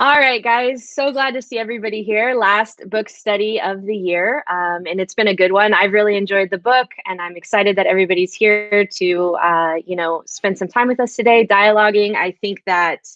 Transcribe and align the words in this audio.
All 0.00 0.16
right, 0.16 0.44
guys. 0.44 0.88
So 0.88 1.10
glad 1.10 1.34
to 1.34 1.42
see 1.42 1.58
everybody 1.58 2.04
here. 2.04 2.36
Last 2.36 2.88
book 2.88 3.08
study 3.08 3.60
of 3.60 3.82
the 3.82 3.96
year. 3.96 4.44
Um, 4.48 4.86
and 4.86 5.00
it's 5.00 5.12
been 5.12 5.26
a 5.26 5.34
good 5.34 5.50
one. 5.50 5.74
I've 5.74 5.92
really 5.92 6.16
enjoyed 6.16 6.50
the 6.50 6.58
book, 6.58 6.86
and 7.04 7.20
I'm 7.20 7.36
excited 7.36 7.74
that 7.74 7.86
everybody's 7.86 8.32
here 8.32 8.86
to, 8.86 9.36
uh, 9.42 9.74
you 9.84 9.96
know, 9.96 10.22
spend 10.24 10.56
some 10.56 10.68
time 10.68 10.86
with 10.86 11.00
us 11.00 11.16
today, 11.16 11.44
dialoguing. 11.44 12.14
I 12.14 12.30
think 12.30 12.62
that, 12.64 13.08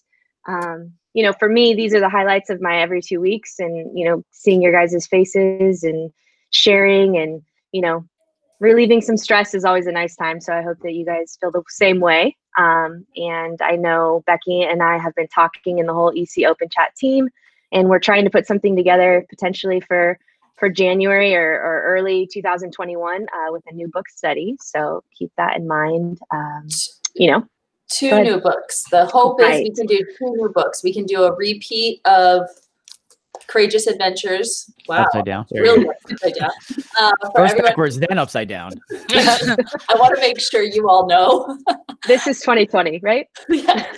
um, 0.49 0.93
you 1.15 1.23
know, 1.23 1.33
for 1.33 1.49
me, 1.49 1.73
these 1.73 1.95
are 1.95 2.01
the 2.01 2.09
highlights 2.09 2.51
of 2.51 2.61
my 2.61 2.83
every 2.83 3.01
two 3.01 3.21
weeks, 3.21 3.61
and, 3.61 3.97
you 3.97 4.05
know, 4.05 4.25
seeing 4.33 4.61
your 4.61 4.73
guys' 4.73 5.07
faces 5.07 5.85
and 5.85 6.13
sharing 6.51 7.17
and, 7.17 7.43
you 7.71 7.81
know, 7.81 8.05
relieving 8.63 9.01
some 9.01 9.17
stress 9.17 9.55
is 9.55 9.65
always 9.65 9.89
a 9.89 9.93
nice 9.93 10.15
time. 10.15 10.41
So 10.41 10.55
I 10.55 10.63
hope 10.63 10.79
that 10.85 10.93
you 10.93 11.05
guys 11.05 11.37
feel 11.41 11.51
the 11.51 11.65
same 11.69 11.99
way. 11.99 12.37
Um, 12.57 13.05
and 13.17 13.61
I 13.61 13.75
know 13.75 14.23
Becky 14.25 14.63
and 14.63 14.83
I 14.83 14.99
have 14.99 15.15
been 15.17 15.27
talking 15.27 15.79
in 15.79 15.87
the 15.87 15.93
whole 15.93 16.13
EC 16.15 16.47
Open 16.47 16.69
Chat 16.71 16.95
team, 16.97 17.29
and 17.73 17.89
we're 17.89 17.99
trying 17.99 18.25
to 18.25 18.31
put 18.31 18.47
something 18.47 18.77
together 18.77 19.27
potentially 19.29 19.81
for 19.81 20.19
for 20.59 20.69
January 20.69 21.35
or, 21.35 21.55
or 21.55 21.83
early 21.87 22.29
2021 22.33 23.23
uh, 23.23 23.27
with 23.51 23.63
a 23.67 23.75
new 23.75 23.89
book 23.89 24.09
study. 24.09 24.57
So 24.61 25.03
keep 25.19 25.33
that 25.37 25.57
in 25.57 25.67
mind. 25.67 26.21
Um, 26.31 26.69
you 27.17 27.33
know, 27.33 27.45
two 27.91 28.23
new 28.23 28.41
books. 28.41 28.85
The 28.93 29.07
hope 29.07 29.41
right. 29.41 29.55
is 29.55 29.71
we 29.71 29.75
can 29.75 29.87
do 29.87 29.99
two 30.19 30.37
new 30.37 30.53
books. 30.55 30.85
We 30.85 30.95
can 30.95 31.05
do 31.05 31.25
a 31.25 31.35
repeat 31.35 32.01
of 32.05 32.49
Courageous 33.49 33.87
Edventures. 33.87 34.71
Wow. 34.89 35.05
Upside 35.05 35.25
down. 35.25 35.47
Really 35.53 35.87
upside 36.11 36.35
down. 36.35 36.51
Uh, 36.99 37.13
First 37.35 37.57
backwards, 37.59 37.99
then 37.99 38.19
upside 38.19 38.49
down. 38.49 38.73
I 39.11 39.95
want 39.95 40.15
to 40.15 40.21
make 40.21 40.41
sure 40.41 40.63
you 40.63 40.89
all 40.89 41.07
know. 41.07 41.59
this 42.07 42.27
is 42.27 42.41
2020, 42.41 43.01
right? 43.03 43.27
yeah. 43.49 43.93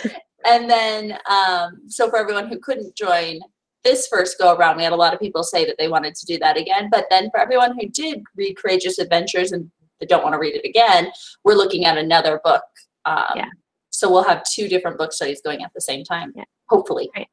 And 0.45 0.69
then, 0.69 1.17
um, 1.29 1.81
so 1.87 2.09
for 2.09 2.17
everyone 2.17 2.47
who 2.47 2.59
couldn't 2.59 2.95
join 2.95 3.39
this 3.83 4.07
first 4.07 4.37
go 4.39 4.55
around, 4.55 4.77
we 4.77 4.83
had 4.83 4.93
a 4.93 4.97
lot 4.97 5.13
of 5.13 5.19
people 5.19 5.43
say 5.43 5.65
that 5.65 5.75
they 5.77 5.87
wanted 5.87 6.15
to 6.15 6.25
do 6.25 6.37
that 6.39 6.57
again. 6.57 6.89
But 6.91 7.05
then 7.09 7.29
for 7.31 7.39
everyone 7.39 7.77
who 7.79 7.87
did 7.89 8.21
read 8.35 8.57
Courageous 8.57 8.99
Edventures 8.99 9.51
and 9.51 9.71
they 9.99 10.05
don't 10.05 10.23
want 10.23 10.33
to 10.33 10.39
read 10.39 10.55
it 10.55 10.67
again, 10.67 11.11
we're 11.43 11.55
looking 11.55 11.85
at 11.85 11.97
another 11.97 12.41
book. 12.43 12.63
Um, 13.05 13.25
yeah. 13.35 13.49
So 13.89 14.11
we'll 14.11 14.23
have 14.23 14.43
two 14.43 14.67
different 14.67 14.97
book 14.97 15.13
studies 15.13 15.41
going 15.43 15.63
at 15.63 15.71
the 15.73 15.81
same 15.81 16.03
time, 16.03 16.33
yeah. 16.35 16.43
hopefully. 16.69 17.09
Right. 17.15 17.27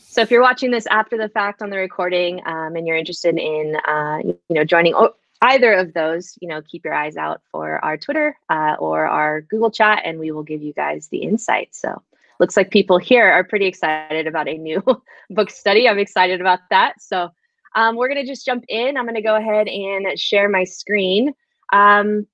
So 0.00 0.20
if 0.20 0.30
you're 0.30 0.42
watching 0.42 0.70
this 0.70 0.86
after 0.86 1.18
the 1.18 1.28
fact 1.28 1.60
on 1.60 1.70
the 1.70 1.76
recording 1.76 2.40
um, 2.46 2.76
and 2.76 2.86
you're 2.86 2.96
interested 2.96 3.36
in, 3.36 3.76
uh, 3.86 4.18
you 4.24 4.38
know, 4.50 4.64
joining 4.64 4.94
either 5.42 5.72
of 5.72 5.92
those, 5.92 6.38
you 6.40 6.48
know, 6.48 6.62
keep 6.62 6.84
your 6.84 6.94
eyes 6.94 7.16
out 7.16 7.42
for 7.50 7.84
our 7.84 7.96
Twitter 7.96 8.36
uh, 8.48 8.76
or 8.78 9.06
our 9.06 9.42
Google 9.42 9.70
chat 9.70 10.02
and 10.04 10.18
we 10.18 10.30
will 10.30 10.42
give 10.42 10.62
you 10.62 10.72
guys 10.72 11.08
the 11.08 11.18
insight. 11.18 11.74
So 11.74 12.00
looks 12.40 12.56
like 12.56 12.70
people 12.70 12.98
here 12.98 13.30
are 13.30 13.44
pretty 13.44 13.66
excited 13.66 14.26
about 14.26 14.48
a 14.48 14.56
new 14.56 14.82
book 15.30 15.50
study. 15.50 15.88
I'm 15.88 15.98
excited 15.98 16.40
about 16.40 16.60
that. 16.70 17.02
So 17.02 17.30
um, 17.74 17.96
we're 17.96 18.08
to 18.24 18.32
just 18.32 18.46
jump 18.46 18.64
in. 18.68 18.96
I'm 18.96 19.04
to 19.16 19.22
go 19.22 19.36
ahead 19.36 19.68
and 19.68 20.18
share 20.18 20.48
my 20.48 20.64
screen. 20.64 21.34
Um, 21.72 22.26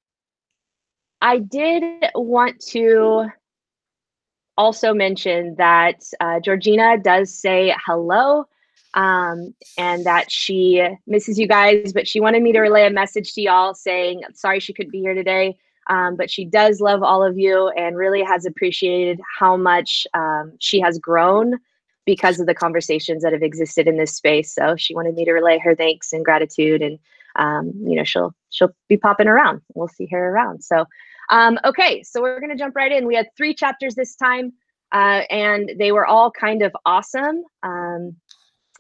I 1.23 1.39
did 1.39 1.83
want 2.15 2.61
to 2.69 3.31
also 4.61 4.93
mention 4.93 5.55
that 5.57 6.05
uh, 6.21 6.39
Georgina 6.39 6.99
does 6.99 7.35
say 7.35 7.75
hello 7.87 8.45
um, 8.93 9.55
and 9.79 10.05
that 10.05 10.31
she 10.31 10.87
misses 11.07 11.39
you 11.39 11.49
guys, 11.49 11.95
but 11.95 12.07
she 12.07 12.21
wanted 12.21 12.43
me 12.43 12.53
to 12.53 12.61
relay 12.61 12.87
a 12.87 12.91
message 12.91 13.33
to 13.35 13.41
y'all 13.41 13.73
saying, 13.73 14.21
sorry 14.35 14.61
she 14.61 14.75
couldn't 14.75 14.93
be 14.93 15.01
here 15.01 15.15
today, 15.15 15.57
um, 15.87 16.15
but 16.15 16.31
she 16.31 16.45
does 16.45 16.79
love 16.83 17.03
all 17.03 17.25
of 17.25 17.39
you 17.39 17.69
and 17.71 17.97
really 17.97 18.23
has 18.23 18.45
appreciated 18.45 19.19
how 19.39 19.57
much 19.57 20.07
um, 20.13 20.53
she 20.59 20.79
has 20.79 20.99
grown 20.99 21.55
because 22.05 22.39
of 22.39 22.47
the 22.47 22.55
conversations 22.55 23.23
that 23.23 23.33
have 23.33 23.43
existed 23.43 23.89
in 23.89 23.97
this 23.97 24.15
space. 24.15 24.55
So 24.55 24.77
she 24.77 24.95
wanted 24.95 25.15
me 25.15 25.25
to 25.25 25.33
relay 25.33 25.59
her 25.59 25.75
thanks 25.75 26.13
and 26.13 26.23
gratitude, 26.23 26.83
and 26.83 26.99
um, 27.37 27.73
you 27.87 27.97
know 27.97 28.05
she'll 28.05 28.35
she'll 28.51 28.75
be 28.89 28.99
popping 28.99 29.29
around. 29.29 29.63
We'll 29.75 29.89
see 29.89 30.09
her 30.11 30.31
around. 30.31 30.65
So 30.65 30.87
um, 31.31 31.59
okay, 31.65 32.03
so 32.03 32.21
we're 32.21 32.41
going 32.41 32.51
to 32.51 32.57
jump 32.57 32.77
right 32.77 32.93
in. 32.93 33.07
We 33.07 33.15
had 33.15 33.29
three 33.37 33.55
chapters 33.55 33.95
this 33.95 34.17
time, 34.17 34.53
uh, 34.93 35.23
and 35.31 35.73
they 35.79 35.93
were 35.93 36.07
all 36.07 36.31
kind 36.31 36.63
of 36.63 36.75
awesome. 36.85 37.45
Um, 37.63 38.17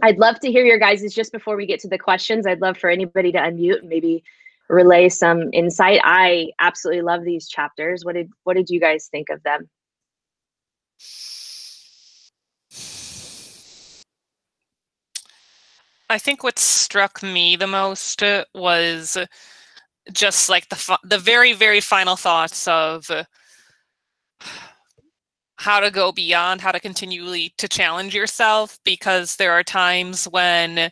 I'd 0.02 0.18
love 0.18 0.40
to 0.40 0.50
hear 0.50 0.64
your 0.64 0.78
guys' 0.78 1.14
just 1.14 1.32
before 1.32 1.56
we 1.56 1.66
get 1.66 1.80
to 1.80 1.88
the 1.88 1.98
questions. 1.98 2.46
I'd 2.46 2.60
love 2.60 2.76
for 2.76 2.90
anybody 2.90 3.32
to 3.32 3.38
unmute 3.38 3.80
and 3.80 3.88
maybe 3.88 4.24
relay 4.68 5.08
some 5.08 5.50
insight. 5.52 6.00
I 6.02 6.50
absolutely 6.58 7.02
love 7.02 7.24
these 7.24 7.48
chapters. 7.48 8.04
What 8.04 8.14
did 8.14 8.30
what 8.44 8.56
did 8.56 8.70
you 8.70 8.80
guys 8.80 9.08
think 9.10 9.28
of 9.30 9.42
them? 9.42 9.68
I 16.08 16.18
think 16.18 16.42
what 16.42 16.58
struck 16.58 17.22
me 17.22 17.54
the 17.54 17.68
most 17.68 18.22
was 18.52 19.16
just 20.12 20.48
like 20.48 20.68
the 20.68 20.98
the 21.04 21.18
very 21.18 21.52
very 21.52 21.80
final 21.80 22.16
thoughts 22.16 22.66
of 22.68 23.10
how 25.56 25.78
to 25.80 25.90
go 25.90 26.10
beyond 26.10 26.60
how 26.60 26.72
to 26.72 26.80
continually 26.80 27.52
to 27.58 27.68
challenge 27.68 28.14
yourself 28.14 28.78
because 28.84 29.36
there 29.36 29.52
are 29.52 29.62
times 29.62 30.24
when 30.26 30.90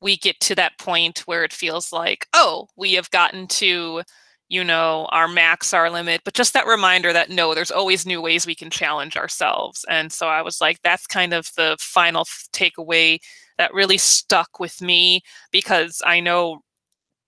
we 0.00 0.16
get 0.16 0.38
to 0.40 0.54
that 0.54 0.78
point 0.78 1.20
where 1.26 1.42
it 1.44 1.52
feels 1.52 1.92
like 1.92 2.26
oh 2.32 2.68
we 2.76 2.94
have 2.94 3.10
gotten 3.10 3.46
to 3.48 4.02
you 4.48 4.62
know 4.62 5.06
our 5.10 5.26
max 5.26 5.74
our 5.74 5.90
limit 5.90 6.20
but 6.24 6.34
just 6.34 6.52
that 6.52 6.66
reminder 6.68 7.12
that 7.12 7.30
no 7.30 7.52
there's 7.54 7.72
always 7.72 8.06
new 8.06 8.22
ways 8.22 8.46
we 8.46 8.54
can 8.54 8.70
challenge 8.70 9.16
ourselves. 9.16 9.84
And 9.88 10.12
so 10.12 10.28
i 10.28 10.40
was 10.42 10.60
like 10.60 10.80
that's 10.82 11.06
kind 11.06 11.32
of 11.34 11.50
the 11.56 11.76
final 11.80 12.24
takeaway 12.52 13.18
that 13.58 13.74
really 13.74 13.98
stuck 13.98 14.60
with 14.60 14.80
me 14.80 15.22
because 15.50 16.00
i 16.06 16.20
know 16.20 16.60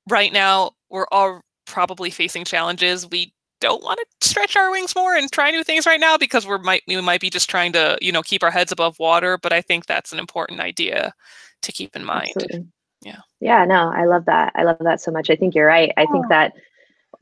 right 0.08 0.32
now 0.32 0.72
we're 0.90 1.06
all 1.10 1.42
probably 1.66 2.10
facing 2.10 2.44
challenges. 2.44 3.08
We 3.08 3.32
don't 3.60 3.82
want 3.82 3.98
to 3.98 4.28
stretch 4.28 4.56
our 4.56 4.70
wings 4.70 4.94
more 4.94 5.16
and 5.16 5.30
try 5.30 5.50
new 5.50 5.64
things 5.64 5.86
right 5.86 6.00
now 6.00 6.16
because 6.16 6.46
we're 6.46 6.58
might 6.58 6.82
we 6.86 7.00
might 7.00 7.20
be 7.20 7.30
just 7.30 7.50
trying 7.50 7.72
to 7.72 7.98
you 8.00 8.12
know 8.12 8.22
keep 8.22 8.42
our 8.42 8.50
heads 8.50 8.72
above 8.72 8.98
water. 8.98 9.38
But 9.38 9.52
I 9.52 9.60
think 9.60 9.86
that's 9.86 10.12
an 10.12 10.18
important 10.18 10.60
idea 10.60 11.14
to 11.62 11.72
keep 11.72 11.94
in 11.96 12.04
mind. 12.04 12.32
Absolutely. 12.36 12.68
Yeah. 13.02 13.20
Yeah. 13.40 13.64
No, 13.64 13.92
I 13.94 14.06
love 14.06 14.24
that. 14.26 14.52
I 14.56 14.64
love 14.64 14.78
that 14.80 15.00
so 15.00 15.10
much. 15.10 15.30
I 15.30 15.36
think 15.36 15.54
you're 15.54 15.66
right. 15.66 15.92
I 15.96 16.06
think 16.06 16.28
that 16.28 16.54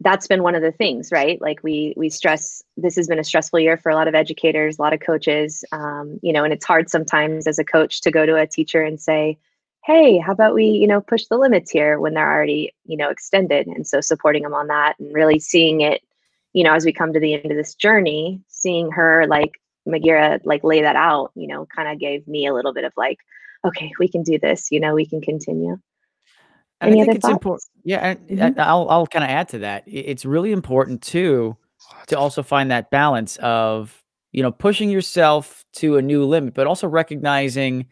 that's 0.01 0.27
been 0.27 0.43
one 0.43 0.55
of 0.55 0.63
the 0.63 0.73
things, 0.73 1.11
right? 1.11 1.41
Like 1.41 1.63
we 1.63 1.95
we 1.97 2.11
stress 2.11 2.63
this 2.77 2.97
has 2.97 3.09
been 3.09 3.19
a 3.19 3.25
stressful 3.25 3.61
year 3.61 3.77
for 3.77 3.91
a 3.91 3.95
lot 3.95 4.09
of 4.09 4.15
educators, 4.15 4.79
a 4.79 4.83
lot 4.83 4.93
of 4.93 5.01
coaches. 5.01 5.65
Um, 5.73 6.19
you 6.23 6.33
know, 6.33 6.45
and 6.45 6.53
it's 6.53 6.65
hard 6.65 6.91
sometimes 6.91 7.47
as 7.47 7.59
a 7.59 7.65
coach 7.65 8.01
to 8.03 8.11
go 8.11 8.27
to 8.27 8.37
a 8.37 8.47
teacher 8.47 8.83
and 8.83 9.01
say, 9.01 9.39
hey 9.87 10.19
how 10.19 10.33
about 10.33 10.55
we 10.55 10.65
you 10.65 10.87
know 10.87 11.01
push 11.01 11.27
the 11.27 11.39
limits 11.39 11.71
here 11.71 12.01
when 12.01 12.15
they're 12.15 12.31
already 12.31 12.75
you 12.85 12.97
know 12.97 13.09
extended 13.09 13.67
and 13.67 13.87
so 13.87 14.01
supporting 14.01 14.43
them 14.43 14.55
on 14.55 14.67
that 14.67 14.99
and 14.99 15.15
really 15.15 15.39
seeing 15.39 15.81
it 15.81 16.03
you 16.53 16.65
know 16.65 16.75
as 16.75 16.85
we 16.85 16.93
come 16.93 17.13
to 17.13 17.21
the 17.21 17.35
end 17.35 17.51
of 17.51 17.57
this 17.57 17.75
journey 17.75 18.41
seeing 18.49 18.91
her 18.91 19.27
like 19.29 19.53
Magiera 19.89 20.41
like 20.45 20.65
lay 20.65 20.83
that 20.83 20.97
out 20.97 21.31
you 21.35 21.47
know 21.47 21.67
kind 21.75 21.89
of 21.89 22.01
gave 22.01 22.27
me 22.27 22.47
a 22.47 22.53
little 22.53 22.75
bit 22.75 22.85
of 22.85 22.93
like 22.97 23.19
okay 23.65 23.93
we 23.99 24.09
can 24.09 24.23
do 24.23 24.39
this 24.39 24.71
you 24.71 24.81
know 24.81 24.95
we 24.95 25.07
can 25.07 25.21
continue 25.21 25.79
and 26.81 26.93
Any 26.93 27.03
I 27.03 27.05
think 27.07 27.17
it's 27.17 27.29
important. 27.29 27.63
Yeah, 27.85 28.15
mm-hmm. 28.15 28.61
I'll 28.61 28.87
I'll 28.91 29.07
kind 29.07 29.25
of 29.25 29.31
add 29.31 29.49
to 29.51 29.61
that. 29.61 29.85
It's 29.87 30.27
really 30.27 30.53
important 30.53 31.01
too 31.01 31.57
to 32.09 32.19
also 32.19 32.43
find 32.43 32.71
that 32.71 32.91
balance 32.91 33.37
of 33.39 34.03
you 34.33 34.43
know 34.43 34.53
pushing 34.53 34.91
yourself 34.91 35.65
to 35.77 35.97
a 35.97 36.03
new 36.03 36.27
limit, 36.27 36.53
but 36.53 36.67
also 36.67 36.87
recognizing 36.87 37.87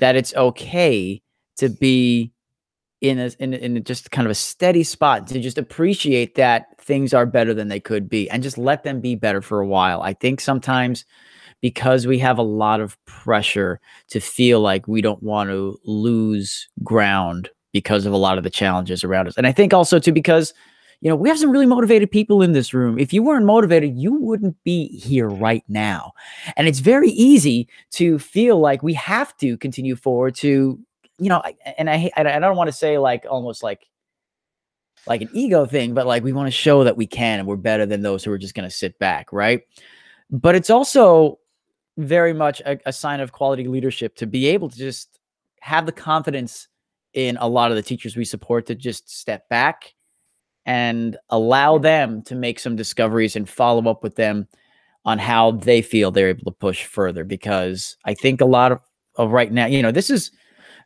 that 0.00 0.16
it's 0.16 0.34
okay 0.34 1.22
to 1.56 1.68
be 1.68 2.32
in 3.00 3.18
a, 3.18 3.30
in, 3.38 3.54
in 3.54 3.84
just 3.84 4.10
kind 4.10 4.26
of 4.26 4.30
a 4.30 4.34
steady 4.34 4.82
spot 4.82 5.26
to 5.26 5.40
just 5.40 5.58
appreciate 5.58 6.34
that 6.34 6.80
things 6.80 7.12
are 7.12 7.26
better 7.26 7.52
than 7.52 7.68
they 7.68 7.80
could 7.80 8.08
be 8.08 8.28
and 8.30 8.42
just 8.42 8.56
let 8.56 8.84
them 8.84 9.00
be 9.00 9.14
better 9.14 9.42
for 9.42 9.60
a 9.60 9.66
while. 9.66 10.02
I 10.02 10.14
think 10.14 10.40
sometimes 10.40 11.04
because 11.60 12.06
we 12.06 12.18
have 12.18 12.38
a 12.38 12.42
lot 12.42 12.80
of 12.80 13.02
pressure 13.06 13.80
to 14.08 14.20
feel 14.20 14.60
like 14.60 14.88
we 14.88 15.00
don't 15.02 15.22
want 15.22 15.50
to 15.50 15.78
lose 15.84 16.68
ground 16.84 17.50
because 17.72 18.06
of 18.06 18.12
a 18.12 18.18
lot 18.18 18.38
of 18.38 18.44
the 18.44 18.50
challenges 18.50 19.04
around 19.04 19.28
us. 19.28 19.36
And 19.36 19.46
I 19.46 19.52
think 19.52 19.74
also 19.74 19.98
too 19.98 20.12
because 20.12 20.54
you 21.00 21.10
know, 21.10 21.16
we 21.16 21.28
have 21.28 21.38
some 21.38 21.50
really 21.50 21.66
motivated 21.66 22.10
people 22.10 22.42
in 22.42 22.52
this 22.52 22.72
room. 22.72 22.98
If 22.98 23.12
you 23.12 23.22
weren't 23.22 23.44
motivated, 23.44 23.96
you 23.96 24.14
wouldn't 24.14 24.56
be 24.64 24.88
here 24.98 25.28
right 25.28 25.62
now. 25.68 26.12
And 26.56 26.66
it's 26.66 26.78
very 26.78 27.10
easy 27.10 27.68
to 27.92 28.18
feel 28.18 28.58
like 28.58 28.82
we 28.82 28.94
have 28.94 29.36
to 29.38 29.58
continue 29.58 29.94
forward 29.94 30.34
to 30.36 30.78
you 31.18 31.28
know, 31.28 31.42
and 31.78 31.88
I 31.88 32.10
I 32.16 32.22
don't 32.22 32.56
want 32.56 32.68
to 32.68 32.72
say 32.72 32.98
like 32.98 33.26
almost 33.28 33.62
like 33.62 33.86
like 35.06 35.22
an 35.22 35.30
ego 35.32 35.66
thing, 35.66 35.94
but 35.94 36.06
like 36.06 36.24
we 36.24 36.32
want 36.32 36.46
to 36.48 36.50
show 36.50 36.84
that 36.84 36.96
we 36.96 37.06
can 37.06 37.38
and 37.38 37.48
we're 37.48 37.56
better 37.56 37.86
than 37.86 38.02
those 38.02 38.24
who 38.24 38.32
are 38.32 38.38
just 38.38 38.54
going 38.54 38.68
to 38.68 38.74
sit 38.74 38.98
back, 38.98 39.32
right? 39.32 39.62
But 40.30 40.56
it's 40.56 40.70
also 40.70 41.38
very 41.96 42.32
much 42.32 42.60
a, 42.62 42.78
a, 42.86 42.92
sign 42.92 43.20
of 43.20 43.32
quality 43.32 43.68
leadership 43.68 44.16
to 44.16 44.26
be 44.26 44.48
able 44.48 44.68
to 44.68 44.76
just 44.76 45.20
have 45.60 45.86
the 45.86 45.92
confidence 45.92 46.68
in 47.14 47.38
a 47.40 47.48
lot 47.48 47.70
of 47.70 47.76
the 47.76 47.82
teachers 47.82 48.16
we 48.16 48.24
support 48.24 48.66
to 48.66 48.74
just 48.74 49.08
step 49.08 49.48
back 49.48 49.94
and 50.66 51.16
allow 51.30 51.78
them 51.78 52.20
to 52.22 52.34
make 52.34 52.58
some 52.58 52.76
discoveries 52.76 53.36
and 53.36 53.48
follow 53.48 53.88
up 53.88 54.02
with 54.02 54.16
them 54.16 54.46
on 55.04 55.18
how 55.18 55.52
they 55.52 55.80
feel 55.80 56.10
they're 56.10 56.30
able 56.30 56.44
to 56.44 56.58
push 56.58 56.84
further 56.84 57.22
because 57.24 57.96
I 58.04 58.14
think 58.14 58.40
a 58.40 58.44
lot 58.46 58.72
of 58.72 58.80
of 59.16 59.32
right 59.32 59.52
now. 59.52 59.66
You 59.66 59.82
know, 59.82 59.92
this 59.92 60.10
is 60.10 60.30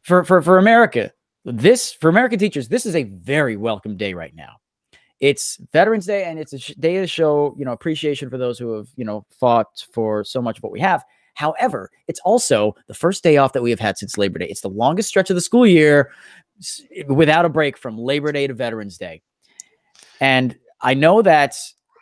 for 0.03 0.25
for 0.25 0.43
for 0.43 0.59
America. 0.59 1.13
This 1.45 1.93
for 1.93 2.09
American 2.09 2.39
teachers, 2.39 2.69
this 2.69 2.85
is 2.85 2.95
a 2.95 3.05
very 3.05 3.57
welcome 3.57 3.97
day 3.97 4.15
right 4.15 4.35
now. 4.35 4.57
It's 5.21 5.59
Veterans 5.73 6.07
Day, 6.07 6.25
and 6.25 6.39
it's 6.39 6.53
a 6.53 6.75
day 6.81 6.97
to 6.97 7.07
show 7.07 7.55
you 7.59 7.65
know 7.65 7.73
appreciation 7.73 8.31
for 8.31 8.39
those 8.39 8.59
who 8.59 8.73
have 8.73 8.89
you 8.97 9.05
know 9.05 9.25
fought 9.39 9.85
for 9.93 10.25
so 10.25 10.41
much 10.43 10.59
of 10.59 10.63
what 10.63 10.73
we 10.73 10.81
have. 10.81 11.05
However, 11.35 11.91
it's 12.09 12.21
also 12.21 12.75
the 12.87 12.95
first 12.95 13.23
day 13.23 13.37
off 13.37 13.53
that 13.53 13.63
we 13.63 13.71
have 13.71 13.81
had 13.81 13.97
since 13.97 14.19
Labor 14.19 14.39
Day. 14.39 14.47
It's 14.47 14.61
the 14.61 14.69
longest 14.69 15.09
stretch 15.09 15.31
of 15.31 15.37
the 15.37 15.41
school 15.41 15.67
year 15.67 16.11
without 17.09 17.45
a 17.45 17.49
break 17.49 17.79
from 17.79 17.97
Labor 17.97 18.33
Day 18.33 18.47
to 18.47 18.55
Veterans 18.55 18.99
Day. 18.99 19.23
And 20.21 20.57
I 20.81 20.95
know 20.95 21.23
that 21.23 21.57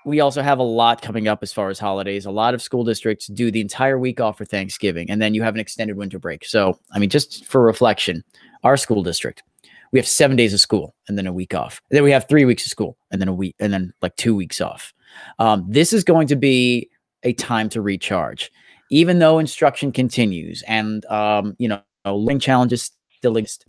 we 0.09 0.21
also 0.21 0.41
have 0.41 0.59
a 0.59 0.63
lot 0.63 1.03
coming 1.03 1.29
up 1.29 1.43
as 1.43 1.53
far 1.53 1.69
as 1.69 1.79
holidays. 1.79 2.25
A 2.25 2.31
lot 2.31 2.55
of 2.55 2.63
school 2.63 2.83
districts 2.83 3.27
do 3.27 3.51
the 3.51 3.61
entire 3.61 3.99
week 3.99 4.21
off 4.21 4.39
for 4.39 4.47
Thanksgiving, 4.47 5.11
and 5.11 5.21
then 5.21 5.35
you 5.35 5.43
have 5.43 5.55
an 5.55 5.61
extended 5.61 5.97
winter 5.97 6.19
break. 6.19 6.47
So, 6.47 6.79
I 6.93 6.99
mean, 6.99 7.11
just 7.11 7.45
for 7.45 7.63
reflection, 7.63 8.25
our 8.65 8.79
school 8.79 9.03
district, 9.03 9.43
we 9.93 9.99
have 9.99 10.09
seven 10.09 10.37
days 10.37 10.55
of 10.55 10.61
school 10.61 10.95
and 11.09 11.19
then 11.19 11.27
a 11.27 11.33
week 11.33 11.55
off. 11.55 11.81
And 11.91 11.97
then 11.97 12.05
we 12.05 12.11
have 12.11 12.27
three 12.27 12.47
weeks 12.47 12.65
of 12.65 12.71
school 12.71 12.97
and 13.11 13.21
then 13.21 13.29
a 13.29 13.35
week 13.35 13.55
and 13.59 13.73
then 13.73 13.93
like 14.01 14.17
two 14.17 14.35
weeks 14.35 14.61
off. 14.61 14.93
Um, 15.39 15.67
this 15.69 15.93
is 15.93 16.05
going 16.05 16.27
to 16.29 16.37
be 16.37 16.89
a 17.23 17.35
time 17.35 17.69
to 17.71 17.83
recharge, 17.83 18.51
even 18.91 19.19
though 19.19 19.39
instruction 19.39 19.93
continues 19.93 20.63
and 20.67 21.05
um, 21.07 21.55
you 21.59 21.69
know 21.69 21.83
learning 22.07 22.41
challenges 22.41 22.93
still 23.19 23.37
exist. 23.37 23.67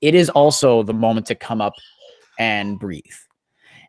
It 0.00 0.14
is 0.14 0.30
also 0.30 0.82
the 0.82 0.94
moment 0.94 1.26
to 1.26 1.34
come 1.34 1.60
up 1.60 1.74
and 2.38 2.78
breathe 2.78 3.04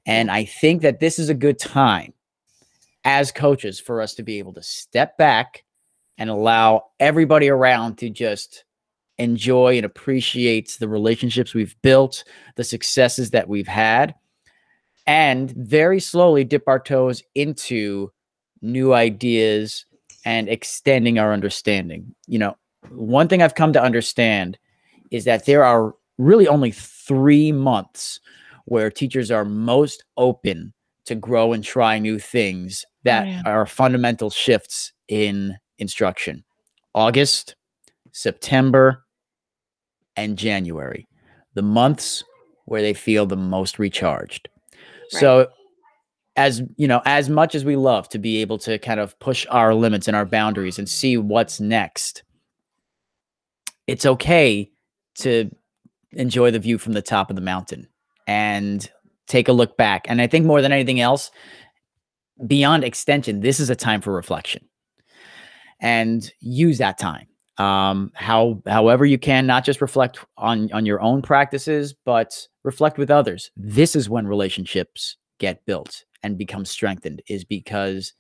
and 0.08 0.32
I 0.32 0.46
think 0.46 0.82
that 0.82 1.02
this 1.02 1.20
is 1.20 1.30
a 1.30 1.36
good 1.36 1.60
time 1.60 2.14
as 3.04 3.32
coaches 3.32 3.80
for 3.80 4.02
us 4.02 4.16
to 4.16 4.24
be 4.24 4.40
able 4.40 4.54
to 4.54 4.64
step 4.64 5.18
back 5.18 5.66
and 6.18 6.30
allow 6.30 6.86
everybody 7.00 7.50
around 7.50 7.98
to 8.00 8.10
just 8.10 8.64
enjoy 9.18 9.76
and 9.76 9.86
appreciate 9.86 10.78
the 10.80 10.88
relationships 10.88 11.54
we've 11.54 11.76
built, 11.82 12.24
the 12.56 12.64
successes 12.64 13.32
that 13.32 13.50
we've 13.50 13.68
had, 13.68 14.16
and 15.06 15.52
very 15.52 16.00
slowly 16.00 16.44
dip 16.44 16.64
our 16.68 16.80
toes 16.80 17.22
into 17.36 18.12
new 18.62 18.94
ideas 18.94 19.86
and 20.26 20.48
extending 20.48 21.20
our 21.20 21.34
understanding. 21.34 22.16
You 22.28 22.40
know, 22.40 22.58
one 22.90 23.28
thing 23.28 23.42
I've 23.42 23.56
come 23.56 23.74
to 23.74 23.82
understand 23.84 24.58
is 25.12 25.26
that 25.26 25.46
there 25.46 25.64
are 25.64 25.96
really 26.18 26.48
only 26.48 26.72
three 26.72 27.52
months 27.52 28.20
where 28.68 28.92
teachers 28.92 29.32
are 29.32 29.46
most 29.46 30.04
open 30.18 30.74
to 31.06 31.16
grow 31.16 31.54
and 31.54 31.64
try 31.64 31.98
new 31.98 32.20
things 32.20 32.84
that 33.04 33.26
oh, 33.46 33.50
are 33.50 33.66
fundamental 33.66 34.30
shifts 34.30 34.92
in 35.08 35.58
instruction. 35.80 36.44
August, 36.94 37.56
September, 38.12 39.06
and 40.18 40.38
January, 40.38 41.08
the 41.54 41.62
months 41.62 42.26
where 42.66 42.82
they 42.82 42.94
feel 42.94 43.26
the 43.26 43.38
most 43.38 43.80
recharged. 43.80 44.50
Right. 45.14 45.22
So 45.22 45.48
as 46.36 46.62
you 46.76 46.90
know, 46.90 47.02
as 47.06 47.30
much 47.30 47.56
as 47.56 47.64
we 47.64 47.78
love 47.78 48.10
to 48.10 48.20
be 48.20 48.42
able 48.42 48.58
to 48.60 48.78
kind 48.80 49.00
of 49.00 49.18
push 49.20 49.46
our 49.50 49.74
limits 49.74 50.10
and 50.10 50.18
our 50.18 50.26
boundaries 50.26 50.78
and 50.78 50.90
see 50.90 51.16
what's 51.16 51.62
next, 51.62 52.24
it's 53.88 54.06
okay 54.06 54.70
to 55.20 55.50
enjoy 56.12 56.52
the 56.52 56.60
view 56.60 56.78
from 56.78 56.92
the 56.92 57.02
top 57.02 57.30
of 57.30 57.38
the 57.38 57.42
mountain 57.42 57.88
and 58.28 58.90
take 59.28 59.48
a 59.48 59.54
look 59.54 59.78
back. 59.78 60.06
And 60.08 60.22
I 60.22 60.28
think 60.28 60.46
more 60.46 60.62
than 60.62 60.72
anything 60.72 61.00
else, 61.00 61.32
beyond 62.46 62.84
extension, 62.84 63.40
this 63.40 63.60
is 63.60 63.70
a 63.70 63.76
time 63.76 64.02
for 64.02 64.14
reflection 64.14 64.68
and 65.80 66.32
use 66.40 66.78
that 66.78 66.98
time. 66.98 67.28
Um, 67.58 68.12
how 68.14 68.62
however 68.68 69.04
you 69.06 69.18
can, 69.18 69.48
not 69.48 69.66
just 69.66 69.82
reflect 69.82 70.20
on 70.38 70.72
on 70.74 70.86
your 70.86 71.02
own 71.02 71.24
practices, 71.24 71.96
but 72.06 72.48
reflect 72.64 73.00
with 73.00 73.10
others. 73.10 73.50
This 73.58 73.96
is 73.96 74.10
when 74.10 74.28
relationships 74.28 75.18
get 75.40 75.66
built 75.66 76.04
and 76.22 76.38
become 76.38 76.66
strengthened, 76.66 77.24
is 77.28 77.44
because 77.44 78.14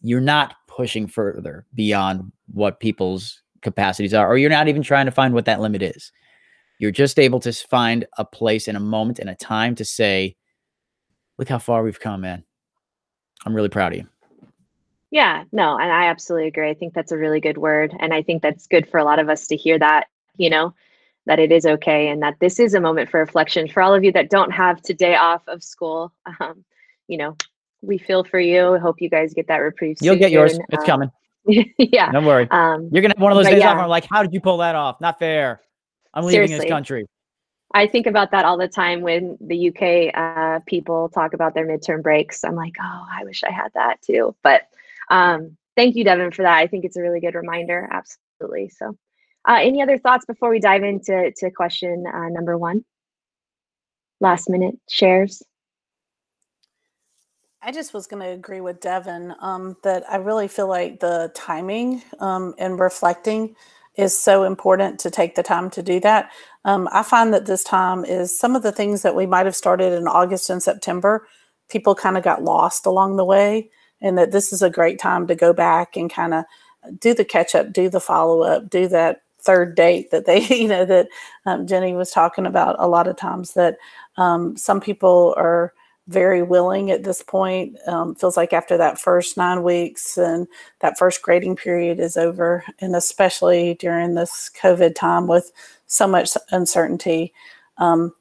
you're 0.00 0.20
not 0.22 0.54
pushing 0.68 1.06
further 1.06 1.66
beyond 1.74 2.32
what 2.52 2.80
people's 2.80 3.42
capacities 3.60 4.14
are, 4.14 4.26
or 4.26 4.38
you're 4.38 4.48
not 4.48 4.68
even 4.68 4.82
trying 4.82 5.06
to 5.06 5.12
find 5.12 5.34
what 5.34 5.44
that 5.44 5.60
limit 5.60 5.82
is. 5.82 6.10
You're 6.78 6.90
just 6.90 7.18
able 7.18 7.40
to 7.40 7.52
find 7.52 8.06
a 8.18 8.24
place 8.24 8.68
and 8.68 8.76
a 8.76 8.80
moment 8.80 9.18
and 9.18 9.28
a 9.28 9.34
time 9.34 9.74
to 9.76 9.84
say, 9.84 10.36
look 11.38 11.48
how 11.48 11.58
far 11.58 11.82
we've 11.82 12.00
come, 12.00 12.20
man. 12.20 12.44
I'm 13.44 13.54
really 13.54 13.68
proud 13.68 13.92
of 13.92 13.98
you. 13.98 14.06
Yeah, 15.10 15.44
no, 15.52 15.78
and 15.78 15.90
I 15.90 16.04
absolutely 16.06 16.48
agree. 16.48 16.68
I 16.68 16.74
think 16.74 16.92
that's 16.92 17.12
a 17.12 17.16
really 17.16 17.40
good 17.40 17.58
word. 17.58 17.94
And 17.98 18.12
I 18.12 18.22
think 18.22 18.42
that's 18.42 18.66
good 18.66 18.88
for 18.88 18.98
a 18.98 19.04
lot 19.04 19.18
of 19.18 19.28
us 19.28 19.46
to 19.48 19.56
hear 19.56 19.78
that, 19.78 20.08
you 20.36 20.50
know, 20.50 20.74
that 21.26 21.38
it 21.38 21.50
is 21.50 21.64
okay 21.64 22.08
and 22.08 22.22
that 22.22 22.36
this 22.40 22.58
is 22.60 22.74
a 22.74 22.80
moment 22.80 23.10
for 23.10 23.20
reflection. 23.20 23.68
For 23.68 23.82
all 23.82 23.94
of 23.94 24.04
you 24.04 24.12
that 24.12 24.30
don't 24.30 24.50
have 24.50 24.82
today 24.82 25.14
off 25.14 25.42
of 25.48 25.62
school, 25.62 26.12
um, 26.40 26.64
you 27.06 27.16
know, 27.16 27.36
we 27.80 27.96
feel 27.96 28.24
for 28.24 28.40
you. 28.40 28.74
I 28.74 28.78
hope 28.78 29.00
you 29.00 29.08
guys 29.08 29.32
get 29.34 29.48
that 29.48 29.58
reprieve. 29.58 29.96
You'll 30.00 30.16
get 30.16 30.30
yours. 30.30 30.58
It's 30.70 30.82
um, 30.82 30.86
coming. 30.86 31.10
yeah. 31.78 32.12
Don't 32.12 32.26
worry. 32.26 32.48
Um, 32.50 32.88
You're 32.92 33.02
going 33.02 33.12
to 33.12 33.16
have 33.16 33.22
one 33.22 33.32
of 33.32 33.36
those 33.36 33.46
days 33.46 33.60
yeah. 33.60 33.72
off. 33.72 33.78
I'm 33.78 33.88
like, 33.88 34.06
how 34.10 34.22
did 34.22 34.34
you 34.34 34.40
pull 34.40 34.58
that 34.58 34.74
off? 34.74 35.00
Not 35.00 35.18
fair. 35.18 35.60
I'm 36.14 36.24
leaving 36.24 36.48
Seriously. 36.48 36.66
this 36.66 36.70
country. 36.70 37.06
I 37.74 37.86
think 37.86 38.06
about 38.06 38.30
that 38.30 38.44
all 38.44 38.56
the 38.56 38.68
time 38.68 39.02
when 39.02 39.36
the 39.40 39.68
UK 39.68 40.14
uh, 40.14 40.60
people 40.66 41.10
talk 41.10 41.34
about 41.34 41.54
their 41.54 41.66
midterm 41.66 42.02
breaks. 42.02 42.42
I'm 42.42 42.54
like, 42.54 42.74
oh, 42.80 43.06
I 43.12 43.24
wish 43.24 43.44
I 43.44 43.50
had 43.50 43.70
that 43.74 44.00
too. 44.00 44.34
But 44.42 44.62
um, 45.10 45.56
thank 45.76 45.94
you, 45.94 46.04
Devin, 46.04 46.30
for 46.30 46.42
that. 46.42 46.56
I 46.56 46.66
think 46.66 46.84
it's 46.84 46.96
a 46.96 47.02
really 47.02 47.20
good 47.20 47.34
reminder. 47.34 47.88
Absolutely. 47.90 48.70
So, 48.70 48.96
uh, 49.46 49.58
any 49.60 49.82
other 49.82 49.98
thoughts 49.98 50.24
before 50.24 50.50
we 50.50 50.60
dive 50.60 50.82
into 50.82 51.32
to 51.36 51.50
question 51.50 52.04
uh, 52.06 52.28
number 52.30 52.56
one? 52.56 52.84
Last 54.20 54.48
minute 54.48 54.78
shares. 54.88 55.42
I 57.60 57.70
just 57.70 57.92
was 57.92 58.06
going 58.06 58.22
to 58.22 58.30
agree 58.30 58.60
with 58.60 58.80
Devin 58.80 59.34
um, 59.40 59.76
that 59.82 60.04
I 60.10 60.16
really 60.16 60.48
feel 60.48 60.68
like 60.68 61.00
the 61.00 61.30
timing 61.34 62.02
um, 62.20 62.54
and 62.56 62.78
reflecting 62.78 63.56
is 63.98 64.18
so 64.18 64.44
important 64.44 65.00
to 65.00 65.10
take 65.10 65.36
the 65.36 65.44
time 65.44 65.70
to 65.72 65.82
do 65.84 66.00
that. 66.00 66.30
Um, 66.66 66.88
I 66.92 67.04
find 67.04 67.34
that 67.34 67.46
this 67.46 67.64
time 67.64 68.06
is 68.06 68.38
some 68.38 68.56
of 68.56 68.64
the 68.64 68.72
things 68.72 69.02
that 69.02 69.16
we 69.16 69.26
might 69.26 69.46
have 69.46 69.56
started 69.56 69.94
in 69.94 70.08
August 70.08 70.50
and 70.50 70.62
September, 70.62 71.28
people 71.70 71.96
kind 71.96 72.18
of 72.18 72.24
got 72.24 72.44
lost 72.44 72.86
along 72.86 73.16
the 73.18 73.26
way, 73.26 73.70
and 74.02 74.18
that 74.18 74.32
this 74.32 74.52
is 74.54 74.62
a 74.62 74.70
great 74.70 75.00
time 75.00 75.28
to 75.28 75.36
go 75.36 75.52
back 75.54 75.96
and 75.96 76.12
kind 76.12 76.34
of 76.34 76.44
do 77.00 77.14
the 77.14 77.26
catch 77.26 77.56
up, 77.56 77.72
do 77.72 77.90
the 77.90 78.00
follow 78.00 78.42
up, 78.42 78.70
do 78.70 78.88
that 78.88 79.22
third 79.42 79.76
date 79.76 80.12
that 80.12 80.26
they, 80.26 80.40
you 80.50 80.68
know, 80.68 80.86
that 80.86 81.08
um, 81.46 81.66
Jenny 81.68 81.94
was 81.94 82.12
talking 82.12 82.46
about 82.46 82.76
a 82.80 82.88
lot 82.88 83.08
of 83.08 83.16
times 83.16 83.54
that 83.54 83.78
um, 84.18 84.56
some 84.56 84.80
people 84.80 85.34
are 85.38 85.74
very 86.08 86.42
willing 86.42 86.90
at 86.90 87.04
this 87.04 87.22
point. 87.22 87.76
Um, 87.86 88.14
feels 88.14 88.36
like 88.36 88.52
after 88.52 88.76
that 88.78 88.98
first 88.98 89.36
nine 89.36 89.62
weeks 89.62 90.16
and 90.16 90.48
that 90.80 90.98
first 90.98 91.22
grading 91.22 91.56
period 91.56 92.00
is 92.00 92.16
over, 92.16 92.64
and 92.80 92.96
especially 92.96 93.74
during 93.74 94.14
this 94.14 94.50
COVID 94.60 94.94
time 94.94 95.26
with 95.26 95.52
so 95.86 96.08
much 96.08 96.30
uncertainty, 96.50 97.32
um, 97.76 98.14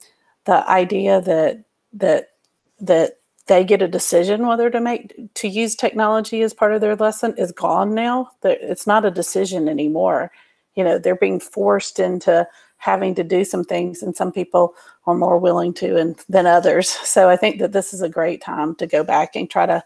the 0.46 0.70
idea 0.70 1.22
that 1.22 1.63
that 1.94 2.32
that 2.79 3.20
they 3.48 3.63
get 3.63 3.82
a 3.82 3.88
decision 3.88 4.46
whether 4.46 4.70
to 4.70 4.82
make 4.82 5.15
to 5.36 5.48
use 5.48 5.74
technology 5.75 6.41
as 6.41 6.53
part 6.53 6.74
of 6.74 6.82
their 6.82 6.96
lesson 6.96 7.34
is 7.38 7.51
gone 7.53 7.96
now. 7.96 8.29
It's 8.44 8.86
not 8.86 9.06
a 9.06 9.12
decision 9.12 9.70
anymore. 9.70 10.32
You 10.75 10.84
know, 10.84 11.00
they're 11.00 11.15
being 11.15 11.39
forced 11.39 12.00
into 12.00 12.48
having 12.77 13.15
to 13.15 13.24
do 13.24 13.43
some 13.43 13.63
things, 13.63 14.03
and 14.03 14.15
some 14.15 14.31
people 14.31 14.75
are 15.05 15.15
more 15.15 15.38
willing 15.38 15.74
to 15.74 15.98
and 15.98 16.17
than 16.29 16.46
others. 16.46 16.89
So 16.89 17.29
I 17.29 17.36
think 17.36 17.60
that 17.60 17.72
this 17.72 17.93
is 17.93 18.01
a 18.01 18.10
great 18.10 18.41
time 18.41 18.75
to 18.75 18.88
go 18.88 19.03
back 19.03 19.36
and 19.36 19.50
try 19.50 19.65
to 19.65 19.84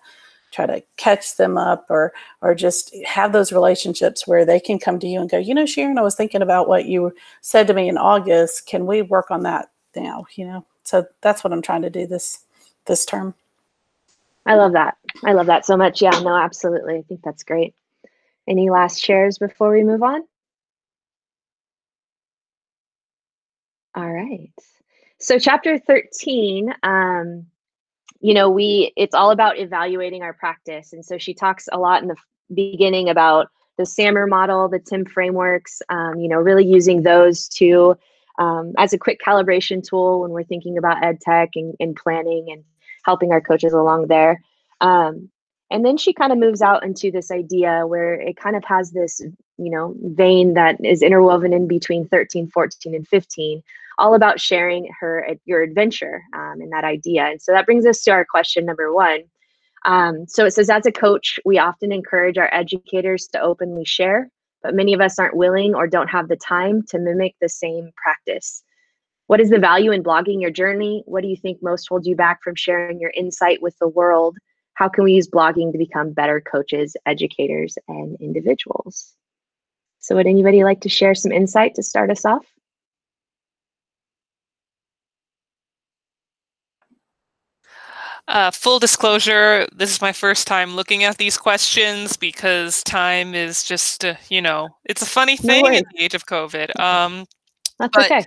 try 0.51 0.65
to 0.65 0.83
catch 0.98 1.38
them 1.38 1.57
up 1.57 1.86
or 1.89 2.13
or 2.41 2.53
just 2.53 2.93
have 3.05 3.31
those 3.31 3.53
relationships 3.53 4.27
where 4.27 4.45
they 4.45 4.60
can 4.60 4.77
come 4.79 5.00
to 5.00 5.07
you 5.07 5.19
and 5.21 5.29
go, 5.29 5.38
you 5.38 5.55
know, 5.55 5.65
Sharon, 5.65 5.98
I 5.98 6.01
was 6.01 6.15
thinking 6.15 6.41
about 6.41 6.67
what 6.67 6.86
you 6.86 7.13
said 7.41 7.67
to 7.67 7.74
me 7.74 7.88
in 7.88 7.98
August. 7.98 8.67
Can 8.67 8.86
we 8.86 9.01
work 9.01 9.31
on 9.31 9.43
that 9.43 9.71
now? 9.95 10.25
You 10.36 10.45
know, 10.45 10.65
so 10.83 11.05
that's 11.21 11.43
what 11.43 11.53
I'm 11.53 11.62
trying 11.62 11.83
to 11.83 11.89
do 11.89 12.05
this 12.05 12.39
this 12.86 13.05
term. 13.05 13.33
I 14.45 14.55
love 14.55 14.74
that. 14.74 14.98
I 15.24 15.33
love 15.33 15.45
that 15.45 15.65
so 15.65 15.77
much. 15.77 16.01
Yeah, 16.01 16.19
no, 16.21 16.36
absolutely. 16.36 16.98
I 16.98 17.01
think 17.03 17.21
that's 17.24 17.43
great. 17.43 17.75
Any 18.48 18.69
last 18.69 19.00
shares 19.00 19.38
before 19.38 19.71
we 19.71 19.83
move 19.83 20.01
on? 20.03 20.24
All 23.95 24.12
right. 24.12 24.51
So 25.19 25.38
chapter 25.38 25.77
13, 25.77 26.74
um, 26.83 27.45
you 28.21 28.33
know, 28.33 28.50
we 28.50 28.93
it's 28.95 29.15
all 29.15 29.31
about 29.31 29.60
evaluating 29.60 30.24
our 30.24 30.33
practice. 30.33 30.93
And 30.93 31.05
so 31.05 31.17
she 31.17 31.33
talks 31.33 31.67
a 31.71 31.77
lot 31.77 32.01
in 32.01 32.07
the 32.07 32.15
beginning 32.53 33.10
about 33.10 33.48
the 33.77 33.83
SAMR 33.83 34.27
model, 34.29 34.69
the 34.69 34.79
TIM 34.79 35.05
frameworks, 35.05 35.81
um, 35.89 36.19
you 36.19 36.27
know, 36.27 36.38
really 36.38 36.65
using 36.65 37.03
those 37.03 37.48
to 37.50 37.98
um, 38.39 38.74
as 38.77 38.93
a 38.93 38.98
quick 38.98 39.19
calibration 39.25 39.88
tool 39.88 40.21
when 40.21 40.31
we're 40.31 40.43
thinking 40.43 40.77
about 40.77 41.03
ed 41.03 41.19
tech 41.21 41.50
and, 41.55 41.75
and 41.79 41.95
planning 41.95 42.48
and 42.51 42.63
helping 43.05 43.31
our 43.31 43.41
coaches 43.41 43.74
along 43.74 44.07
there. 44.07 44.41
Um, 44.79 45.29
and 45.69 45.86
then 45.86 45.98
she 45.98 46.13
kind 46.13 46.31
of 46.31 46.38
moves 46.38 46.62
out 46.62 46.83
into 46.83 47.12
this 47.12 47.31
idea 47.31 47.88
where 47.88 48.13
it 48.15 48.36
kind 48.36 48.55
of 48.55 48.63
has 48.65 48.91
this 48.91 49.21
you 49.62 49.72
know 49.72 49.96
vein 50.01 50.53
that 50.53 50.84
is 50.84 51.01
interwoven 51.01 51.53
in 51.53 51.68
between 51.68 52.08
13 52.08 52.50
14 52.50 52.96
and 52.96 53.08
15 53.08 53.62
all 53.98 54.15
about 54.15 54.39
sharing 54.39 54.89
her 55.00 55.27
your 55.46 55.62
adventure 55.62 56.24
um, 56.34 56.60
and 56.60 56.72
that 56.72 56.84
idea. 56.84 57.25
And 57.25 57.41
so 57.41 57.51
that 57.51 57.65
brings 57.65 57.86
us 57.86 58.01
to 58.03 58.12
our 58.12 58.25
question 58.25 58.65
number 58.65 58.91
one. 58.91 59.20
Um, 59.86 60.25
so 60.27 60.46
it 60.46 60.51
says 60.51 60.70
as 60.70 60.86
a 60.86 60.91
coach 60.91 61.39
we 61.46 61.60
often 61.60 61.91
encourage 61.91 62.38
our 62.38 62.50
educators 62.53 63.27
to 63.34 63.41
openly 63.41 63.86
share 63.86 64.30
but 64.63 64.75
many 64.75 64.94
of 64.94 65.01
us 65.01 65.18
aren't 65.18 65.36
willing 65.36 65.75
or 65.75 65.88
don't 65.88 66.10
have 66.10 66.27
the 66.27 66.36
time 66.36 66.84
to 66.89 67.00
mimic 67.00 67.36
the 67.41 67.50
same 67.50 67.91
practice. 67.96 68.63
What 69.27 69.41
is 69.41 69.50
the 69.50 69.60
value 69.60 69.91
in 69.91 70.03
blogging 70.03 70.41
your 70.41 70.51
journey? 70.51 71.03
What 71.06 71.22
do 71.22 71.27
you 71.27 71.36
think 71.36 71.60
most 71.62 71.88
holds 71.88 72.08
you 72.08 72.15
back 72.15 72.44
from 72.44 72.56
sharing 72.56 73.00
your 73.00 73.12
insight 73.15 73.62
with 73.62 73.77
the 73.80 73.88
world? 73.88 74.38
How 74.74 74.89
can 74.89 75.03
we 75.03 75.13
use 75.13 75.27
blogging 75.27 75.72
to 75.72 75.77
become 75.77 76.13
better 76.13 76.41
coaches 76.41 76.96
educators 77.06 77.77
and 77.88 78.18
individuals 78.20 79.15
so 80.01 80.15
would 80.15 80.27
anybody 80.27 80.63
like 80.63 80.81
to 80.81 80.89
share 80.89 81.15
some 81.15 81.31
insight 81.31 81.75
to 81.75 81.84
start 81.84 82.10
us 82.10 82.25
off? 82.25 82.46
Uh, 88.27 88.50
full 88.50 88.79
disclosure, 88.79 89.67
this 89.75 89.91
is 89.91 90.01
my 90.01 90.12
first 90.12 90.48
time 90.48 90.75
looking 90.75 91.03
at 91.03 91.17
these 91.17 91.38
questions 91.38 92.15
because 92.15 92.81
time 92.84 93.36
is 93.36 93.63
just, 93.63 94.05
uh, 94.05 94.15
you 94.29 94.41
know, 94.41 94.70
it's 94.86 95.01
a 95.01 95.05
funny 95.05 95.36
thing 95.36 95.63
no 95.63 95.72
in 95.72 95.84
the 95.93 96.03
age 96.03 96.13
of 96.13 96.25
COVID. 96.25 96.79
Um, 96.79 97.25
That's 97.77 97.96
but, 97.96 98.05
okay. 98.05 98.25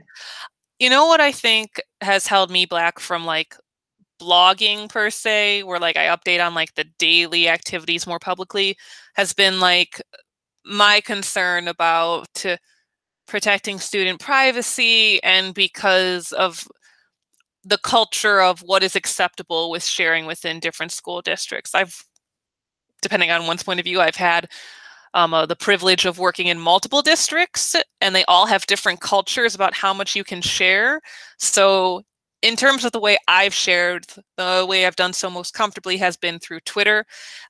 You 0.79 0.91
know 0.91 1.07
what 1.07 1.21
I 1.21 1.33
think 1.33 1.81
has 2.03 2.27
held 2.27 2.51
me 2.51 2.67
back 2.67 2.99
from 2.99 3.25
like 3.25 3.57
blogging 4.21 4.89
per 4.89 5.11
se, 5.11 5.63
where 5.63 5.79
like 5.79 5.97
I 5.97 6.07
update 6.07 6.45
on 6.45 6.55
like 6.55 6.75
the 6.75 6.85
daily 6.99 7.49
activities 7.49 8.07
more 8.07 8.19
publicly, 8.19 8.77
has 9.15 9.33
been 9.33 9.59
like 9.59 10.03
my 10.65 11.01
concern 11.01 11.69
about 11.69 12.45
protecting 13.27 13.79
student 13.79 14.21
privacy 14.21 15.23
and 15.23 15.55
because 15.55 16.33
of 16.33 16.67
the 17.65 17.79
culture 17.79 18.41
of 18.41 18.61
what 18.61 18.83
is 18.83 18.95
acceptable 18.95 19.71
with 19.71 19.85
sharing 19.85 20.27
within 20.27 20.61
different 20.61 20.93
school 20.93 21.23
districts. 21.23 21.75
I've, 21.75 22.05
depending 23.01 23.31
on 23.31 23.47
one's 23.47 23.63
point 23.63 23.81
of 23.81 23.85
view, 23.85 24.01
I've 24.01 24.17
had 24.17 24.51
um, 25.15 25.33
uh, 25.33 25.47
the 25.47 25.57
privilege 25.57 26.05
of 26.05 26.19
working 26.19 26.49
in 26.49 26.59
multiple 26.59 27.01
districts, 27.01 27.75
and 28.01 28.15
they 28.15 28.25
all 28.25 28.47
have 28.47 28.67
different 28.67 29.01
cultures 29.01 29.55
about 29.55 29.73
how 29.73 29.95
much 29.95 30.15
you 30.15 30.25
can 30.25 30.43
share. 30.43 31.01
So 31.39 32.03
in 32.45 32.57
terms 32.57 32.85
of 32.85 32.93
the 32.93 33.01
way 33.01 33.17
I've 33.27 33.55
shared, 33.55 34.05
the 34.37 34.67
way 34.69 34.85
I've 34.85 34.97
done 34.97 35.15
so 35.15 35.31
most 35.31 35.55
comfortably 35.55 35.97
has 35.97 36.15
been 36.15 36.39
through 36.39 36.61
Twitter. 36.61 37.07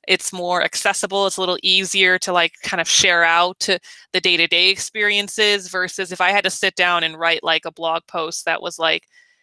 It's 0.06 0.32
more 0.32 0.62
accessible. 0.62 1.26
It's 1.26 1.36
a 1.36 1.40
little 1.40 1.58
easier 1.64 2.16
to 2.20 2.32
like 2.32 2.52
kind 2.62 2.80
of 2.80 2.88
share 2.88 3.24
out 3.24 3.68
the 4.12 4.20
day-to-day 4.20 4.70
experiences 4.70 5.66
versus 5.66 6.12
if 6.12 6.20
I 6.20 6.30
had 6.30 6.44
to 6.44 6.50
sit 6.50 6.76
down 6.76 7.02
and 7.02 7.18
write 7.18 7.42
like 7.42 7.64
a 7.64 7.72
blog 7.72 8.02
post 8.06 8.44
that 8.44 8.62
was 8.62 8.78
like 8.78 9.02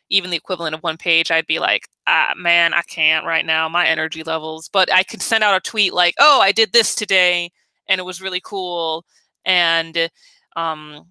even 0.09 0.31
the 0.31 0.37
equivalent 0.37 0.73
of 0.73 0.83
one 0.83 0.95
page, 0.95 1.31
I'd 1.31 1.47
be 1.47 1.59
like, 1.59 1.89
ah, 2.07 2.31
man, 2.37 2.73
I 2.73 2.81
can't 2.83 3.25
right 3.25 3.45
now, 3.45 3.67
my 3.67 3.85
energy 3.85 4.23
levels. 4.23 4.69
But 4.71 4.89
I 4.89 5.03
could 5.03 5.21
send 5.21 5.43
out 5.43 5.57
a 5.57 5.69
tweet 5.69 5.93
like, 5.93 6.15
oh, 6.17 6.39
I 6.39 6.53
did 6.53 6.71
this 6.71 6.95
today 6.95 7.51
and 7.89 7.99
it 7.99 8.05
was 8.05 8.21
really 8.21 8.41
cool. 8.41 9.03
And 9.43 10.09
um, 10.55 11.07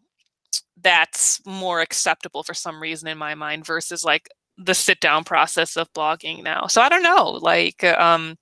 that's 0.82 1.44
more 1.46 1.80
acceptable 1.80 2.42
for 2.42 2.54
some 2.54 2.80
reason 2.80 3.08
in 3.08 3.18
my 3.18 3.34
mind 3.34 3.66
versus 3.66 4.04
like 4.04 4.28
the 4.56 4.74
sit 4.74 5.00
down 5.00 5.24
process 5.24 5.76
of 5.76 5.92
blogging 5.92 6.42
now. 6.42 6.66
So 6.66 6.82
I 6.82 6.88
don't 6.88 7.02
know, 7.02 7.38
like 7.42 7.82
um 7.84 8.36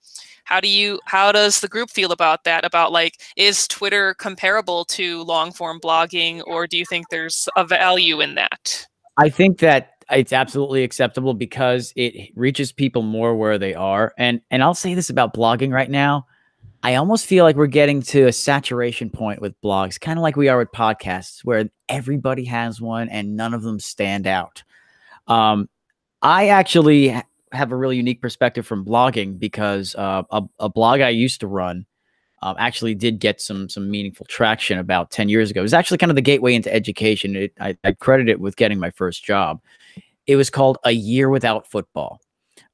how 0.44 0.60
do 0.60 0.68
you 0.68 0.98
how 1.04 1.30
does 1.30 1.60
the 1.60 1.68
group 1.68 1.90
feel 1.90 2.10
about 2.10 2.44
that 2.44 2.64
about 2.64 2.90
like 2.90 3.20
is 3.36 3.68
Twitter 3.68 4.14
comparable 4.14 4.84
to 4.86 5.22
long 5.24 5.52
form 5.52 5.78
blogging 5.80 6.42
or 6.46 6.66
do 6.66 6.78
you 6.78 6.86
think 6.86 7.08
there's 7.10 7.48
a 7.56 7.64
value 7.64 8.20
in 8.20 8.34
that? 8.34 8.86
I 9.16 9.28
think 9.28 9.58
that 9.58 9.90
it's 10.10 10.32
absolutely 10.32 10.84
acceptable 10.84 11.34
because 11.34 11.92
it 11.96 12.30
reaches 12.34 12.72
people 12.72 13.02
more 13.02 13.36
where 13.36 13.58
they 13.58 13.74
are. 13.74 14.14
And 14.16 14.40
and 14.50 14.62
I'll 14.62 14.74
say 14.74 14.94
this 14.94 15.10
about 15.10 15.34
blogging 15.34 15.72
right 15.72 15.90
now. 15.90 16.26
I 16.82 16.94
almost 16.94 17.26
feel 17.26 17.44
like 17.44 17.56
we're 17.56 17.66
getting 17.66 18.02
to 18.02 18.26
a 18.26 18.32
saturation 18.32 19.10
point 19.10 19.40
with 19.40 19.60
blogs, 19.62 20.00
kind 20.00 20.18
of 20.18 20.22
like 20.22 20.36
we 20.36 20.48
are 20.48 20.58
with 20.58 20.70
podcasts, 20.70 21.44
where 21.44 21.68
everybody 21.88 22.44
has 22.44 22.80
one 22.80 23.08
and 23.08 23.36
none 23.36 23.52
of 23.52 23.62
them 23.62 23.80
stand 23.80 24.26
out. 24.26 24.62
Um, 25.26 25.68
I 26.22 26.48
actually 26.48 27.20
have 27.52 27.72
a 27.72 27.76
really 27.76 27.96
unique 27.96 28.22
perspective 28.22 28.66
from 28.66 28.84
blogging 28.84 29.38
because 29.38 29.94
uh, 29.96 30.22
a, 30.30 30.42
a, 30.60 30.68
blog 30.68 31.00
I 31.00 31.08
used 31.08 31.40
to 31.40 31.46
run 31.46 31.86
um, 32.42 32.56
actually 32.58 32.94
did 32.94 33.18
get 33.18 33.40
some 33.40 33.68
some 33.68 33.90
meaningful 33.90 34.26
traction 34.26 34.78
about 34.78 35.10
10 35.10 35.28
years 35.28 35.50
ago. 35.50 35.60
It 35.60 35.62
was 35.62 35.74
actually 35.74 35.98
kind 35.98 36.10
of 36.10 36.16
the 36.16 36.22
gateway 36.22 36.54
into 36.54 36.72
education. 36.72 37.36
It, 37.36 37.52
I, 37.60 37.76
I 37.84 37.92
credit 37.92 38.28
it 38.28 38.40
with 38.40 38.56
getting 38.56 38.78
my 38.78 38.90
first 38.90 39.24
job. 39.24 39.60
It 40.26 40.36
was 40.36 40.50
called 40.50 40.78
A 40.84 40.92
Year 40.92 41.28
Without 41.30 41.66
Football. 41.70 42.20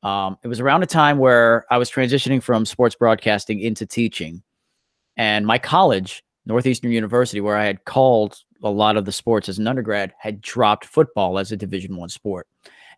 Um, 0.05 0.37
it 0.43 0.49
was 0.49 0.61
around 0.61 0.83
a 0.83 0.87
time 0.87 1.19
where 1.19 1.65
I 1.71 1.79
was 1.79 1.91
transitioning 1.91 2.43
from 2.43 2.67
sports 2.67 2.95
broadcasting 2.95 3.59
into 3.61 3.87
teaching. 3.87 4.43
And 5.17 5.47
my 5.47 5.59
college, 5.59 6.23
Northeastern 6.45 6.93
University, 6.93 7.41
where 7.41 7.57
I 7.57 7.65
had 7.65 7.85
called 7.87 8.39
a 8.63 8.71
lot 8.71 8.97
of 8.97 9.07
the 9.07 9.13
sports 9.13 9.49
as 9.49 9.59
an 9.59 9.67
undergrad, 9.67 10.13
had 10.19 10.43
dropped 10.43 10.85
football 10.85 11.39
as 11.39 11.53
a 11.53 11.57
Division 11.57 11.97
One 11.97 12.11
sport. 12.11 12.47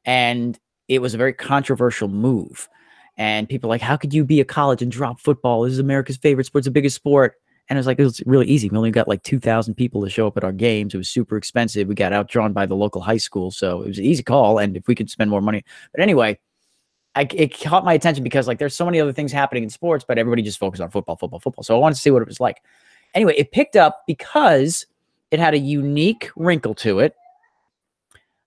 And 0.04 0.58
it 0.88 1.00
was 1.00 1.14
a 1.14 1.18
very 1.18 1.32
controversial 1.32 2.08
move. 2.08 2.68
And 3.16 3.48
people 3.48 3.70
like, 3.70 3.80
how 3.80 3.96
could 3.96 4.12
you 4.12 4.25
be 4.25 4.40
a 4.40 4.44
college 4.44 4.82
and 4.82 4.90
drop 4.90 5.20
football? 5.20 5.62
This 5.62 5.72
is 5.72 5.78
America's 5.78 6.16
favorite 6.16 6.46
sport, 6.46 6.60
it's 6.60 6.66
the 6.66 6.72
biggest 6.72 6.96
sport. 6.96 7.34
And 7.68 7.76
it 7.76 7.80
was 7.80 7.86
like, 7.86 7.98
it 7.98 8.04
was 8.04 8.22
really 8.26 8.46
easy. 8.46 8.68
We 8.68 8.76
only 8.76 8.92
got 8.92 9.08
like 9.08 9.25
2,000 9.25 9.75
people 9.75 10.04
to 10.04 10.10
show 10.10 10.26
up 10.28 10.36
at 10.36 10.44
our 10.44 10.52
games. 10.52 10.94
It 10.94 10.98
was 10.98 11.08
super 11.08 11.36
expensive. 11.36 11.88
We 11.88 11.96
got 11.96 12.12
outdrawn 12.12 12.52
by 12.52 12.64
the 12.64 12.76
local 12.76 13.00
high 13.00 13.16
school. 13.16 13.50
So 13.50 13.82
it 13.82 13.88
was 13.88 13.98
an 13.98 14.04
easy 14.04 14.22
call. 14.22 14.58
And 14.58 14.76
if 14.76 14.86
we 14.86 14.94
could 14.94 15.10
spend 15.10 15.30
more 15.30 15.40
money. 15.40 15.64
But 15.90 16.00
anyway, 16.00 16.38
I, 17.16 17.26
it 17.35 17.58
caught 17.58 17.85
my 17.85 17.94
attention 17.94 18.23
because 18.23 18.46
like 18.46 18.58
there's 18.58 18.75
so 18.75 18.85
many 18.85 19.00
other 19.00 19.12
things 19.12 19.32
happening 19.32 19.62
in 19.62 19.70
sports, 19.70 20.04
but 20.06 20.18
everybody 20.18 20.42
just 20.42 20.58
focused 20.58 20.82
on 20.82 20.90
football, 20.90 21.16
football, 21.16 21.40
football. 21.40 21.64
So 21.64 21.75
I 21.75 21.78
wanted 21.78 21.94
to 21.94 22.00
see 22.02 22.11
what 22.11 22.20
it 22.20 22.28
was 22.28 22.40
like. 22.40 22.62
Anyway, 23.14 23.35
it 23.38 23.52
picked 23.52 23.75
up 23.75 24.02
because 24.06 24.85
it 25.30 25.40
had 25.40 25.54
a 25.54 25.58
unique 25.58 26.30
wrinkle 26.37 26.75
to 26.76 26.99
it. 27.00 27.14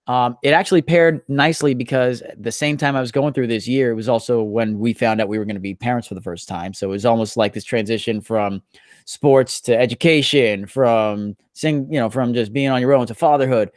Um, 0.05 0.37
it 0.43 0.51
actually 0.51 0.83
paired 0.83 1.21
nicely 1.27 1.73
because 1.73 2.21
the 2.37 2.51
same 2.51 2.77
time 2.77 2.95
I 2.95 3.01
was 3.01 3.11
going 3.11 3.33
through 3.33 3.47
this 3.47 3.67
year, 3.67 3.91
it 3.91 3.95
was 3.95 4.09
also 4.09 4.41
when 4.43 4.79
we 4.79 4.93
found 4.93 5.19
out 5.19 5.27
we 5.27 5.39
were 5.39 5.45
going 5.45 5.55
to 5.55 5.59
be 5.59 5.75
parents 5.75 6.07
for 6.07 6.15
the 6.15 6.21
first 6.21 6.47
time. 6.47 6.73
So 6.73 6.87
it 6.87 6.91
was 6.91 7.05
almost 7.05 7.37
like 7.37 7.53
this 7.53 7.63
transition 7.63 8.21
from 8.21 8.61
sports 9.05 9.61
to 9.61 9.77
education, 9.77 10.67
from 10.67 11.35
sing, 11.53 11.91
you 11.91 11.99
know, 11.99 12.09
from 12.09 12.33
just 12.33 12.53
being 12.53 12.69
on 12.69 12.81
your 12.81 12.93
own 12.93 13.07
to 13.07 13.15
fatherhood. 13.15 13.71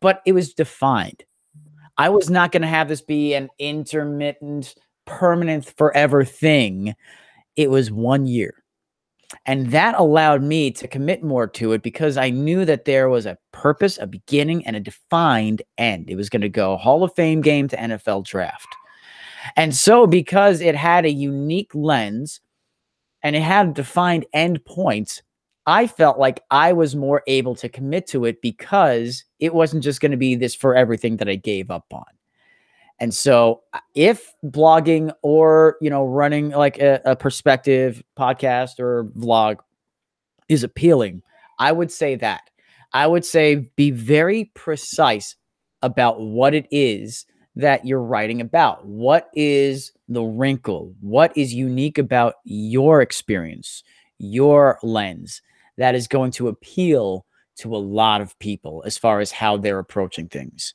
But 0.00 0.22
it 0.26 0.32
was 0.32 0.52
defined. 0.52 1.24
I 1.98 2.08
was 2.08 2.30
not 2.30 2.52
going 2.52 2.62
to 2.62 2.68
have 2.68 2.88
this 2.88 3.02
be 3.02 3.34
an 3.34 3.48
intermittent, 3.58 4.74
permanent, 5.04 5.66
forever 5.76 6.24
thing. 6.24 6.94
It 7.56 7.70
was 7.70 7.90
one 7.90 8.26
year. 8.26 8.62
And 9.44 9.72
that 9.72 9.94
allowed 9.98 10.42
me 10.42 10.70
to 10.70 10.88
commit 10.88 11.22
more 11.22 11.46
to 11.48 11.72
it 11.72 11.82
because 11.82 12.16
I 12.16 12.30
knew 12.30 12.64
that 12.64 12.86
there 12.86 13.08
was 13.08 13.26
a 13.26 13.36
purpose, 13.52 13.98
a 13.98 14.06
beginning, 14.06 14.66
and 14.66 14.76
a 14.76 14.80
defined 14.80 15.60
end. 15.76 16.08
It 16.08 16.16
was 16.16 16.30
going 16.30 16.42
to 16.42 16.48
go 16.48 16.76
Hall 16.76 17.04
of 17.04 17.14
Fame 17.14 17.42
game 17.42 17.68
to 17.68 17.76
NFL 17.76 18.24
draft. 18.24 18.68
And 19.56 19.74
so, 19.74 20.06
because 20.06 20.60
it 20.60 20.74
had 20.74 21.04
a 21.04 21.10
unique 21.10 21.74
lens 21.74 22.40
and 23.22 23.36
it 23.36 23.42
had 23.42 23.74
defined 23.74 24.24
end 24.32 24.64
points, 24.64 25.22
I 25.68 25.86
felt 25.86 26.18
like 26.18 26.42
I 26.50 26.72
was 26.72 26.96
more 26.96 27.22
able 27.26 27.54
to 27.56 27.68
commit 27.68 28.06
to 28.08 28.24
it 28.24 28.40
because 28.40 29.24
it 29.38 29.52
wasn't 29.52 29.84
just 29.84 30.00
going 30.00 30.12
to 30.12 30.16
be 30.16 30.34
this 30.34 30.54
for 30.54 30.74
everything 30.74 31.18
that 31.18 31.28
I 31.28 31.34
gave 31.34 31.70
up 31.70 31.84
on. 31.92 32.06
And 32.98 33.12
so 33.12 33.60
uh, 33.74 33.80
if 33.94 34.34
blogging 34.42 35.12
or, 35.20 35.76
you 35.82 35.90
know, 35.90 36.06
running 36.06 36.48
like 36.48 36.78
a, 36.78 37.02
a 37.04 37.14
perspective 37.14 38.02
podcast 38.18 38.80
or 38.80 39.04
vlog 39.18 39.58
is 40.48 40.64
appealing, 40.64 41.20
I 41.58 41.72
would 41.72 41.92
say 41.92 42.14
that. 42.16 42.48
I 42.94 43.06
would 43.06 43.26
say 43.26 43.56
be 43.76 43.90
very 43.90 44.46
precise 44.54 45.36
about 45.82 46.18
what 46.18 46.54
it 46.54 46.66
is 46.70 47.26
that 47.56 47.84
you're 47.84 48.02
writing 48.02 48.40
about. 48.40 48.86
What 48.86 49.28
is 49.34 49.92
the 50.08 50.22
wrinkle? 50.22 50.94
What 51.02 51.36
is 51.36 51.52
unique 51.52 51.98
about 51.98 52.36
your 52.44 53.02
experience, 53.02 53.84
your 54.18 54.78
lens? 54.82 55.42
That 55.78 55.94
is 55.94 56.06
going 56.06 56.32
to 56.32 56.48
appeal 56.48 57.24
to 57.56 57.74
a 57.74 57.78
lot 57.78 58.20
of 58.20 58.38
people 58.38 58.82
as 58.86 58.98
far 58.98 59.20
as 59.20 59.32
how 59.32 59.56
they're 59.56 59.78
approaching 59.78 60.28
things. 60.28 60.74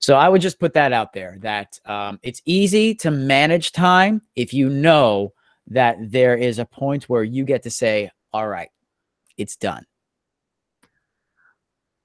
So 0.00 0.16
I 0.16 0.28
would 0.28 0.42
just 0.42 0.60
put 0.60 0.74
that 0.74 0.92
out 0.92 1.12
there 1.12 1.38
that 1.40 1.78
um, 1.86 2.20
it's 2.22 2.42
easy 2.44 2.94
to 2.96 3.10
manage 3.10 3.72
time 3.72 4.20
if 4.36 4.52
you 4.52 4.68
know 4.68 5.32
that 5.68 5.96
there 6.00 6.36
is 6.36 6.58
a 6.58 6.66
point 6.66 7.04
where 7.04 7.24
you 7.24 7.44
get 7.44 7.62
to 7.62 7.70
say, 7.70 8.10
all 8.32 8.46
right, 8.46 8.68
it's 9.38 9.56
done. 9.56 9.86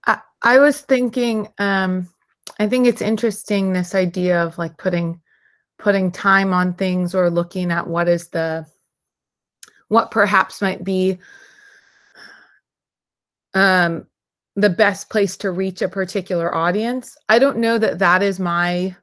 I, 0.08 0.22
I 0.42 0.60
was 0.60 0.82
thinking, 0.82 1.50
um, 1.58 2.08
I 2.58 2.68
think 2.68 2.88
it's 2.88 3.02
interesting 3.02 3.74
this 3.74 3.94
idea 3.94 4.42
of 4.42 4.58
like 4.58 4.78
putting 4.78 5.20
putting 5.78 6.12
time 6.12 6.54
on 6.54 6.74
things 6.74 7.16
or 7.16 7.30
looking 7.30 7.72
at 7.72 7.88
what 7.88 8.08
is 8.08 8.28
the 8.30 8.66
what 9.88 10.12
perhaps 10.12 10.62
might 10.62 10.84
be 10.84 11.18
um, 13.54 14.06
the 14.56 14.70
best 14.70 15.10
place 15.10 15.38
to 15.38 15.52
reach 15.52 15.82
a 15.82 15.90
particular 15.90 16.54
audience. 16.54 17.16
I 17.30 17.40
don't 17.40 17.58
know 17.58 17.78
that 17.78 18.00
that 18.00 18.22
is 18.22 18.40
my 18.40 18.96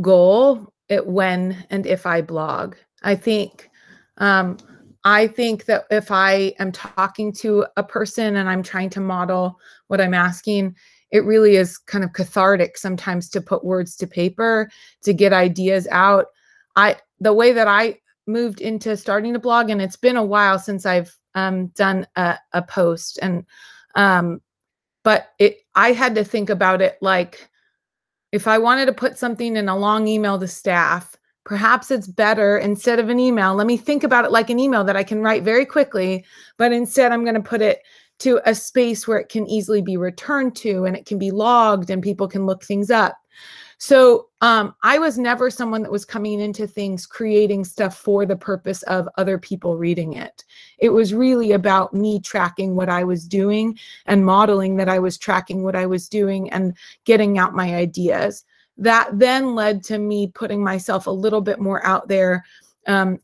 goal 0.00 0.72
it 0.88 1.06
when 1.06 1.64
and 1.70 1.86
if 1.86 2.06
I 2.06 2.22
blog. 2.22 2.76
I 3.02 3.14
think 3.14 3.70
um, 4.18 4.58
I 5.04 5.26
think 5.28 5.66
that 5.66 5.84
if 5.90 6.10
I 6.10 6.54
am 6.58 6.72
talking 6.72 7.32
to 7.34 7.66
a 7.76 7.82
person 7.82 8.36
and 8.36 8.48
I'm 8.48 8.62
trying 8.62 8.90
to 8.90 9.00
model 9.00 9.58
what 9.86 10.00
I'm 10.00 10.14
asking, 10.14 10.74
it 11.10 11.24
really 11.24 11.56
is 11.56 11.78
kind 11.78 12.04
of 12.04 12.12
cathartic 12.12 12.76
sometimes 12.76 13.28
to 13.30 13.40
put 13.40 13.64
words 13.64 13.96
to 13.96 14.06
paper 14.06 14.70
to 15.02 15.12
get 15.12 15.32
ideas 15.32 15.86
out. 15.90 16.26
I 16.76 16.96
the 17.20 17.32
way 17.32 17.52
that 17.52 17.68
I 17.68 18.00
moved 18.26 18.60
into 18.60 18.96
starting 18.96 19.32
to 19.32 19.38
blog, 19.38 19.70
and 19.70 19.80
it's 19.80 19.96
been 19.96 20.16
a 20.16 20.24
while 20.24 20.58
since 20.58 20.84
I've 20.84 21.16
um, 21.34 21.68
done 21.68 22.06
a, 22.16 22.38
a 22.52 22.62
post, 22.62 23.18
and 23.22 23.44
um, 23.94 24.40
but 25.04 25.32
it 25.38 25.58
I 25.74 25.92
had 25.92 26.14
to 26.16 26.24
think 26.24 26.50
about 26.50 26.80
it 26.82 26.98
like 27.00 27.48
if 28.32 28.46
I 28.46 28.58
wanted 28.58 28.86
to 28.86 28.92
put 28.92 29.18
something 29.18 29.56
in 29.56 29.68
a 29.68 29.78
long 29.78 30.06
email 30.06 30.38
to 30.38 30.48
staff, 30.48 31.16
perhaps 31.44 31.90
it's 31.90 32.06
better 32.06 32.58
instead 32.58 32.98
of 32.98 33.08
an 33.08 33.18
email. 33.18 33.54
Let 33.54 33.66
me 33.66 33.76
think 33.76 34.04
about 34.04 34.24
it 34.24 34.30
like 34.30 34.50
an 34.50 34.58
email 34.58 34.84
that 34.84 34.96
I 34.96 35.02
can 35.02 35.22
write 35.22 35.42
very 35.42 35.64
quickly, 35.64 36.24
but 36.58 36.72
instead 36.72 37.10
I'm 37.10 37.24
going 37.24 37.36
to 37.36 37.40
put 37.40 37.62
it 37.62 37.80
to 38.18 38.40
a 38.44 38.54
space 38.54 39.06
where 39.06 39.18
it 39.18 39.28
can 39.28 39.46
easily 39.46 39.80
be 39.80 39.96
returned 39.96 40.56
to 40.56 40.84
and 40.84 40.96
it 40.96 41.06
can 41.06 41.18
be 41.18 41.30
logged 41.30 41.88
and 41.88 42.02
people 42.02 42.28
can 42.28 42.46
look 42.46 42.64
things 42.64 42.90
up. 42.90 43.16
So 43.78 44.28
um, 44.40 44.74
I 44.82 44.98
was 44.98 45.18
never 45.18 45.50
someone 45.50 45.82
that 45.82 45.92
was 45.92 46.04
coming 46.04 46.40
into 46.40 46.66
things 46.66 47.06
creating 47.06 47.64
stuff 47.64 47.96
for 47.96 48.26
the 48.26 48.36
purpose 48.36 48.82
of 48.84 49.08
other 49.16 49.38
people 49.38 49.76
reading 49.76 50.14
it. 50.14 50.44
It 50.78 50.90
was 50.90 51.14
really 51.14 51.52
about 51.52 51.94
me 51.94 52.20
tracking 52.20 52.74
what 52.74 52.88
I 52.88 53.04
was 53.04 53.26
doing 53.26 53.78
and 54.06 54.26
modeling 54.26 54.76
that 54.76 54.88
I 54.88 54.98
was 54.98 55.16
tracking 55.16 55.62
what 55.62 55.76
I 55.76 55.86
was 55.86 56.08
doing 56.08 56.50
and 56.50 56.76
getting 57.04 57.38
out 57.38 57.54
my 57.54 57.76
ideas. 57.76 58.44
That 58.76 59.16
then 59.16 59.54
led 59.54 59.84
to 59.84 59.98
me 59.98 60.32
putting 60.34 60.62
myself 60.62 61.06
a 61.06 61.12
little 61.12 61.40
bit 61.40 61.60
more 61.60 61.84
out 61.86 62.08
there 62.08 62.44
um, 62.88 63.20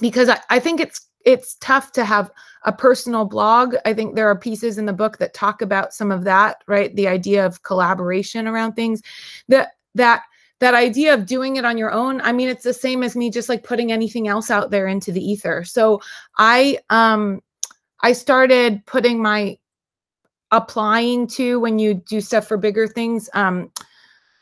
because 0.00 0.30
I, 0.30 0.38
I 0.48 0.58
think 0.60 0.80
it's 0.80 1.08
it's 1.26 1.56
tough 1.56 1.92
to 1.92 2.04
have 2.04 2.30
a 2.64 2.72
personal 2.72 3.26
blog. 3.26 3.74
I 3.84 3.92
think 3.92 4.14
there 4.14 4.30
are 4.30 4.38
pieces 4.38 4.78
in 4.78 4.86
the 4.86 4.92
book 4.94 5.18
that 5.18 5.34
talk 5.34 5.60
about 5.60 5.92
some 5.92 6.10
of 6.10 6.24
that, 6.24 6.62
right? 6.66 6.96
The 6.96 7.08
idea 7.08 7.44
of 7.44 7.62
collaboration 7.62 8.48
around 8.48 8.72
things. 8.72 9.02
That 9.48 9.72
that 9.94 10.22
that 10.60 10.74
idea 10.74 11.14
of 11.14 11.26
doing 11.26 11.56
it 11.56 11.64
on 11.64 11.76
your 11.78 11.90
own 11.90 12.20
i 12.20 12.32
mean 12.32 12.48
it's 12.48 12.64
the 12.64 12.72
same 12.72 13.02
as 13.02 13.16
me 13.16 13.30
just 13.30 13.48
like 13.48 13.64
putting 13.64 13.90
anything 13.90 14.28
else 14.28 14.50
out 14.50 14.70
there 14.70 14.86
into 14.86 15.10
the 15.10 15.24
ether. 15.24 15.64
So 15.64 16.00
i 16.38 16.78
um 16.90 17.40
i 18.02 18.12
started 18.12 18.84
putting 18.86 19.20
my 19.20 19.58
applying 20.52 21.26
to 21.28 21.60
when 21.60 21.78
you 21.78 21.94
do 21.94 22.20
stuff 22.20 22.46
for 22.46 22.56
bigger 22.56 22.86
things. 22.86 23.28
Um 23.34 23.70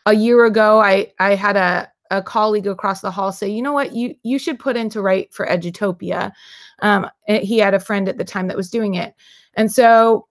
a 0.07 0.15
year 0.15 0.47
ago 0.47 0.81
i 0.81 1.13
i 1.21 1.35
had 1.35 1.57
a 1.57 1.91
a 2.11 2.23
colleague 2.23 2.67
across 2.67 3.03
the 3.03 3.11
hall 3.11 3.31
say 3.31 3.49
you 3.49 3.61
know 3.63 3.73
what? 3.75 3.93
You 3.95 4.15
you 4.23 4.39
should 4.39 4.59
put 4.59 4.77
into 4.77 5.03
write 5.03 5.33
for 5.33 5.47
edutopia. 5.47 6.33
Um 6.81 7.09
he 7.29 7.59
had 7.59 7.75
a 7.75 7.81
friend 7.81 8.09
at 8.09 8.19
the 8.19 8.25
time 8.25 8.49
that 8.49 8.57
was 8.57 8.71
doing 8.71 8.95
it. 8.95 9.15
And 9.55 9.71
so 9.71 10.27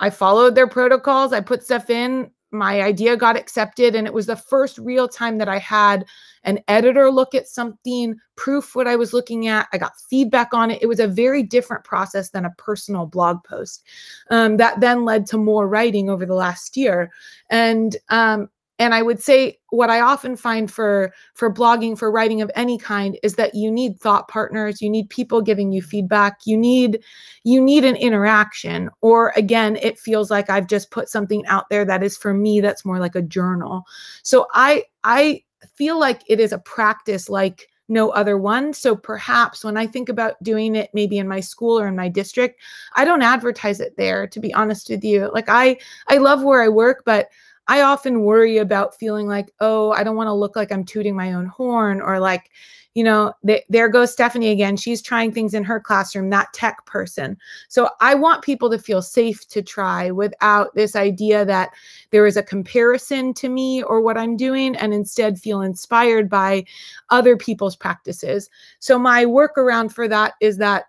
i 0.00 0.10
followed 0.10 0.54
their 0.54 0.66
protocols. 0.66 1.32
I 1.32 1.40
put 1.40 1.62
stuff 1.62 1.88
in 1.88 2.30
my 2.52 2.82
idea 2.82 3.16
got 3.16 3.36
accepted 3.36 3.94
and 3.94 4.06
it 4.06 4.12
was 4.12 4.26
the 4.26 4.36
first 4.36 4.78
real 4.78 5.08
time 5.08 5.38
that 5.38 5.48
i 5.48 5.58
had 5.58 6.04
an 6.44 6.58
editor 6.68 7.10
look 7.10 7.34
at 7.34 7.48
something 7.48 8.14
proof 8.36 8.74
what 8.74 8.86
i 8.86 8.96
was 8.96 9.12
looking 9.12 9.48
at 9.48 9.68
i 9.72 9.78
got 9.78 9.92
feedback 10.10 10.52
on 10.52 10.70
it. 10.70 10.82
It 10.82 10.86
was 10.86 11.00
a 11.00 11.06
very 11.06 11.42
different 11.42 11.84
process 11.84 12.30
than 12.30 12.44
a 12.44 12.54
personal 12.58 13.06
blog 13.06 13.42
post 13.44 13.84
um, 14.30 14.56
that 14.58 14.80
then 14.80 15.04
led 15.04 15.26
to 15.26 15.38
more 15.38 15.68
writing 15.68 16.10
over 16.10 16.26
the 16.26 16.34
last 16.34 16.76
year. 16.76 17.10
And 17.50 17.96
um, 18.08 18.50
and 18.82 18.94
i 18.94 19.00
would 19.00 19.22
say 19.22 19.56
what 19.70 19.88
i 19.88 20.00
often 20.00 20.36
find 20.36 20.70
for 20.70 21.12
for 21.34 21.52
blogging 21.52 21.96
for 21.96 22.10
writing 22.10 22.42
of 22.42 22.50
any 22.56 22.76
kind 22.76 23.16
is 23.22 23.36
that 23.36 23.54
you 23.54 23.70
need 23.70 23.98
thought 23.98 24.26
partners 24.28 24.82
you 24.82 24.90
need 24.90 25.08
people 25.08 25.40
giving 25.40 25.70
you 25.72 25.80
feedback 25.80 26.38
you 26.44 26.56
need 26.56 27.02
you 27.44 27.60
need 27.60 27.84
an 27.84 27.96
interaction 27.96 28.90
or 29.00 29.32
again 29.36 29.76
it 29.76 29.98
feels 29.98 30.30
like 30.30 30.50
i've 30.50 30.66
just 30.66 30.90
put 30.90 31.08
something 31.08 31.46
out 31.46 31.68
there 31.70 31.84
that 31.84 32.02
is 32.02 32.16
for 32.16 32.34
me 32.34 32.60
that's 32.60 32.84
more 32.84 32.98
like 32.98 33.14
a 33.14 33.22
journal 33.22 33.84
so 34.22 34.46
i 34.52 34.82
i 35.04 35.40
feel 35.76 35.98
like 35.98 36.22
it 36.26 36.40
is 36.40 36.52
a 36.52 36.58
practice 36.58 37.28
like 37.28 37.68
no 37.88 38.10
other 38.10 38.38
one. 38.38 38.72
So 38.72 38.96
perhaps 38.96 39.64
when 39.64 39.76
I 39.76 39.86
think 39.86 40.08
about 40.08 40.42
doing 40.42 40.74
it 40.76 40.90
maybe 40.94 41.18
in 41.18 41.28
my 41.28 41.40
school 41.40 41.78
or 41.78 41.86
in 41.86 41.94
my 41.94 42.08
district, 42.08 42.60
I 42.96 43.04
don't 43.04 43.22
advertise 43.22 43.80
it 43.80 43.96
there 43.96 44.26
to 44.28 44.40
be 44.40 44.52
honest 44.54 44.88
with 44.88 45.04
you. 45.04 45.30
Like 45.32 45.48
I 45.48 45.78
I 46.08 46.16
love 46.16 46.42
where 46.42 46.62
I 46.62 46.68
work, 46.68 47.02
but 47.04 47.28
I 47.72 47.80
often 47.80 48.24
worry 48.24 48.58
about 48.58 48.98
feeling 48.98 49.26
like, 49.26 49.50
oh, 49.60 49.92
I 49.92 50.04
don't 50.04 50.14
want 50.14 50.26
to 50.26 50.34
look 50.34 50.56
like 50.56 50.70
I'm 50.70 50.84
tooting 50.84 51.16
my 51.16 51.32
own 51.32 51.46
horn 51.46 52.02
or 52.02 52.20
like, 52.20 52.50
you 52.92 53.02
know, 53.02 53.32
th- 53.46 53.64
there 53.70 53.88
goes 53.88 54.12
Stephanie 54.12 54.50
again. 54.50 54.76
She's 54.76 55.00
trying 55.00 55.32
things 55.32 55.54
in 55.54 55.64
her 55.64 55.80
classroom, 55.80 56.28
that 56.28 56.52
tech 56.52 56.84
person. 56.84 57.34
So 57.68 57.88
I 58.02 58.14
want 58.14 58.44
people 58.44 58.68
to 58.68 58.78
feel 58.78 59.00
safe 59.00 59.48
to 59.48 59.62
try 59.62 60.10
without 60.10 60.74
this 60.74 60.94
idea 60.94 61.46
that 61.46 61.70
there 62.10 62.26
is 62.26 62.36
a 62.36 62.42
comparison 62.42 63.32
to 63.32 63.48
me 63.48 63.82
or 63.82 64.02
what 64.02 64.18
I'm 64.18 64.36
doing, 64.36 64.76
and 64.76 64.92
instead 64.92 65.38
feel 65.38 65.62
inspired 65.62 66.28
by 66.28 66.66
other 67.08 67.38
people's 67.38 67.74
practices. 67.74 68.50
So 68.80 68.98
my 68.98 69.24
workaround 69.24 69.92
for 69.92 70.08
that 70.08 70.34
is 70.42 70.58
that 70.58 70.84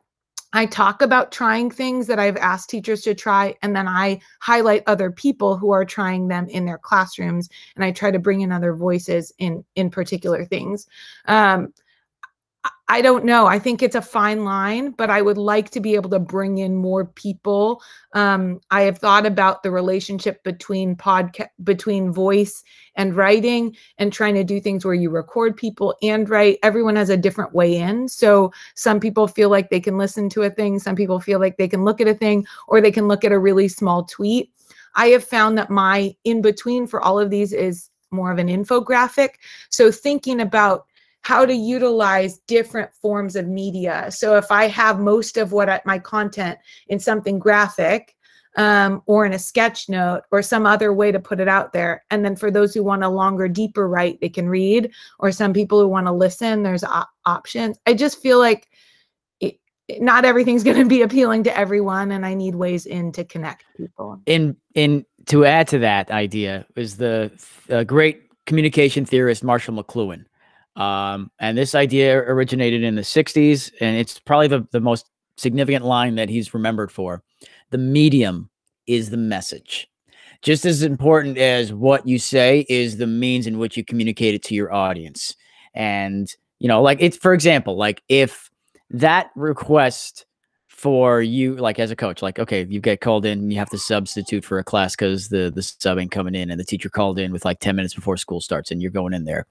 I 0.54 0.68
talk 0.68 1.02
about 1.02 1.32
trying 1.32 1.72
things 1.72 2.08
that 2.08 2.20
I've 2.20 2.38
asked 2.38 2.70
teachers 2.70 3.02
to 3.02 3.16
try, 3.16 3.56
and 3.62 3.76
then 3.76 3.88
I 3.88 4.22
highlight 4.40 4.84
other 4.86 5.12
people 5.12 5.58
who 5.58 5.72
are 5.72 5.84
trying 5.84 6.28
them 6.28 6.48
in 6.48 6.66
their 6.66 6.78
classrooms, 6.78 7.50
and 7.76 7.84
I 7.84 7.92
try 7.92 8.12
to 8.12 8.20
bring 8.20 8.42
in 8.42 8.52
other 8.52 8.74
voices 8.74 9.34
in 9.40 9.66
in 9.76 9.90
particular 9.90 10.46
things. 10.46 10.88
Um, 11.26 11.74
I 12.90 13.02
don't 13.02 13.24
know. 13.24 13.46
I 13.46 13.60
think 13.60 13.82
it's 13.82 13.96
a 13.96 14.02
fine 14.02 14.44
line, 14.44 14.92
but 14.92 15.10
I 15.10 15.22
would 15.22 15.38
like 15.38 15.70
to 15.72 15.80
be 15.80 15.96
able 15.96 16.10
to 16.10 16.20
bring 16.20 16.58
in 16.58 16.76
more 16.76 17.06
people. 17.06 17.82
Um, 18.12 18.60
I 18.72 18.82
have 18.82 18.98
thought 18.98 19.26
about 19.26 19.64
the 19.64 19.72
relationship 19.72 20.44
between 20.44 20.98
podcast, 20.98 21.48
between 21.64 22.12
voice 22.12 22.62
and 22.96 23.16
writing, 23.16 23.76
and 23.98 24.12
trying 24.12 24.36
to 24.36 24.44
do 24.44 24.60
things 24.60 24.84
where 24.84 24.94
you 24.94 25.10
record 25.10 25.56
people 25.56 25.96
and 26.04 26.30
write. 26.30 26.60
Everyone 26.62 26.98
has 26.98 27.10
a 27.10 27.18
different 27.18 27.54
way 27.54 27.78
in. 27.78 28.10
So 28.10 28.52
some 28.76 29.00
people 29.00 29.30
feel 29.30 29.50
like 29.50 29.70
they 29.70 29.80
can 29.80 29.98
listen 29.98 30.28
to 30.30 30.44
a 30.44 30.50
thing. 30.50 30.78
Some 30.78 30.98
people 30.98 31.22
feel 31.22 31.40
like 31.40 31.58
they 31.58 31.70
can 31.70 31.86
look 31.86 32.02
at 32.02 32.08
a 32.10 32.14
thing, 32.14 32.46
or 32.68 32.82
they 32.82 32.92
can 32.92 33.08
look 33.08 33.24
at 33.24 33.32
a 33.32 33.40
really 33.40 33.70
small 33.70 34.04
tweet. 34.04 34.52
I 34.96 35.08
have 35.08 35.24
found 35.24 35.58
that 35.58 35.70
my 35.70 36.16
in 36.26 36.42
between 36.42 36.86
for 36.88 37.02
all 37.02 37.18
of 37.18 37.30
these 37.30 37.54
is 37.54 37.90
more 38.12 38.32
of 38.32 38.40
an 38.40 38.48
infographic. 38.48 39.36
So 39.70 39.90
thinking 39.92 40.42
about 40.42 40.86
how 41.24 41.46
to 41.46 41.54
utilize 41.54 42.40
different 42.48 42.94
forms 42.94 43.36
of 43.36 43.48
media. 43.48 44.12
So 44.12 44.36
if 44.36 44.52
I 44.52 44.68
have 44.68 45.00
most 45.00 45.38
of 45.38 45.54
what 45.54 45.70
I, 45.70 45.82
my 45.86 45.98
content 45.98 46.60
in 46.88 47.00
something 47.00 47.40
graphic 47.40 48.16
um, 48.58 49.02
or 49.06 49.26
in 49.26 49.34
a 49.34 49.40
sketch 49.40 49.88
note 49.88 50.24
or 50.32 50.42
some 50.42 50.66
other 50.66 50.94
way 50.94 51.12
to 51.12 51.20
put 51.20 51.40
it 51.40 51.48
out 51.48 51.72
there, 51.72 52.04
and 52.12 52.24
then 52.26 52.36
for 52.36 52.52
those 52.52 52.74
who 52.74 52.84
want 52.84 53.04
a 53.04 53.10
longer, 53.10 53.48
deeper 53.48 53.88
write, 53.88 54.20
they 54.20 54.30
can 54.30 54.50
read, 54.50 54.92
or 55.18 55.32
some 55.32 55.54
people 55.54 55.80
who 55.80 55.88
want 55.88 56.08
to 56.08 56.12
listen, 56.12 56.62
there's 56.62 56.84
op- 56.84 57.10
options. 57.26 57.78
I 57.88 57.94
just 57.94 58.22
feel 58.22 58.38
like 58.38 58.68
it, 59.40 59.58
not 60.02 60.26
everything's 60.26 60.64
going 60.66 60.78
to 60.78 60.86
be 60.86 61.04
appealing 61.04 61.44
to 61.46 61.58
everyone, 61.58 62.12
and 62.12 62.26
I 62.26 62.34
need 62.34 62.56
ways 62.56 62.86
in 62.86 63.14
to 63.14 63.24
connect 63.24 63.64
people. 63.78 64.22
In 64.26 64.58
in 64.76 65.06
to 65.28 65.46
add 65.46 65.70
to 65.70 65.80
that 65.80 66.12
idea 66.12 66.66
is 66.76 66.98
the 66.98 67.32
uh, 67.70 67.86
great 67.86 68.24
communication 68.46 69.06
theorist 69.06 69.42
Marshall 69.42 69.82
McLuhan 69.82 70.26
um, 70.76 71.30
and 71.40 71.58
this 71.58 71.76
idea 71.76 72.18
originated 72.18 72.84
in 72.84 72.96
the 72.96 73.02
60s, 73.02 73.72
and 73.80 73.98
it's 73.98 74.20
probably 74.20 74.48
the, 74.48 74.68
the 74.72 74.80
most 74.80 75.10
significant 75.38 75.86
line 75.86 76.16
that 76.16 76.30
he's 76.30 76.54
remembered 76.54 76.92
for. 76.92 77.24
The 77.70 77.78
medium 77.78 78.50
is 78.88 79.10
the 79.10 79.18
message. 79.18 79.90
Just 80.42 80.66
as 80.66 80.84
important 80.84 81.38
as 81.38 81.72
what 81.72 82.08
you 82.08 82.20
say 82.20 82.66
is 82.68 82.98
the 82.98 83.08
means 83.08 83.48
in 83.48 83.60
which 83.60 83.78
you 83.78 83.86
communicate 83.86 84.34
it 84.34 84.44
to 84.44 84.56
your 84.56 84.74
audience. 84.74 85.36
And, 85.74 86.30
you 86.60 86.68
know, 86.68 86.82
like 86.82 86.98
it's, 87.02 87.16
for 87.16 87.34
example, 87.34 87.78
like 87.78 88.04
if 88.10 88.50
that 88.90 89.32
request 89.36 90.26
for 90.68 91.22
you, 91.22 91.56
like 91.56 91.80
as 91.80 91.92
a 91.92 91.96
coach, 91.96 92.22
like, 92.22 92.40
okay, 92.40 92.66
you 92.70 92.82
get 92.82 93.00
called 93.00 93.26
in, 93.26 93.50
you 93.50 93.58
have 93.58 93.70
to 93.70 93.78
substitute 93.78 94.44
for 94.44 94.60
a 94.60 94.64
class 94.66 94.98
because 94.98 95.30
the, 95.30 95.50
the 95.54 95.62
sub 95.62 95.98
ain't 95.98 96.12
coming 96.12 96.36
in 96.36 96.52
and 96.52 96.60
the 96.60 96.66
teacher 96.66 96.90
called 96.90 97.18
in 97.18 97.32
with 97.32 97.46
like 97.46 97.60
10 97.60 97.76
minutes 97.76 97.94
before 97.94 98.18
school 98.18 98.42
starts 98.42 98.70
and 98.70 98.82
you're 98.82 98.92
going 98.92 99.14
in 99.14 99.24
there 99.24 99.46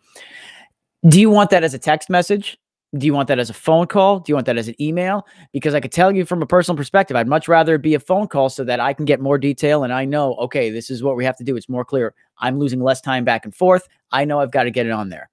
do 1.08 1.20
you 1.20 1.30
want 1.30 1.50
that 1.50 1.64
as 1.64 1.74
a 1.74 1.78
text 1.78 2.08
message? 2.08 2.58
Do 2.96 3.06
you 3.06 3.14
want 3.14 3.28
that 3.28 3.38
as 3.38 3.48
a 3.48 3.54
phone 3.54 3.86
call? 3.86 4.20
Do 4.20 4.30
you 4.30 4.34
want 4.34 4.46
that 4.46 4.58
as 4.58 4.68
an 4.68 4.80
email? 4.80 5.26
Because 5.52 5.74
I 5.74 5.80
could 5.80 5.92
tell 5.92 6.14
you 6.14 6.26
from 6.26 6.42
a 6.42 6.46
personal 6.46 6.76
perspective, 6.76 7.16
I'd 7.16 7.26
much 7.26 7.48
rather 7.48 7.78
be 7.78 7.94
a 7.94 8.00
phone 8.00 8.28
call 8.28 8.50
so 8.50 8.64
that 8.64 8.80
I 8.80 8.92
can 8.92 9.06
get 9.06 9.18
more 9.18 9.38
detail 9.38 9.82
and 9.82 9.94
I 9.94 10.04
know, 10.04 10.34
okay, 10.34 10.68
this 10.68 10.90
is 10.90 11.02
what 11.02 11.16
we 11.16 11.24
have 11.24 11.36
to 11.38 11.44
do. 11.44 11.56
It's 11.56 11.70
more 11.70 11.86
clear. 11.86 12.14
I'm 12.38 12.58
losing 12.58 12.82
less 12.82 13.00
time 13.00 13.24
back 13.24 13.46
and 13.46 13.54
forth. 13.54 13.88
I 14.10 14.26
know 14.26 14.40
I've 14.40 14.50
got 14.50 14.64
to 14.64 14.70
get 14.70 14.84
it 14.84 14.92
on 14.92 15.08
there. 15.08 15.30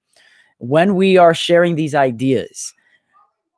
When 0.56 0.94
we 0.94 1.18
are 1.18 1.34
sharing 1.34 1.74
these 1.74 1.94
ideas, 1.94 2.72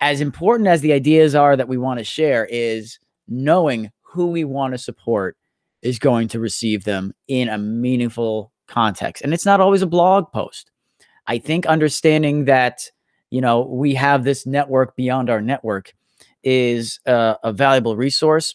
as 0.01 0.21
important 0.21 0.69
as 0.69 0.81
the 0.81 0.93
ideas 0.93 1.37
are 1.37 1.57
that 1.57 1.69
we 1.69 1.79
want 1.79 1.99
to 1.99 2.05
share, 2.05 2.47
is 2.51 2.99
knowing 3.29 3.93
who 4.03 4.27
we 4.27 4.43
want 4.43 4.75
to 4.75 4.79
support 4.79 5.37
is 5.81 6.01
going 6.01 6.27
to 6.29 6.41
receive 6.41 6.83
them 6.83 7.15
in 7.29 7.49
a 7.49 7.57
meaningful 7.57 8.53
context. 8.67 9.23
And 9.23 9.33
it's 9.33 9.47
not 9.47 9.61
always 9.61 9.83
a 9.83 9.87
blog 9.87 10.33
post. 10.33 10.72
I 11.27 11.39
think 11.39 11.67
understanding 11.67 12.47
that, 12.47 12.91
you 13.31 13.41
know, 13.41 13.63
we 13.63 13.95
have 13.95 14.25
this 14.25 14.47
network 14.47 14.97
beyond 14.97 15.31
our 15.31 15.41
network 15.41 15.95
is 16.43 17.01
a, 17.07 17.37
a 17.45 17.53
valuable 17.53 17.97
resource. 17.97 18.55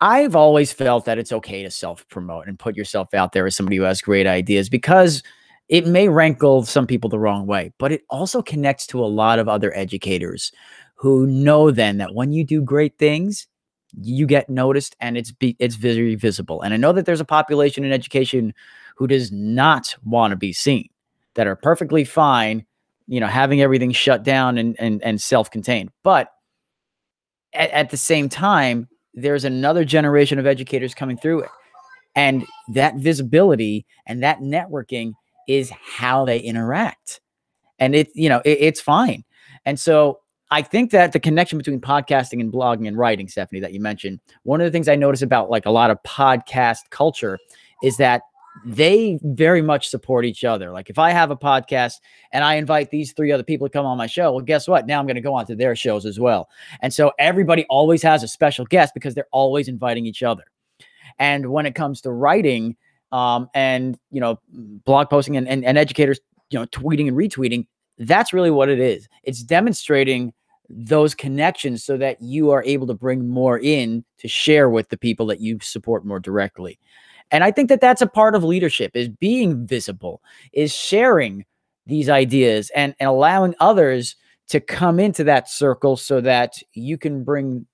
I've 0.00 0.34
always 0.34 0.72
felt 0.72 1.04
that 1.04 1.18
it's 1.18 1.32
okay 1.32 1.62
to 1.62 1.70
self 1.70 2.08
promote 2.08 2.46
and 2.46 2.58
put 2.58 2.76
yourself 2.76 3.12
out 3.12 3.32
there 3.32 3.46
as 3.46 3.54
somebody 3.54 3.76
who 3.76 3.82
has 3.82 4.00
great 4.00 4.26
ideas 4.26 4.68
because 4.68 5.22
it 5.68 5.86
may 5.86 6.08
rankle 6.08 6.64
some 6.64 6.86
people 6.86 7.10
the 7.10 7.18
wrong 7.18 7.46
way, 7.46 7.72
but 7.78 7.92
it 7.92 8.02
also 8.10 8.42
connects 8.42 8.86
to 8.88 9.04
a 9.04 9.06
lot 9.06 9.38
of 9.38 9.48
other 9.48 9.76
educators 9.76 10.52
who 10.96 11.26
know 11.26 11.70
then 11.70 11.98
that 11.98 12.14
when 12.14 12.32
you 12.32 12.44
do 12.44 12.60
great 12.60 12.98
things, 12.98 13.46
you 14.00 14.26
get 14.26 14.50
noticed 14.50 14.96
and 15.00 15.16
it's 15.16 15.32
be, 15.32 15.56
it's 15.58 15.76
very 15.76 16.14
visible. 16.14 16.60
And 16.62 16.74
I 16.74 16.76
know 16.76 16.92
that 16.92 17.06
there's 17.06 17.20
a 17.20 17.24
population 17.24 17.84
in 17.84 17.92
education 17.92 18.52
who 18.96 19.06
does 19.06 19.30
not 19.30 19.94
want 20.04 20.32
to 20.32 20.36
be 20.36 20.52
seen, 20.52 20.88
that 21.34 21.46
are 21.46 21.56
perfectly 21.56 22.04
fine, 22.04 22.64
you 23.06 23.20
know, 23.20 23.26
having 23.26 23.60
everything 23.60 23.92
shut 23.92 24.22
down 24.22 24.58
and 24.58 24.76
and, 24.78 25.02
and 25.02 25.20
self-contained. 25.20 25.90
But 26.02 26.28
at, 27.52 27.70
at 27.70 27.90
the 27.90 27.96
same 27.96 28.28
time, 28.28 28.88
there's 29.14 29.44
another 29.44 29.84
generation 29.84 30.38
of 30.38 30.46
educators 30.46 30.94
coming 30.94 31.16
through 31.16 31.40
it. 31.40 31.50
And 32.16 32.44
that 32.72 32.96
visibility 32.96 33.86
and 34.06 34.22
that 34.22 34.40
networking 34.40 35.14
is 35.48 35.70
how 35.70 36.24
they 36.24 36.38
interact. 36.38 37.20
And 37.78 37.94
it, 37.94 38.10
you 38.14 38.28
know, 38.28 38.42
it, 38.44 38.58
it's 38.60 38.80
fine. 38.80 39.24
And 39.64 39.78
so 39.78 40.20
I 40.50 40.62
think 40.62 40.90
that 40.90 41.12
the 41.12 41.20
connection 41.20 41.58
between 41.58 41.80
podcasting 41.80 42.40
and 42.40 42.52
blogging 42.52 42.88
and 42.88 42.98
writing, 42.98 43.28
Stephanie, 43.28 43.60
that 43.60 43.72
you 43.72 43.80
mentioned, 43.80 44.20
one 44.42 44.60
of 44.60 44.64
the 44.64 44.70
things 44.70 44.88
I 44.88 44.96
notice 44.96 45.22
about 45.22 45.50
like 45.50 45.66
a 45.66 45.70
lot 45.70 45.90
of 45.90 46.02
podcast 46.02 46.90
culture 46.90 47.38
is 47.82 47.96
that 47.98 48.22
they 48.64 49.18
very 49.22 49.62
much 49.62 49.88
support 49.88 50.24
each 50.24 50.44
other. 50.44 50.70
Like 50.70 50.90
if 50.90 50.98
I 50.98 51.10
have 51.10 51.30
a 51.30 51.36
podcast 51.36 51.94
and 52.32 52.44
I 52.44 52.54
invite 52.54 52.90
these 52.90 53.12
three 53.12 53.32
other 53.32 53.42
people 53.42 53.66
to 53.66 53.72
come 53.72 53.86
on 53.86 53.96
my 53.96 54.06
show, 54.06 54.32
well, 54.32 54.44
guess 54.44 54.68
what? 54.68 54.86
Now 54.86 54.98
I'm 54.98 55.06
going 55.06 55.16
to 55.16 55.22
go 55.22 55.34
on 55.34 55.46
to 55.46 55.56
their 55.56 55.74
shows 55.74 56.04
as 56.04 56.20
well. 56.20 56.48
And 56.80 56.92
so 56.92 57.12
everybody 57.18 57.64
always 57.70 58.02
has 58.02 58.22
a 58.22 58.28
special 58.28 58.64
guest 58.66 58.94
because 58.94 59.14
they're 59.14 59.26
always 59.32 59.68
inviting 59.68 60.06
each 60.06 60.22
other. 60.22 60.44
And 61.18 61.50
when 61.50 61.66
it 61.66 61.74
comes 61.74 62.00
to 62.02 62.10
writing 62.10 62.76
um, 63.12 63.48
and, 63.54 63.98
you 64.10 64.20
know, 64.20 64.40
blog 64.84 65.10
posting 65.10 65.36
and, 65.36 65.48
and, 65.48 65.64
and 65.64 65.78
educators, 65.78 66.20
you 66.50 66.58
know, 66.58 66.66
tweeting 66.66 67.08
and 67.08 67.16
retweeting, 67.16 67.66
that's 67.98 68.32
really 68.32 68.50
what 68.50 68.68
it 68.68 68.78
is. 68.78 69.08
It's 69.24 69.42
demonstrating 69.42 70.32
those 70.68 71.14
connections 71.14 71.84
so 71.84 71.96
that 71.96 72.20
you 72.22 72.50
are 72.50 72.62
able 72.64 72.86
to 72.86 72.94
bring 72.94 73.28
more 73.28 73.58
in 73.58 74.04
to 74.18 74.28
share 74.28 74.70
with 74.70 74.88
the 74.88 74.96
people 74.96 75.26
that 75.26 75.40
you 75.40 75.58
support 75.60 76.04
more 76.04 76.20
directly. 76.20 76.78
And 77.30 77.44
I 77.44 77.50
think 77.50 77.68
that 77.68 77.80
that's 77.80 78.02
a 78.02 78.06
part 78.06 78.34
of 78.34 78.44
leadership 78.44 78.92
is 78.94 79.08
being 79.08 79.66
visible, 79.66 80.22
is 80.52 80.74
sharing 80.74 81.44
these 81.86 82.08
ideas 82.08 82.70
and, 82.74 82.94
and 82.98 83.08
allowing 83.08 83.54
others 83.60 84.16
to 84.48 84.60
come 84.60 84.98
into 84.98 85.24
that 85.24 85.48
circle 85.48 85.96
so 85.96 86.20
that 86.20 86.56
you 86.72 86.98
can 86.98 87.24
bring 87.24 87.66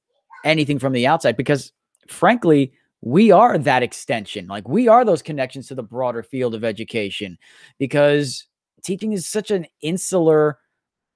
anything 0.45 0.79
from 0.79 0.93
the 0.93 1.07
outside. 1.07 1.37
Because 1.37 1.73
frankly, 2.09 2.73
we 3.01 3.31
are 3.31 3.59
that 3.59 3.83
extension. 3.83 4.47
Like 4.47 4.69
we 4.69 4.89
are 4.89 5.05
those 5.05 5.23
connections 5.23 5.69
to 5.69 5.75
the 5.75 5.83
broader 5.83 6.23
field 6.23 6.55
of 6.55 6.65
education 6.65 7.39
because 7.79 8.47
teaching 8.83 9.13
is 9.13 9.27
such 9.27 9.51
an 9.51 9.67
insular 9.81 10.59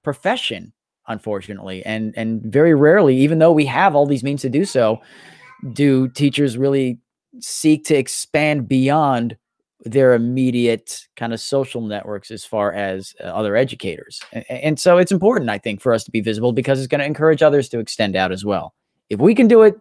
profession, 0.03 0.73
unfortunately. 1.07 1.85
And 1.85 2.13
and 2.17 2.41
very 2.43 2.73
rarely, 2.73 3.17
even 3.17 3.39
though 3.39 3.51
we 3.51 3.65
have 3.65 3.95
all 3.95 4.05
these 4.05 4.23
means 4.23 4.41
to 4.41 4.49
do 4.49 4.65
so, 4.65 5.01
do 5.73 6.07
teachers 6.09 6.57
really 6.57 6.99
seek 7.39 7.85
to 7.85 7.95
expand 7.95 8.67
beyond 8.67 9.37
their 9.83 10.13
immediate 10.13 11.07
kind 11.15 11.33
of 11.33 11.39
social 11.39 11.81
networks 11.81 12.29
as 12.29 12.45
far 12.45 12.71
as 12.71 13.15
uh, 13.19 13.23
other 13.23 13.55
educators. 13.55 14.21
And, 14.31 14.45
and, 14.49 14.79
so 14.79 14.97
it's 14.97 15.11
important, 15.11 15.49
I 15.49 15.57
think, 15.57 15.81
for 15.81 15.93
us 15.93 16.03
to 16.03 16.11
be 16.11 16.21
visible 16.21 16.53
because 16.53 16.79
it's 16.79 16.87
going 16.87 16.99
to 16.99 17.05
encourage 17.05 17.41
others 17.41 17.67
to 17.69 17.79
extend 17.79 18.15
out 18.15 18.31
as 18.31 18.45
well. 18.45 18.75
If 19.09 19.19
we 19.19 19.33
can 19.33 19.47
do 19.47 19.63
it, 19.63 19.75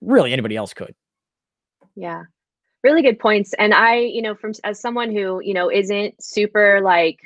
really 0.00 0.32
anybody 0.32 0.56
else 0.56 0.72
could. 0.72 0.94
Yeah. 1.96 2.24
Really 2.82 3.02
good 3.02 3.18
points. 3.18 3.54
And 3.54 3.74
I, 3.74 3.96
you 3.96 4.22
know, 4.22 4.34
from 4.34 4.52
as 4.64 4.80
someone 4.80 5.10
who, 5.10 5.40
you 5.42 5.54
know, 5.54 5.70
isn't 5.70 6.22
super 6.22 6.80
like 6.82 7.18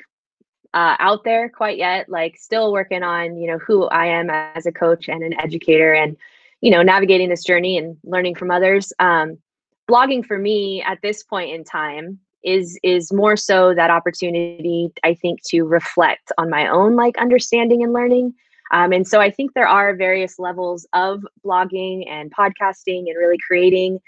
uh, 0.73 0.95
out 0.99 1.23
there 1.23 1.49
quite 1.49 1.77
yet, 1.77 2.09
like 2.09 2.37
still 2.37 2.71
working 2.71 3.03
on, 3.03 3.37
you 3.37 3.49
know, 3.49 3.57
who 3.57 3.85
I 3.87 4.05
am 4.05 4.29
as 4.29 4.65
a 4.65 4.71
coach 4.71 5.09
and 5.09 5.23
an 5.23 5.39
educator 5.39 5.93
and 5.93 6.15
you 6.61 6.71
know 6.71 6.81
navigating 6.81 7.29
this 7.29 7.43
journey 7.43 7.77
and 7.77 7.97
learning 8.03 8.35
from 8.35 8.51
others. 8.51 8.91
Um, 8.99 9.37
blogging 9.89 10.25
for 10.25 10.37
me 10.37 10.83
at 10.83 10.99
this 11.01 11.23
point 11.23 11.51
in 11.51 11.63
time 11.63 12.19
is 12.43 12.79
is 12.83 13.11
more 13.11 13.35
so 13.35 13.73
that 13.73 13.89
opportunity 13.89 14.89
i 15.03 15.13
think 15.13 15.41
to 15.43 15.63
reflect 15.63 16.31
on 16.37 16.49
my 16.49 16.67
own 16.67 16.95
like 16.95 17.17
understanding 17.17 17.83
and 17.83 17.93
learning. 17.93 18.33
Um, 18.71 18.91
and 18.91 19.07
so 19.07 19.19
i 19.19 19.29
think 19.29 19.53
there 19.53 19.67
are 19.67 19.95
various 19.95 20.39
levels 20.39 20.87
of 20.93 21.25
blogging 21.43 22.07
and 22.09 22.33
podcasting 22.33 23.07
and 23.07 23.17
really 23.17 23.37
creating. 23.45 23.99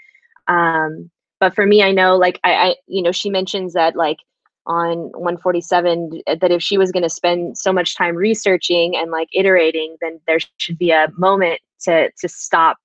Um, 0.48 1.10
but 1.40 1.54
for 1.54 1.66
me 1.66 1.82
i 1.82 1.92
know 1.92 2.16
like 2.16 2.40
I, 2.44 2.54
I 2.54 2.76
you 2.86 3.02
know 3.02 3.12
she 3.12 3.28
mentions 3.28 3.74
that 3.74 3.96
like 3.96 4.18
on 4.64 5.10
147 5.12 6.22
that 6.26 6.52
if 6.52 6.62
she 6.62 6.78
was 6.78 6.92
going 6.92 7.02
to 7.02 7.10
spend 7.10 7.58
so 7.58 7.72
much 7.72 7.96
time 7.96 8.14
researching 8.14 8.96
and 8.96 9.10
like 9.10 9.28
iterating 9.34 9.96
then 10.00 10.20
there 10.26 10.38
should 10.58 10.78
be 10.78 10.92
a 10.92 11.08
moment 11.16 11.60
to 11.82 12.10
to 12.18 12.28
stop 12.28 12.76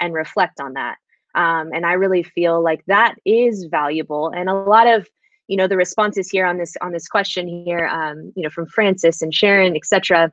and 0.00 0.14
reflect 0.14 0.60
on 0.60 0.74
that 0.74 0.96
um, 1.34 1.70
and 1.72 1.86
i 1.86 1.92
really 1.92 2.22
feel 2.22 2.62
like 2.62 2.84
that 2.86 3.14
is 3.24 3.66
valuable 3.70 4.28
and 4.28 4.48
a 4.48 4.54
lot 4.54 4.86
of 4.86 5.06
you 5.48 5.56
know 5.56 5.66
the 5.66 5.76
responses 5.76 6.28
here 6.28 6.46
on 6.46 6.58
this 6.58 6.74
on 6.80 6.92
this 6.92 7.08
question 7.08 7.64
here 7.64 7.86
um, 7.86 8.32
you 8.36 8.42
know 8.42 8.50
from 8.50 8.66
francis 8.66 9.22
and 9.22 9.34
sharon 9.34 9.76
etc 9.76 10.32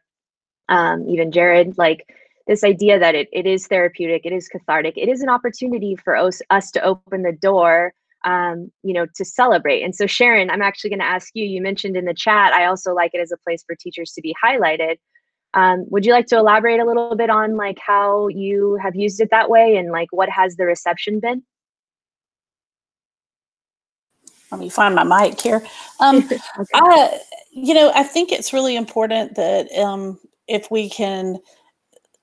um, 0.70 1.08
even 1.08 1.32
jared 1.32 1.78
like 1.78 2.08
this 2.48 2.64
idea 2.64 2.98
that 2.98 3.16
it, 3.16 3.30
it 3.32 3.46
is 3.46 3.68
therapeutic 3.68 4.26
it 4.26 4.34
is 4.34 4.48
cathartic 4.48 4.94
it 4.98 5.10
is 5.10 5.22
an 5.22 5.30
opportunity 5.30 5.96
for 5.96 6.16
us, 6.16 6.42
us 6.50 6.72
to 6.72 6.82
open 6.84 7.24
the 7.24 7.32
door 7.32 7.94
um, 8.24 8.72
you 8.84 8.94
know, 8.94 9.06
to 9.16 9.26
celebrate. 9.26 9.84
And 9.84 9.96
so, 9.96 10.06
Sharon, 10.06 10.50
I'm 10.50 10.62
actually 10.62 10.92
going 10.92 11.00
to 11.00 11.06
ask 11.06 11.32
you. 11.34 11.46
You 11.46 11.62
mentioned 11.62 11.98
in 11.98 12.06
the 12.06 12.14
chat, 12.14 12.54
I 12.54 12.66
also 12.66 12.94
like 12.94 13.12
it 13.14 13.20
as 13.20 13.32
a 13.32 13.38
place 13.38 13.64
for 13.66 13.76
teachers 13.76 14.12
to 14.14 14.22
be 14.22 14.36
highlighted. 14.44 14.98
Um, 15.54 15.86
would 15.90 16.06
you 16.06 16.14
like 16.14 16.28
to 16.28 16.38
elaborate 16.38 16.80
a 16.80 16.86
little 16.86 17.16
bit 17.16 17.30
on 17.30 17.58
like 17.58 17.78
how 17.86 18.28
you 18.30 18.80
have 18.82 18.96
used 18.96 19.20
it 19.20 19.30
that 19.32 19.50
way 19.50 19.76
and 19.76 19.92
like 19.92 20.08
what 20.12 20.30
has 20.30 20.56
the 20.56 20.66
reception 20.66 21.20
been? 21.20 21.44
Let 24.52 24.60
me 24.60 24.70
find 24.70 24.96
my 24.96 25.04
mic 25.04 25.40
here. 25.40 25.64
Um, 26.00 26.18
okay. 26.60 26.70
I, 26.74 27.20
you 27.52 27.74
know, 27.74 27.92
I 27.96 28.04
think 28.04 28.32
it's 28.32 28.54
really 28.54 28.76
important 28.76 29.36
that 29.36 29.72
um, 29.78 30.20
if 30.48 30.70
we 30.70 30.90
can 30.90 31.40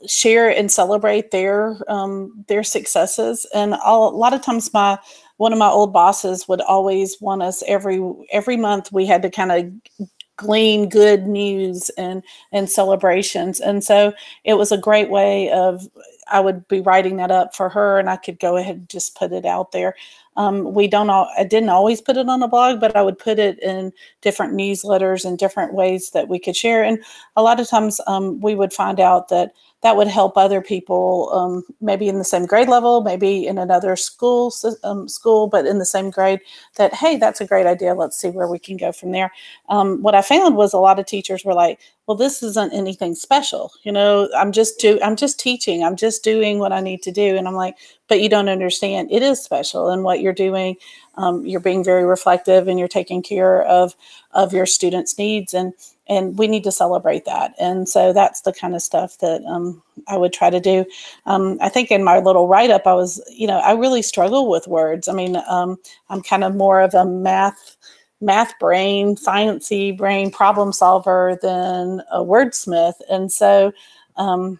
share 0.07 0.49
and 0.49 0.71
celebrate 0.71 1.31
their 1.31 1.77
um, 1.89 2.45
their 2.49 2.63
successes, 2.63 3.47
and 3.55 3.75
I'll, 3.75 4.09
a 4.09 4.17
lot 4.17 4.35
of 4.35 4.43
times 4.43 4.73
my 4.73 4.99
one 5.39 5.53
of 5.53 5.59
my 5.59 5.69
old 5.69 5.93
bosses 5.93 6.47
would 6.49 6.61
always 6.61 7.21
want 7.21 7.43
us 7.43 7.63
every 7.67 8.01
every 8.31 8.57
month 8.57 8.93
we 8.93 9.07
had 9.07 9.23
to 9.23 9.31
kind 9.31 9.53
of 9.53 10.09
glean 10.39 10.89
good 10.89 11.27
news 11.27 11.91
and 11.99 12.23
and 12.53 12.71
celebrations. 12.71 13.61
And 13.61 13.85
so 13.85 14.15
it 14.45 14.55
was 14.55 14.73
a 14.73 14.79
great 14.79 15.11
way 15.11 15.51
of 15.53 15.87
i 16.31 16.41
would 16.41 16.67
be 16.69 16.81
writing 16.81 17.17
that 17.17 17.31
up 17.31 17.55
for 17.57 17.69
her 17.71 17.99
and 17.99 18.11
i 18.11 18.17
could 18.17 18.39
go 18.39 18.57
ahead 18.57 18.77
and 18.77 18.89
just 18.91 19.17
put 19.17 19.33
it 19.33 19.47
out 19.47 19.73
there 19.73 19.95
um, 20.39 20.73
we 20.73 20.89
don't 20.89 21.11
all 21.11 21.29
i 21.37 21.45
didn't 21.45 21.69
always 21.69 22.01
put 22.01 22.17
it 22.17 22.29
on 22.29 22.43
a 22.43 22.49
blog 22.49 22.81
but 22.81 22.97
i 22.97 23.03
would 23.03 23.19
put 23.19 23.39
it 23.39 23.59
in 23.63 23.93
different 24.23 24.55
newsletters 24.55 25.25
and 25.27 25.39
different 25.39 25.75
ways 25.75 26.11
that 26.11 26.29
we 26.29 26.39
could 26.39 26.57
share 26.57 26.83
and 26.83 26.99
a 27.37 27.43
lot 27.43 27.61
of 27.61 27.69
times 27.69 28.01
um, 28.07 28.41
we 28.41 28.55
would 28.55 28.73
find 28.73 28.99
out 28.99 29.29
that 29.29 29.53
that 29.83 29.97
would 29.97 30.09
help 30.09 30.37
other 30.37 30.61
people, 30.61 31.31
um, 31.33 31.63
maybe 31.81 32.09
in 32.09 32.19
the 32.19 32.25
same 32.25 32.47
grade 32.47 32.69
level, 32.69 33.01
maybe 33.01 33.47
in 33.47 33.59
another 33.59 33.95
school 33.95 34.53
um, 34.83 35.09
school, 35.09 35.47
but 35.47 35.67
in 35.67 35.79
the 35.79 35.85
same 35.85 36.11
grade. 36.11 36.41
That 36.77 36.93
hey, 36.95 37.17
that's 37.17 37.41
a 37.41 37.47
great 37.47 37.67
idea. 37.67 37.95
Let's 37.95 38.17
see 38.17 38.29
where 38.29 38.49
we 38.49 38.59
can 38.59 38.77
go 38.77 38.91
from 38.91 39.13
there. 39.13 39.31
Um, 39.69 40.03
what 40.03 40.17
I 40.17 40.23
found 40.23 40.57
was 40.57 40.73
a 40.73 40.79
lot 40.79 40.99
of 40.99 41.07
teachers 41.07 41.45
were 41.45 41.55
like, 41.55 41.79
"Well, 42.07 42.17
this 42.17 42.43
isn't 42.43 42.75
anything 42.75 43.15
special. 43.15 43.71
You 43.85 43.93
know, 43.93 44.29
I'm 44.37 44.51
just 44.51 44.81
do 44.81 44.99
I'm 45.01 45.15
just 45.15 45.39
teaching. 45.39 45.85
I'm 45.85 45.97
just 45.97 46.25
doing 46.25 46.59
what 46.59 46.73
I 46.73 46.81
need 46.81 47.03
to 47.03 47.13
do." 47.13 47.37
And 47.37 47.47
I'm 47.47 47.55
like, 47.55 47.77
"But 48.09 48.21
you 48.21 48.29
don't 48.29 48.49
understand. 48.49 49.11
It 49.11 49.23
is 49.23 49.43
special, 49.43 49.91
and 49.91 50.03
what 50.03 50.21
you're 50.21 50.33
doing, 50.33 50.77
um, 51.17 51.45
you're 51.47 51.61
being 51.61 51.85
very 51.85 52.05
reflective, 52.05 52.69
and 52.69 52.79
you're 52.79 52.89
taking 52.89 53.23
care 53.23 53.63
of 53.63 53.95
of 54.33 54.53
your 54.53 54.67
students' 54.67 55.19
needs 55.19 55.55
and." 55.55 55.73
and 56.09 56.39
we 56.39 56.49
need 56.49 56.65
to 56.65 56.73
celebrate 56.73 57.25
that. 57.27 57.55
And 57.59 57.89
so 57.89 58.13
that's 58.13 58.41
the 58.41 58.53
kind 58.53 58.75
of 58.75 58.83
stuff 58.83 59.19
that 59.19 59.45
um, 59.45 59.83
I 60.07 60.17
would 60.17 60.33
try 60.33 60.51
to 60.51 60.61
do. 60.61 60.87
Um, 61.27 61.59
I 61.61 61.69
think 61.69 61.91
in 61.91 62.03
my 62.03 62.19
little 62.19 62.49
write 62.49 62.71
up, 62.71 62.87
I 62.87 62.95
was, 62.95 63.23
you 63.31 63.47
know, 63.47 63.59
I 63.59 63.73
really 63.73 64.03
struggle 64.03 64.49
with 64.49 64.67
words. 64.67 65.09
I 65.09 65.13
mean, 65.13 65.37
um, 65.49 65.77
I'm 66.09 66.23
kind 66.23 66.45
of 66.45 66.55
more 66.55 66.81
of 66.81 66.95
a 66.95 67.05
math 67.05 67.77
math 68.21 68.59
brain, 68.59 69.15
sciency 69.15 69.97
brain 69.97 70.29
problem 70.31 70.73
solver 70.73 71.39
than 71.41 72.03
a 72.11 72.19
wordsmith, 72.19 72.95
and 73.11 73.31
so. 73.31 73.73
Um, 74.17 74.59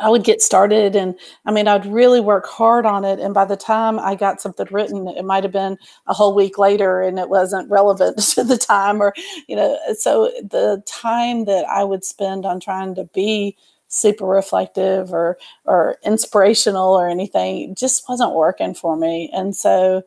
I 0.00 0.08
would 0.08 0.24
get 0.24 0.42
started 0.42 0.96
and 0.96 1.18
I 1.46 1.52
mean 1.52 1.68
I'd 1.68 1.86
really 1.86 2.20
work 2.20 2.46
hard 2.46 2.86
on 2.86 3.04
it 3.04 3.18
and 3.20 3.34
by 3.34 3.44
the 3.44 3.56
time 3.56 3.98
I 3.98 4.14
got 4.14 4.40
something 4.40 4.66
written 4.70 5.08
it 5.08 5.24
might 5.24 5.44
have 5.44 5.52
been 5.52 5.78
a 6.06 6.14
whole 6.14 6.34
week 6.34 6.58
later 6.58 7.02
and 7.02 7.18
it 7.18 7.28
wasn't 7.28 7.70
relevant 7.70 8.18
to 8.34 8.44
the 8.44 8.58
time 8.58 9.00
or 9.02 9.14
you 9.48 9.56
know 9.56 9.78
so 9.98 10.32
the 10.42 10.82
time 10.86 11.44
that 11.44 11.64
I 11.66 11.84
would 11.84 12.04
spend 12.04 12.46
on 12.46 12.60
trying 12.60 12.94
to 12.96 13.04
be 13.04 13.56
super 13.92 14.24
reflective 14.26 15.12
or 15.12 15.36
or 15.66 15.98
inspirational 16.04 16.94
or 16.94 17.08
anything 17.08 17.74
just 17.74 18.08
wasn't 18.08 18.32
working 18.34 18.74
for 18.74 18.96
me. 18.96 19.30
And 19.34 19.54
so 19.54 20.02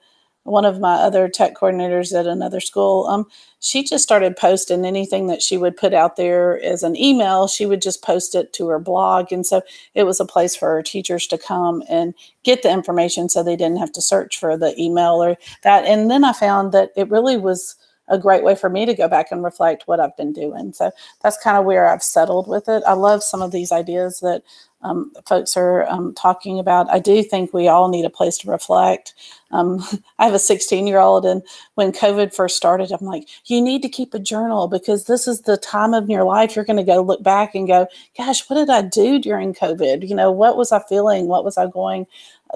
one 0.46 0.64
of 0.64 0.80
my 0.80 0.94
other 0.94 1.28
tech 1.28 1.56
coordinators 1.56 2.18
at 2.18 2.28
another 2.28 2.60
school, 2.60 3.08
um, 3.08 3.26
she 3.60 3.84
just 3.84 4.04
started 4.04 4.38
posting 4.38 4.86
anything 4.86 5.26
that 5.28 5.42
she 5.42 5.58
would 5.58 5.76
put 5.76 5.94
out 5.94 6.18
there 6.18 6.62
as 6.64 6.84
an 6.84 6.96
email. 6.96 7.48
She 7.48 7.66
would 7.66 7.82
just 7.82 8.04
post 8.04 8.36
it 8.36 8.54
to 8.54 8.68
her 8.68 8.80
blog, 8.80 9.32
and 9.32 9.46
so 9.46 9.64
it 9.96 10.04
was 10.04 10.20
a 10.20 10.26
place 10.26 10.56
for 10.56 10.70
her 10.70 10.84
teachers 10.84 11.26
to 11.28 11.38
come 11.38 11.84
and 11.90 12.14
get 12.44 12.62
the 12.62 12.72
information, 12.72 13.28
so 13.28 13.42
they 13.42 13.56
didn't 13.56 13.80
have 13.80 13.92
to 13.94 14.02
search 14.02 14.40
for 14.40 14.56
the 14.56 14.80
email 14.80 15.22
or 15.22 15.36
that. 15.64 15.84
And 15.86 16.12
then 16.12 16.24
I 16.24 16.32
found 16.32 16.72
that 16.74 16.92
it 16.96 17.10
really 17.10 17.38
was 17.38 17.76
a 18.08 18.18
great 18.18 18.44
way 18.44 18.56
for 18.56 18.70
me 18.70 18.86
to 18.86 18.94
go 18.94 19.08
back 19.08 19.32
and 19.32 19.44
reflect 19.44 19.88
what 19.88 20.00
I've 20.00 20.16
been 20.18 20.34
doing. 20.34 20.74
So 20.74 20.92
that's 21.22 21.38
kind 21.38 21.58
of 21.58 21.66
where 21.66 21.88
I've 21.88 22.04
settled 22.04 22.48
with 22.48 22.70
it. 22.70 22.84
I 22.86 22.94
love 22.94 23.24
some 23.24 23.42
of 23.42 23.52
these 23.52 23.72
ideas 23.72 24.20
that 24.20 24.44
um, 24.86 25.12
folks 25.28 25.58
are 25.58 25.84
um, 25.90 26.14
talking 26.14 26.60
about. 26.60 26.90
I 26.92 27.00
do 27.00 27.24
think 27.24 27.54
we 27.54 27.68
all 27.68 27.90
need 27.90 28.06
a 28.06 28.10
place 28.10 28.38
to 28.40 28.52
reflect. 28.52 29.16
Um, 29.52 29.84
I 30.20 30.26
have 30.26 30.36
a 30.36 30.40
16 30.40 30.86
year 30.86 31.00
old, 31.00 31.26
and 31.26 31.42
when 31.74 31.92
COVID 31.92 32.34
first 32.34 32.56
started, 32.56 32.92
I'm 32.92 33.06
like, 33.06 33.28
you 33.46 33.60
need 33.62 33.82
to 33.82 33.90
keep 33.90 34.14
a 34.14 34.20
journal 34.20 34.68
because 34.68 35.06
this 35.06 35.28
is 35.28 35.42
the 35.42 35.58
time 35.58 35.94
of 35.96 36.10
your 36.10 36.24
life 36.24 36.56
you're 36.56 36.66
going 36.66 36.78
to 36.78 36.84
go 36.84 37.02
look 37.02 37.24
back 37.24 37.56
and 37.56 37.68
go, 37.68 37.88
gosh, 38.16 38.48
what 38.48 38.58
did 38.58 38.70
I 38.70 38.84
do 38.84 39.20
during 39.20 39.56
COVID? 39.56 40.08
You 40.08 40.16
know, 40.16 40.32
what 40.32 40.56
was 40.56 40.72
I 40.72 40.82
feeling? 40.88 41.28
What 41.28 41.44
was 41.44 41.58
I 41.58 41.66
going 41.68 42.06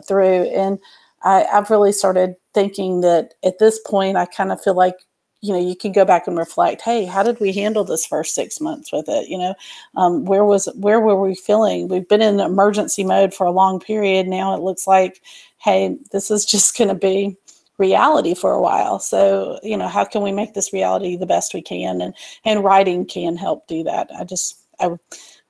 through? 0.08 0.44
And 0.56 0.78
I, 1.24 1.46
I've 1.46 1.72
really 1.72 1.92
started 1.92 2.36
thinking 2.54 3.02
that 3.02 3.34
at 3.44 3.60
this 3.60 3.80
point, 3.80 4.18
I 4.18 4.26
kind 4.26 4.52
of 4.52 4.62
feel 4.62 4.76
like 4.76 4.96
you 5.42 5.54
know 5.54 5.60
you 5.60 5.76
can 5.76 5.92
go 5.92 6.06
back 6.06 6.28
and 6.28 6.38
reflect 6.38 6.82
hey 6.82 7.06
how 7.06 7.24
did 7.24 7.40
we 7.40 7.52
handle 7.54 7.84
this 7.84 8.06
first 8.06 8.36
six 8.36 8.60
months 8.60 8.92
with 8.92 9.06
it? 9.08 9.30
You 9.30 9.38
know 9.38 9.56
um, 9.96 10.26
where 10.26 10.46
was 10.46 10.68
where 10.76 11.00
were 11.00 11.20
we 11.20 11.36
feeling? 11.36 11.88
We've 11.88 12.08
been 12.08 12.22
in 12.22 12.40
emergency 12.40 13.04
mode 13.04 13.34
for 13.34 13.46
a 13.46 13.52
long 13.52 13.80
period. 13.80 14.28
Now 14.28 14.56
it 14.56 14.62
looks 14.62 14.88
like 14.88 15.22
hey 15.58 15.98
this 16.12 16.32
is 16.32 16.46
just 16.46 16.78
going 16.78 16.90
to 16.90 16.96
be 16.96 17.38
reality 17.78 18.34
for 18.34 18.52
a 18.52 18.62
while. 18.62 19.00
So 19.00 19.60
you 19.64 19.78
know 19.78 19.88
how 19.88 20.06
can 20.06 20.22
we 20.22 20.32
make 20.32 20.54
this 20.54 20.74
reality 20.74 21.16
the 21.16 21.26
best 21.26 21.54
we 21.54 21.62
can? 21.62 22.02
And 22.02 22.14
and 22.46 22.64
writing 22.64 23.06
can 23.06 23.38
help 23.38 23.68
do 23.68 23.84
that. 23.84 24.10
I 24.18 24.24
just 24.24 24.60
i 24.80 24.90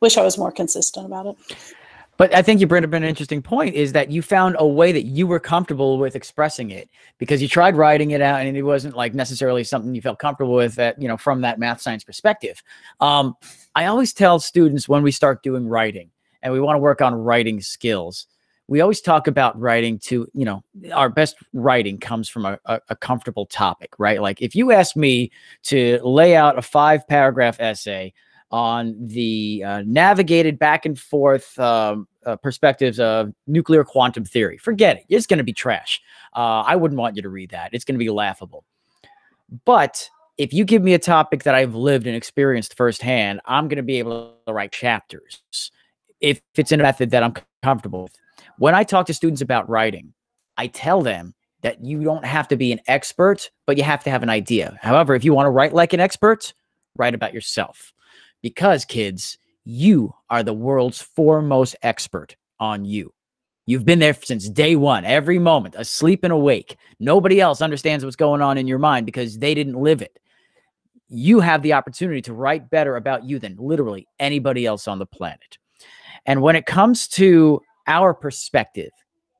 wish 0.02 0.17
i 0.17 0.23
was 0.23 0.38
more 0.38 0.52
consistent 0.52 1.06
about 1.06 1.28
it 1.28 1.36
but 2.20 2.36
I 2.36 2.42
think 2.42 2.60
you 2.60 2.68
bring 2.68 2.84
up 2.84 2.92
an 2.92 3.06
interesting 3.06 3.42
point 3.42 3.76
is 3.76 3.94
that 3.94 4.12
you 4.12 4.22
found 4.22 4.58
a 4.60 4.68
way 4.68 4.92
that 4.92 5.06
you 5.06 5.26
were 5.26 5.40
comfortable 5.40 5.98
with 5.98 6.18
expressing 6.18 6.70
it 6.70 6.90
because 7.18 7.42
you 7.42 7.48
tried 7.48 7.78
writing 7.78 8.12
it 8.12 8.22
out 8.22 8.42
and 8.42 8.58
it 8.58 8.62
wasn't 8.62 8.98
like 8.98 9.14
necessarily 9.14 9.64
something 9.64 9.96
you 9.96 10.02
felt 10.02 10.20
comfortable 10.20 10.54
with 10.54 10.76
that, 10.76 11.02
you 11.02 11.08
know, 11.08 11.16
from 11.16 11.40
that 11.42 11.60
math 11.60 11.80
science 11.80 12.04
perspective. 12.04 12.62
Um, 13.00 13.36
I 13.74 13.86
always 13.86 14.12
tell 14.12 14.38
students 14.42 14.90
when 14.90 15.02
we 15.02 15.14
start 15.14 15.44
doing 15.44 15.66
writing 15.66 16.12
and 16.42 16.52
we 16.52 16.60
want 16.60 16.76
to 16.76 16.82
work 16.82 17.02
on 17.02 17.14
writing 17.14 17.62
skills, 17.62 18.28
we 18.68 18.82
always 18.82 19.00
talk 19.00 19.28
about 19.28 19.58
writing 19.58 19.98
to, 20.00 20.28
you 20.34 20.44
know, 20.44 20.62
our 20.94 21.08
best 21.08 21.38
writing 21.54 22.00
comes 22.00 22.28
from 22.28 22.46
a, 22.46 22.60
a, 22.66 22.82
a 22.90 22.96
comfortable 22.98 23.46
topic, 23.46 23.94
right? 23.98 24.22
Like 24.22 24.42
if 24.42 24.56
you 24.56 24.74
ask 24.74 24.98
me 24.98 25.32
to 25.64 26.02
lay 26.04 26.36
out 26.36 26.58
a 26.58 26.62
five 26.62 27.08
paragraph 27.08 27.62
essay 27.62 28.14
on 28.52 28.96
the 29.00 29.64
uh, 29.66 29.84
navigated 29.86 30.60
back 30.60 30.86
and 30.86 31.00
forth 31.00 31.58
um, 31.60 32.09
uh, 32.26 32.36
perspectives 32.36 33.00
of 33.00 33.34
nuclear 33.48 33.84
quantum 33.84 34.26
theory. 34.26 34.58
Forget 34.58 34.98
it. 34.98 35.06
It's 35.10 35.26
going 35.26 35.38
to 35.38 35.44
be 35.44 35.54
trash. 35.54 36.02
Uh, 36.36 36.62
I 36.66 36.76
wouldn't 36.76 37.00
want 37.00 37.16
you 37.16 37.22
to 37.22 37.30
read 37.30 37.52
that. 37.52 37.70
It's 37.74 37.86
going 37.86 37.96
to 37.96 38.00
be 38.00 38.10
laughable. 38.10 38.64
But 39.66 40.10
if 40.38 40.54
you 40.54 40.64
give 40.64 40.82
me 40.82 40.94
a 40.94 41.00
topic 41.00 41.44
that 41.44 41.56
I've 41.56 41.76
lived 41.76 42.08
and 42.08 42.16
experienced 42.16 42.76
firsthand, 42.76 43.42
I'm 43.46 43.68
going 43.68 43.78
to 43.78 43.84
be 43.84 44.00
able 44.00 44.36
to 44.48 44.54
write 44.54 44.72
chapters 44.72 45.72
if 46.22 46.42
it's 46.56 46.72
in 46.72 46.80
a 46.80 46.84
method 46.84 47.12
that 47.12 47.24
I'm 47.24 47.34
comfortable 47.64 48.04
with. 48.04 48.16
When 48.58 48.76
I 48.76 48.84
talk 48.84 49.06
to 49.08 49.14
students 49.14 49.42
about 49.42 49.70
writing, 49.70 50.14
I 50.58 50.68
tell 50.68 51.02
them 51.02 51.34
that 51.62 51.84
you 51.84 52.04
don't 52.04 52.26
have 52.26 52.48
to 52.50 52.56
be 52.56 52.72
an 52.72 52.80
expert, 52.88 53.50
but 53.66 53.78
you 53.78 53.84
have 53.84 54.04
to 54.04 54.10
have 54.10 54.24
an 54.24 54.30
idea. 54.30 54.78
However, 54.82 55.16
if 55.16 55.26
you 55.26 55.34
want 55.34 55.46
to 55.46 55.52
write 55.52 55.74
like 55.74 55.94
an 55.94 56.00
expert, 56.00 56.54
write 56.96 57.16
about 57.16 57.34
yourself. 57.34 57.94
Because, 58.42 58.86
kids, 58.86 59.38
you 59.70 60.12
are 60.32 60.42
the 60.42 60.54
world's 60.54 61.00
foremost 61.00 61.76
expert 61.84 62.36
on 62.60 62.86
you. 62.86 63.14
You've 63.68 63.86
been 63.86 64.00
there 64.00 64.16
since 64.16 64.50
day 64.50 64.76
one, 64.76 65.06
every 65.06 65.38
moment, 65.38 65.76
asleep 65.78 66.24
and 66.24 66.34
awake. 66.34 66.76
Nobody 67.00 67.40
else 67.40 67.62
understands 67.62 68.04
what's 68.04 68.16
going 68.16 68.42
on 68.42 68.58
in 68.58 68.66
your 68.66 68.80
mind 68.80 69.06
because 69.06 69.38
they 69.38 69.54
didn't 69.54 69.80
live 69.80 70.02
it. 70.02 70.18
You 71.08 71.40
have 71.40 71.62
the 71.62 71.74
opportunity 71.74 72.20
to 72.24 72.34
write 72.34 72.72
better 72.72 72.96
about 72.96 73.26
you 73.26 73.38
than 73.38 73.58
literally 73.60 74.08
anybody 74.20 74.66
else 74.66 74.88
on 74.88 74.98
the 74.98 75.06
planet. 75.06 75.60
And 76.26 76.42
when 76.42 76.56
it 76.56 76.66
comes 76.66 77.08
to 77.10 77.62
our 77.86 78.16
perspective, 78.16 78.92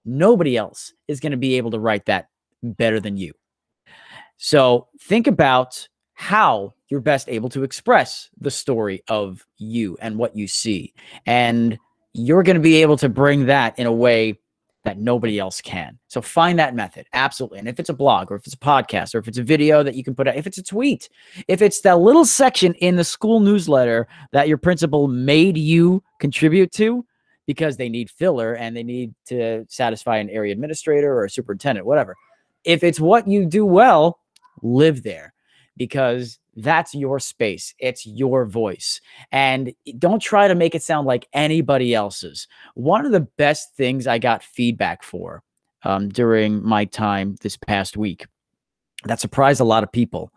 nobody 0.06 0.56
else 0.56 0.94
is 1.08 1.20
going 1.20 1.32
to 1.32 1.38
be 1.38 1.58
able 1.58 1.72
to 1.72 1.80
write 1.80 2.06
that 2.06 2.28
better 2.62 3.00
than 3.00 3.18
you. 3.18 3.34
So 4.38 4.90
think 5.02 5.26
about 5.26 5.88
how 6.20 6.74
you're 6.90 7.00
best 7.00 7.30
able 7.30 7.48
to 7.48 7.64
express 7.64 8.30
the 8.42 8.52
story 8.52 9.02
of 9.08 9.48
you 9.58 9.98
and 10.02 10.18
what 10.18 10.36
you 10.36 10.48
see. 10.48 10.94
And 11.26 11.80
you're 12.12 12.44
going 12.44 12.58
to 12.58 12.62
be 12.62 12.82
able 12.82 12.98
to 12.98 13.08
bring 13.08 13.46
that 13.46 13.80
in 13.80 13.88
a 13.88 13.92
way 13.92 14.38
that 14.84 15.00
nobody 15.00 15.40
else 15.40 15.62
can. 15.62 15.98
So 16.10 16.22
find 16.22 16.60
that 16.60 16.76
method. 16.76 17.08
Absolutely. 17.14 17.60
And 17.60 17.70
if 17.70 17.80
it's 17.80 17.88
a 17.88 17.94
blog 17.94 18.32
or 18.32 18.36
if 18.36 18.46
it's 18.46 18.54
a 18.54 18.58
podcast 18.58 19.16
or 19.16 19.20
if 19.20 19.30
it's 19.30 19.38
a 19.38 19.44
video 19.44 19.82
that 19.82 19.96
you 19.96 20.04
can 20.04 20.14
put 20.14 20.28
out, 20.28 20.36
if 20.36 20.46
it's 20.46 20.58
a 20.58 20.64
tweet, 20.64 21.08
if 21.48 21.62
it's 21.62 21.80
that 21.82 22.00
little 22.00 22.26
section 22.26 22.74
in 22.76 22.98
the 22.98 23.06
school 23.06 23.40
newsletter 23.40 24.06
that 24.34 24.50
your 24.50 24.58
principal 24.58 25.08
made 25.08 25.58
you 25.58 26.04
contribute 26.20 26.74
to 26.74 27.06
because 27.48 27.78
they 27.78 27.88
need 27.88 28.10
filler 28.10 28.56
and 28.56 28.76
they 28.76 28.84
need 28.84 29.16
to 29.28 29.66
satisfy 29.70 30.18
an 30.18 30.30
area 30.30 30.52
administrator 30.52 31.14
or 31.14 31.24
a 31.24 31.30
superintendent, 31.30 31.88
whatever. 31.88 32.14
If 32.66 32.84
it's 32.84 33.00
what 33.00 33.26
you 33.26 33.46
do 33.46 33.66
well, 33.66 34.20
live 34.62 35.04
there 35.04 35.34
because 35.80 36.38
that's 36.58 36.94
your 36.94 37.20
space. 37.20 37.74
It's 37.80 38.06
your 38.06 38.46
voice. 38.46 39.02
And 39.32 39.74
don't 39.98 40.22
try 40.22 40.48
to 40.48 40.54
make 40.54 40.76
it 40.76 40.84
sound 40.84 41.08
like 41.08 41.28
anybody 41.34 41.96
else's. 41.96 42.48
One 42.76 43.06
of 43.06 43.12
the 43.12 43.22
best 43.22 43.76
things 43.76 44.06
I 44.06 44.20
got 44.20 44.44
feedback 44.44 45.02
for 45.02 45.42
um, 45.84 46.10
during 46.10 46.64
my 46.64 46.86
time 46.86 47.38
this 47.42 47.58
past 47.58 47.98
week 47.98 48.28
that 49.06 49.22
surprised 49.22 49.62
a 49.62 49.66
lot 49.66 49.84
of 49.84 49.92
people 49.92 50.32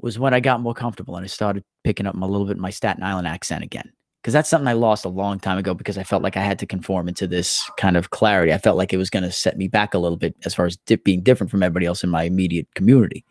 was 0.00 0.18
when 0.18 0.34
I 0.34 0.40
got 0.40 0.60
more 0.60 0.74
comfortable 0.74 1.16
and 1.16 1.24
I 1.24 1.28
started 1.28 1.64
picking 1.82 2.06
up 2.06 2.14
a 2.14 2.26
little 2.26 2.46
bit 2.46 2.58
my 2.58 2.70
Staten 2.70 3.02
Island 3.02 3.26
accent 3.26 3.64
again. 3.64 3.90
Because 4.20 4.34
that's 4.34 4.50
something 4.50 4.68
I 4.68 4.74
lost 4.74 5.04
a 5.04 5.08
long 5.08 5.38
time 5.38 5.58
ago 5.58 5.72
because 5.72 5.96
I 5.96 6.02
felt 6.02 6.24
like 6.24 6.36
I 6.36 6.42
had 6.42 6.58
to 6.58 6.66
conform 6.66 7.08
into 7.08 7.26
this 7.26 7.70
kind 7.78 7.96
of 7.96 8.10
clarity. 8.10 8.52
I 8.52 8.58
felt 8.58 8.76
like 8.76 8.92
it 8.92 8.98
was 8.98 9.10
going 9.10 9.22
to 9.22 9.32
set 9.32 9.56
me 9.56 9.68
back 9.68 9.94
a 9.94 9.98
little 9.98 10.18
bit 10.18 10.34
as 10.44 10.54
far 10.54 10.66
as 10.66 10.76
being 11.04 11.22
different 11.22 11.50
from 11.50 11.62
everybody 11.62 11.86
else 11.86 12.04
in 12.04 12.10
my 12.10 12.24
immediate 12.24 12.66
community. 12.74 13.24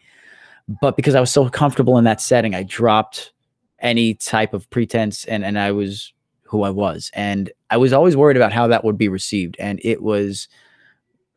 But 0.81 0.95
because 0.95 1.15
I 1.15 1.19
was 1.19 1.31
so 1.31 1.49
comfortable 1.49 1.97
in 1.97 2.03
that 2.03 2.21
setting, 2.21 2.53
I 2.53 2.63
dropped 2.63 3.31
any 3.79 4.15
type 4.15 4.53
of 4.53 4.69
pretense 4.69 5.25
and, 5.25 5.45
and 5.45 5.57
I 5.57 5.71
was 5.71 6.13
who 6.43 6.63
I 6.63 6.69
was. 6.69 7.11
And 7.13 7.51
I 7.69 7.77
was 7.77 7.93
always 7.93 8.17
worried 8.17 8.37
about 8.37 8.53
how 8.53 8.67
that 8.67 8.83
would 8.83 8.97
be 8.97 9.09
received. 9.09 9.55
And 9.59 9.79
it 9.83 10.01
was 10.01 10.47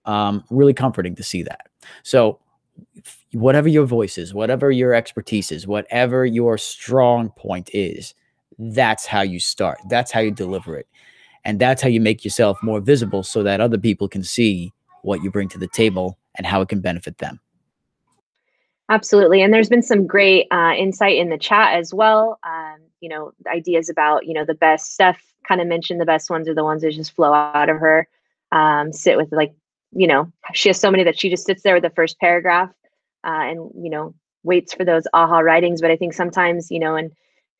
um, 0.04 0.44
really 0.50 0.74
comforting 0.74 1.14
to 1.16 1.22
see 1.22 1.42
that. 1.42 1.68
So, 2.02 2.38
whatever 3.32 3.68
your 3.68 3.84
voice 3.84 4.18
is, 4.18 4.34
whatever 4.34 4.70
your 4.70 4.94
expertise 4.94 5.52
is, 5.52 5.66
whatever 5.66 6.24
your 6.24 6.56
strong 6.58 7.30
point 7.30 7.70
is, 7.72 8.14
that's 8.58 9.06
how 9.06 9.22
you 9.22 9.38
start. 9.38 9.78
That's 9.88 10.10
how 10.10 10.20
you 10.20 10.30
deliver 10.30 10.76
it. 10.76 10.86
And 11.44 11.58
that's 11.58 11.80
how 11.82 11.88
you 11.88 12.00
make 12.00 12.24
yourself 12.24 12.62
more 12.62 12.80
visible 12.80 13.22
so 13.22 13.42
that 13.42 13.60
other 13.60 13.78
people 13.78 14.08
can 14.08 14.22
see 14.22 14.72
what 15.02 15.22
you 15.22 15.30
bring 15.30 15.48
to 15.50 15.58
the 15.58 15.68
table 15.68 16.18
and 16.36 16.46
how 16.46 16.60
it 16.60 16.68
can 16.68 16.80
benefit 16.80 17.18
them. 17.18 17.40
Absolutely. 18.90 19.40
And 19.40 19.54
there's 19.54 19.68
been 19.68 19.82
some 19.82 20.04
great 20.06 20.48
uh, 20.50 20.72
insight 20.76 21.16
in 21.16 21.30
the 21.30 21.38
chat 21.38 21.78
as 21.78 21.94
well. 21.94 22.40
Um, 22.42 22.78
you 23.00 23.08
know, 23.08 23.32
ideas 23.46 23.88
about, 23.88 24.26
you 24.26 24.34
know, 24.34 24.44
the 24.44 24.54
best 24.54 24.92
Steph 24.92 25.22
kind 25.48 25.60
of 25.60 25.68
mentioned 25.68 26.00
the 26.00 26.04
best 26.06 26.28
ones 26.28 26.48
are 26.48 26.54
the 26.54 26.64
ones 26.64 26.82
that 26.82 26.92
just 26.92 27.14
flow 27.14 27.32
out 27.32 27.68
of 27.70 27.78
her. 27.78 28.08
Um, 28.50 28.92
sit 28.92 29.16
with 29.16 29.28
like, 29.30 29.54
you 29.92 30.08
know, 30.08 30.30
she 30.54 30.68
has 30.68 30.80
so 30.80 30.90
many 30.90 31.04
that 31.04 31.18
she 31.18 31.30
just 31.30 31.46
sits 31.46 31.62
there 31.62 31.74
with 31.74 31.84
the 31.84 31.90
first 31.90 32.18
paragraph 32.18 32.70
uh, 33.24 33.30
and, 33.30 33.70
you 33.80 33.90
know, 33.90 34.12
waits 34.42 34.74
for 34.74 34.84
those 34.84 35.04
aha 35.14 35.38
writings. 35.38 35.80
But 35.80 35.92
I 35.92 35.96
think 35.96 36.12
sometimes, 36.12 36.68
you 36.68 36.80
know, 36.80 36.96
and 36.96 37.12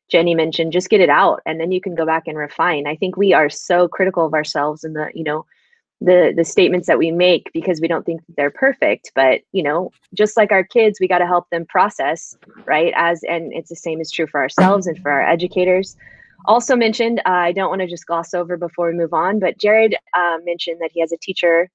Jenny 0.09 0.35
mentioned, 0.35 0.73
just 0.73 0.89
get 0.89 0.99
it 0.99 1.09
out 1.09 1.41
and 1.45 1.61
then 1.61 1.71
you 1.71 1.79
can 1.79 1.95
go 1.95 2.05
back 2.05 2.23
and 2.27 2.37
refine. 2.37 2.87
I 2.87 2.97
think 2.97 3.15
we 3.15 3.31
are 3.31 3.49
so 3.49 3.87
critical 3.87 4.25
of 4.25 4.33
ourselves 4.33 4.83
and 4.83 4.97
the, 4.97 5.09
you 5.13 5.23
know, 5.23 5.45
the 6.01 6.33
the 6.35 6.43
statements 6.43 6.87
that 6.87 6.97
we 6.97 7.11
make 7.11 7.49
because 7.53 7.79
we 7.79 7.87
don't 7.87 8.05
think 8.05 8.21
they're 8.35 8.51
perfect 8.51 9.11
but 9.13 9.41
you 9.51 9.61
know 9.61 9.91
just 10.13 10.35
like 10.35 10.51
our 10.51 10.63
kids 10.63 10.99
we 10.99 11.07
got 11.07 11.19
to 11.19 11.27
help 11.27 11.49
them 11.51 11.65
process 11.65 12.35
right 12.65 12.91
as 12.95 13.23
and 13.23 13.53
it's 13.53 13.69
the 13.69 13.75
same 13.75 14.01
is 14.01 14.11
true 14.11 14.27
for 14.27 14.41
ourselves 14.41 14.87
and 14.87 14.99
for 14.99 15.11
our 15.11 15.21
educators 15.21 15.95
also 16.45 16.75
mentioned, 16.75 17.19
uh, 17.19 17.31
I 17.31 17.51
don't 17.51 17.69
want 17.69 17.81
to 17.81 17.87
just 17.87 18.05
gloss 18.05 18.33
over 18.33 18.57
before 18.57 18.87
we 18.87 18.97
move 18.97 19.13
on, 19.13 19.39
but 19.39 19.57
Jared 19.57 19.95
uh, 20.15 20.37
mentioned 20.43 20.77
that 20.81 20.91
he 20.91 20.99
has 20.99 21.11
a 21.11 21.17
teacher 21.17 21.69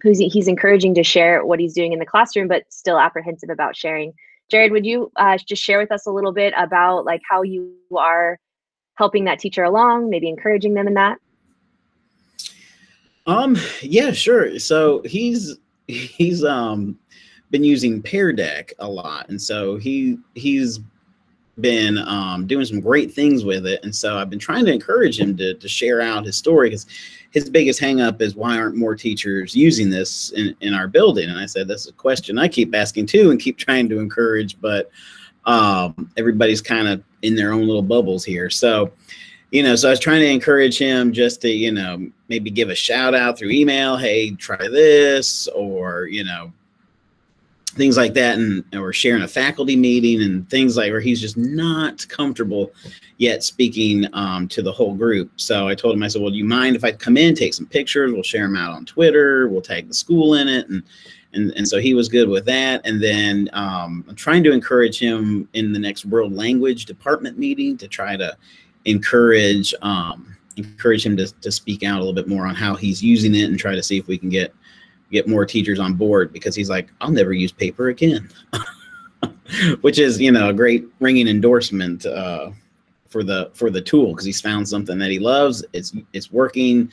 who's 0.00 0.18
he's 0.18 0.48
encouraging 0.48 0.94
to 0.94 1.02
share 1.02 1.44
what 1.44 1.58
he's 1.58 1.74
doing 1.74 1.92
in 1.92 1.98
the 1.98 2.06
classroom, 2.06 2.48
but 2.48 2.64
still 2.72 2.98
apprehensive 2.98 3.50
about 3.50 3.76
sharing. 3.76 4.12
Jared, 4.50 4.72
would 4.72 4.86
you 4.86 5.10
uh, 5.16 5.36
just 5.38 5.62
share 5.62 5.78
with 5.78 5.92
us 5.92 6.06
a 6.06 6.10
little 6.10 6.32
bit 6.32 6.54
about 6.56 7.04
like 7.04 7.20
how 7.28 7.42
you 7.42 7.74
are 7.96 8.38
helping 8.94 9.24
that 9.24 9.38
teacher 9.38 9.64
along, 9.64 10.08
maybe 10.08 10.28
encouraging 10.28 10.74
them 10.74 10.86
in 10.86 10.94
that? 10.94 11.18
Um, 13.28 13.56
yeah, 13.82 14.10
sure. 14.10 14.58
So 14.58 15.02
he's 15.04 15.58
he's 15.86 16.42
um 16.44 16.98
been 17.50 17.62
using 17.62 18.02
Pear 18.02 18.32
Deck 18.32 18.72
a 18.78 18.88
lot, 18.88 19.28
and 19.28 19.40
so 19.40 19.76
he 19.76 20.18
he's 20.34 20.80
been 21.60 21.98
um, 21.98 22.46
doing 22.46 22.64
some 22.64 22.80
great 22.80 23.12
things 23.12 23.44
with 23.44 23.66
it. 23.66 23.80
And 23.82 23.94
so 23.94 24.16
I've 24.16 24.30
been 24.30 24.38
trying 24.38 24.64
to 24.66 24.72
encourage 24.72 25.18
him 25.18 25.36
to, 25.38 25.54
to 25.54 25.68
share 25.68 26.00
out 26.00 26.24
his 26.24 26.36
story 26.36 26.70
because 26.70 26.86
his 27.32 27.50
biggest 27.50 27.80
hangup 27.80 28.20
is 28.20 28.36
why 28.36 28.56
aren't 28.56 28.76
more 28.76 28.94
teachers 28.94 29.56
using 29.56 29.90
this 29.90 30.30
in, 30.30 30.54
in 30.60 30.72
our 30.72 30.86
building? 30.86 31.28
And 31.28 31.38
I 31.38 31.46
said, 31.46 31.66
that's 31.66 31.88
a 31.88 31.92
question 31.92 32.38
I 32.38 32.46
keep 32.46 32.74
asking 32.76 33.06
too 33.06 33.32
and 33.32 33.40
keep 33.40 33.58
trying 33.58 33.88
to 33.88 33.98
encourage, 33.98 34.60
but 34.60 34.90
um, 35.46 36.10
everybody's 36.16 36.62
kind 36.62 36.86
of 36.86 37.02
in 37.22 37.34
their 37.34 37.52
own 37.52 37.66
little 37.66 37.82
bubbles 37.82 38.24
here. 38.24 38.50
So, 38.50 38.92
you 39.50 39.62
know, 39.62 39.76
so 39.76 39.88
I 39.88 39.90
was 39.90 40.00
trying 40.00 40.20
to 40.20 40.30
encourage 40.30 40.78
him 40.78 41.12
just 41.12 41.40
to, 41.42 41.48
you 41.48 41.72
know, 41.72 42.10
maybe 42.28 42.50
give 42.50 42.68
a 42.68 42.74
shout 42.74 43.14
out 43.14 43.38
through 43.38 43.50
email. 43.50 43.96
Hey, 43.96 44.32
try 44.32 44.56
this, 44.68 45.48
or, 45.48 46.06
you 46.06 46.24
know, 46.24 46.52
things 47.78 47.96
like 47.96 48.12
that 48.14 48.36
and 48.38 48.64
or 48.74 48.92
sharing 48.92 49.22
a 49.22 49.28
faculty 49.28 49.76
meeting 49.76 50.22
and 50.22 50.48
things 50.50 50.76
like 50.76 50.90
where 50.90 51.00
he's 51.00 51.20
just 51.20 51.36
not 51.36 52.06
comfortable 52.08 52.72
yet 53.18 53.44
speaking 53.44 54.06
um, 54.14 54.48
to 54.48 54.62
the 54.62 54.72
whole 54.72 54.94
group 54.94 55.30
so 55.36 55.68
i 55.68 55.74
told 55.74 55.94
him 55.94 56.02
i 56.02 56.08
said 56.08 56.20
well 56.20 56.30
do 56.30 56.36
you 56.36 56.44
mind 56.44 56.74
if 56.74 56.82
i 56.82 56.90
come 56.90 57.16
in 57.16 57.34
take 57.34 57.54
some 57.54 57.66
pictures 57.66 58.12
we'll 58.12 58.22
share 58.22 58.46
them 58.46 58.56
out 58.56 58.72
on 58.72 58.84
twitter 58.84 59.48
we'll 59.48 59.62
tag 59.62 59.86
the 59.86 59.94
school 59.94 60.34
in 60.34 60.48
it 60.48 60.68
and 60.68 60.82
and, 61.34 61.52
and 61.52 61.68
so 61.68 61.78
he 61.78 61.92
was 61.92 62.08
good 62.08 62.26
with 62.26 62.46
that 62.46 62.80
and 62.84 63.02
then 63.02 63.48
um, 63.52 64.04
i'm 64.08 64.16
trying 64.16 64.42
to 64.42 64.52
encourage 64.52 64.98
him 64.98 65.48
in 65.52 65.72
the 65.72 65.78
next 65.78 66.04
world 66.04 66.32
language 66.32 66.84
department 66.84 67.38
meeting 67.38 67.76
to 67.76 67.86
try 67.86 68.16
to 68.16 68.36
encourage 68.84 69.74
um, 69.82 70.36
encourage 70.56 71.04
him 71.06 71.16
to, 71.16 71.26
to 71.40 71.50
speak 71.50 71.82
out 71.82 71.96
a 71.96 71.98
little 71.98 72.14
bit 72.14 72.28
more 72.28 72.46
on 72.46 72.54
how 72.54 72.74
he's 72.74 73.02
using 73.02 73.34
it 73.34 73.44
and 73.44 73.58
try 73.58 73.74
to 73.74 73.82
see 73.82 73.98
if 73.98 74.06
we 74.06 74.18
can 74.18 74.28
get 74.28 74.54
get 75.10 75.28
more 75.28 75.46
teachers 75.46 75.78
on 75.78 75.94
board 75.94 76.32
because 76.32 76.54
he's 76.54 76.68
like, 76.68 76.90
I'll 77.00 77.10
never 77.10 77.32
use 77.32 77.52
paper 77.52 77.88
again, 77.88 78.28
which 79.80 79.98
is 79.98 80.20
you 80.20 80.32
know 80.32 80.50
a 80.50 80.52
great 80.52 80.86
ringing 81.00 81.28
endorsement 81.28 82.06
uh, 82.06 82.50
for 83.08 83.22
the 83.22 83.50
for 83.54 83.70
the 83.70 83.80
tool 83.80 84.12
because 84.12 84.24
he's 84.24 84.40
found 84.40 84.68
something 84.68 84.98
that 84.98 85.10
he 85.10 85.18
loves. 85.18 85.64
It's 85.72 85.92
it's 86.12 86.30
working. 86.30 86.90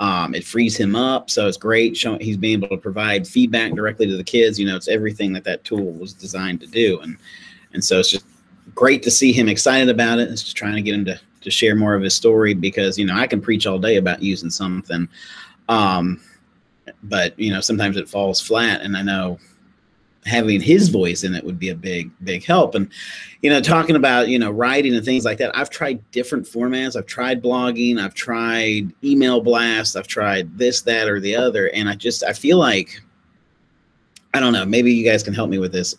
Um, 0.00 0.34
it 0.34 0.44
frees 0.44 0.76
him 0.76 0.96
up, 0.96 1.30
so 1.30 1.46
it's 1.46 1.56
great. 1.56 1.96
Showing 1.96 2.20
he's 2.20 2.36
being 2.36 2.62
able 2.64 2.76
to 2.76 2.82
provide 2.82 3.28
feedback 3.28 3.72
directly 3.74 4.06
to 4.06 4.16
the 4.16 4.24
kids. 4.24 4.58
You 4.58 4.66
know, 4.66 4.74
it's 4.74 4.88
everything 4.88 5.32
that 5.34 5.44
that 5.44 5.62
tool 5.62 5.92
was 5.92 6.12
designed 6.12 6.60
to 6.60 6.66
do, 6.66 7.00
and 7.00 7.16
and 7.72 7.84
so 7.84 8.00
it's 8.00 8.10
just 8.10 8.26
great 8.74 9.02
to 9.02 9.10
see 9.10 9.32
him 9.32 9.48
excited 9.48 9.88
about 9.88 10.18
it. 10.18 10.30
It's 10.30 10.42
just 10.42 10.56
trying 10.56 10.74
to 10.74 10.82
get 10.82 10.94
him 10.94 11.04
to 11.06 11.20
to 11.42 11.50
share 11.50 11.74
more 11.74 11.94
of 11.94 12.02
his 12.02 12.14
story 12.14 12.54
because 12.54 12.98
you 12.98 13.04
know 13.04 13.14
I 13.14 13.26
can 13.26 13.40
preach 13.40 13.66
all 13.66 13.78
day 13.78 13.96
about 13.96 14.22
using 14.22 14.50
something. 14.50 15.08
Um, 15.68 16.20
but 17.04 17.38
you 17.38 17.52
know 17.52 17.60
sometimes 17.60 17.96
it 17.96 18.08
falls 18.08 18.40
flat 18.40 18.80
and 18.82 18.96
i 18.96 19.02
know 19.02 19.38
having 20.26 20.60
his 20.60 20.88
voice 20.88 21.22
in 21.22 21.34
it 21.34 21.44
would 21.44 21.58
be 21.58 21.68
a 21.68 21.74
big 21.74 22.10
big 22.24 22.42
help. 22.44 22.74
And 22.74 22.90
you 23.42 23.50
know 23.50 23.60
talking 23.60 23.94
about 23.94 24.28
you 24.28 24.38
know 24.38 24.50
writing 24.50 24.94
and 24.94 25.04
things 25.04 25.24
like 25.24 25.36
that 25.38 25.56
i've 25.56 25.70
tried 25.70 26.02
different 26.12 26.46
formats. 26.46 26.96
I've 26.96 27.06
tried 27.06 27.42
blogging. 27.42 27.98
I've 27.98 28.14
tried 28.14 28.92
email 29.02 29.42
blasts. 29.42 29.96
I've 29.96 30.06
tried 30.06 30.56
this 30.56 30.80
that 30.82 31.08
or 31.08 31.20
the 31.20 31.36
other. 31.36 31.68
And 31.68 31.88
i 31.88 31.94
just 31.94 32.24
i 32.24 32.32
feel 32.32 32.58
like 32.58 33.02
i 34.32 34.40
don't 34.40 34.54
know 34.54 34.64
maybe 34.64 34.92
you 34.92 35.04
guys 35.04 35.22
can 35.22 35.34
help 35.34 35.50
me 35.50 35.58
with 35.58 35.72
this 35.72 35.94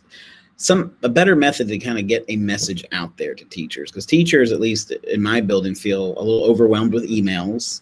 some 0.57 0.95
a 1.03 1.09
better 1.09 1.35
method 1.35 1.67
to 1.67 1.77
kind 1.77 1.99
of 1.99 2.07
get 2.07 2.23
a 2.29 2.37
message 2.37 2.85
out 2.91 3.15
there 3.17 3.35
to 3.35 3.43
teachers 3.45 3.91
because 3.91 4.05
teachers 4.05 4.51
at 4.51 4.59
least 4.59 4.91
in 4.91 5.21
my 5.21 5.41
building 5.41 5.75
feel 5.75 6.17
a 6.17 6.23
little 6.23 6.45
overwhelmed 6.45 6.93
with 6.93 7.09
emails 7.09 7.81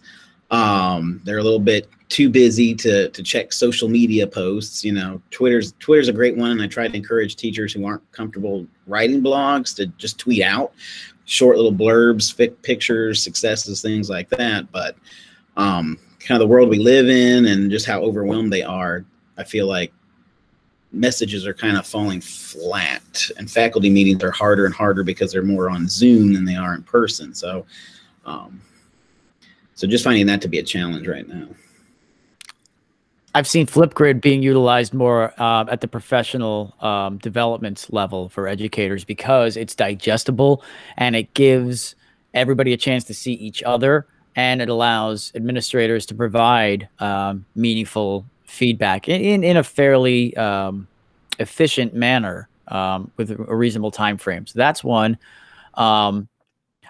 um, 0.54 1.20
they're 1.24 1.40
a 1.40 1.44
little 1.44 1.60
bit 1.60 1.90
too 2.10 2.30
busy 2.30 2.76
to 2.76 3.10
to 3.10 3.24
check 3.24 3.52
social 3.52 3.90
media 3.90 4.28
posts. 4.28 4.86
You 4.86 4.94
know, 4.94 5.20
Twitter's 5.32 5.74
Twitter's 5.80 6.10
a 6.10 6.14
great 6.14 6.38
one, 6.38 6.52
and 6.52 6.62
I 6.62 6.68
try 6.68 6.88
to 6.88 6.96
encourage 6.96 7.36
teachers 7.36 7.74
who 7.74 7.86
aren't 7.86 8.10
comfortable 8.12 8.68
writing 8.86 9.24
blogs 9.24 9.76
to 9.78 9.88
just 9.98 10.20
tweet 10.20 10.44
out 10.44 10.74
short 11.26 11.56
little 11.56 11.74
blurbs, 11.74 12.38
pictures, 12.62 13.24
successes, 13.24 13.82
things 13.82 14.12
like 14.12 14.30
that. 14.30 14.72
But 14.72 14.96
um, 15.58 15.98
kind 16.20 16.40
of 16.40 16.48
the 16.48 16.54
world 16.54 16.70
we 16.70 16.78
live 16.78 17.10
in 17.10 17.48
and 17.48 17.72
just 17.72 17.88
how 17.88 18.02
overwhelmed 18.02 18.54
they 18.54 18.62
are, 18.62 19.06
I 19.38 19.44
feel 19.44 19.68
like 19.68 19.92
messages 20.94 21.46
are 21.46 21.54
kind 21.54 21.76
of 21.76 21.86
falling 21.86 22.22
flat 22.22 23.30
and 23.38 23.50
faculty 23.50 23.90
meetings 23.90 24.24
are 24.24 24.32
harder 24.32 24.66
and 24.66 24.74
harder 24.74 25.04
because 25.04 25.32
they're 25.32 25.44
more 25.44 25.70
on 25.70 25.88
zoom 25.88 26.34
than 26.34 26.46
they 26.46 26.56
are 26.56 26.74
in 26.76 26.84
person 26.84 27.34
so 27.34 27.66
um, 28.26 28.62
so 29.76 29.88
just 29.88 30.04
finding 30.04 30.26
that 30.28 30.42
to 30.42 30.48
be 30.48 30.60
a 30.60 30.64
challenge 30.64 31.08
right 31.08 31.28
now. 31.28 31.48
I've 33.36 33.48
seen 33.48 33.66
Flipgrid 33.66 34.22
being 34.22 34.44
utilized 34.44 34.94
more 34.94 35.34
uh, 35.42 35.66
at 35.70 35.82
the 35.82 35.88
professional 35.88 36.76
um, 36.82 37.18
development 37.18 37.88
level 37.90 38.30
for 38.30 38.48
educators 38.48 39.04
because 39.04 39.58
it's 39.58 39.74
digestible 39.74 40.64
and 40.98 41.16
it 41.16 41.34
gives 41.34 41.96
everybody 42.36 42.74
a 42.74 42.78
chance 42.78 43.04
to 43.06 43.14
see 43.14 43.34
each 43.34 43.64
other 43.64 44.06
and 44.36 44.62
it 44.62 44.70
allows 44.70 45.32
administrators 45.36 46.06
to 46.08 46.16
provide 46.16 46.88
um, 47.00 47.46
meaningful 47.56 48.26
feedback 48.54 49.10
in, 49.10 49.44
in, 49.44 49.58
a 49.58 49.64
fairly 49.64 50.36
um, 50.38 50.88
efficient 51.40 51.94
manner 51.94 52.48
um, 52.68 53.12
with 53.18 53.32
a 53.32 53.36
reasonable 53.56 53.92
time 53.92 54.18
frame. 54.18 54.46
So 54.46 54.54
that's 54.56 54.84
one. 54.84 55.18
Um, 55.74 56.30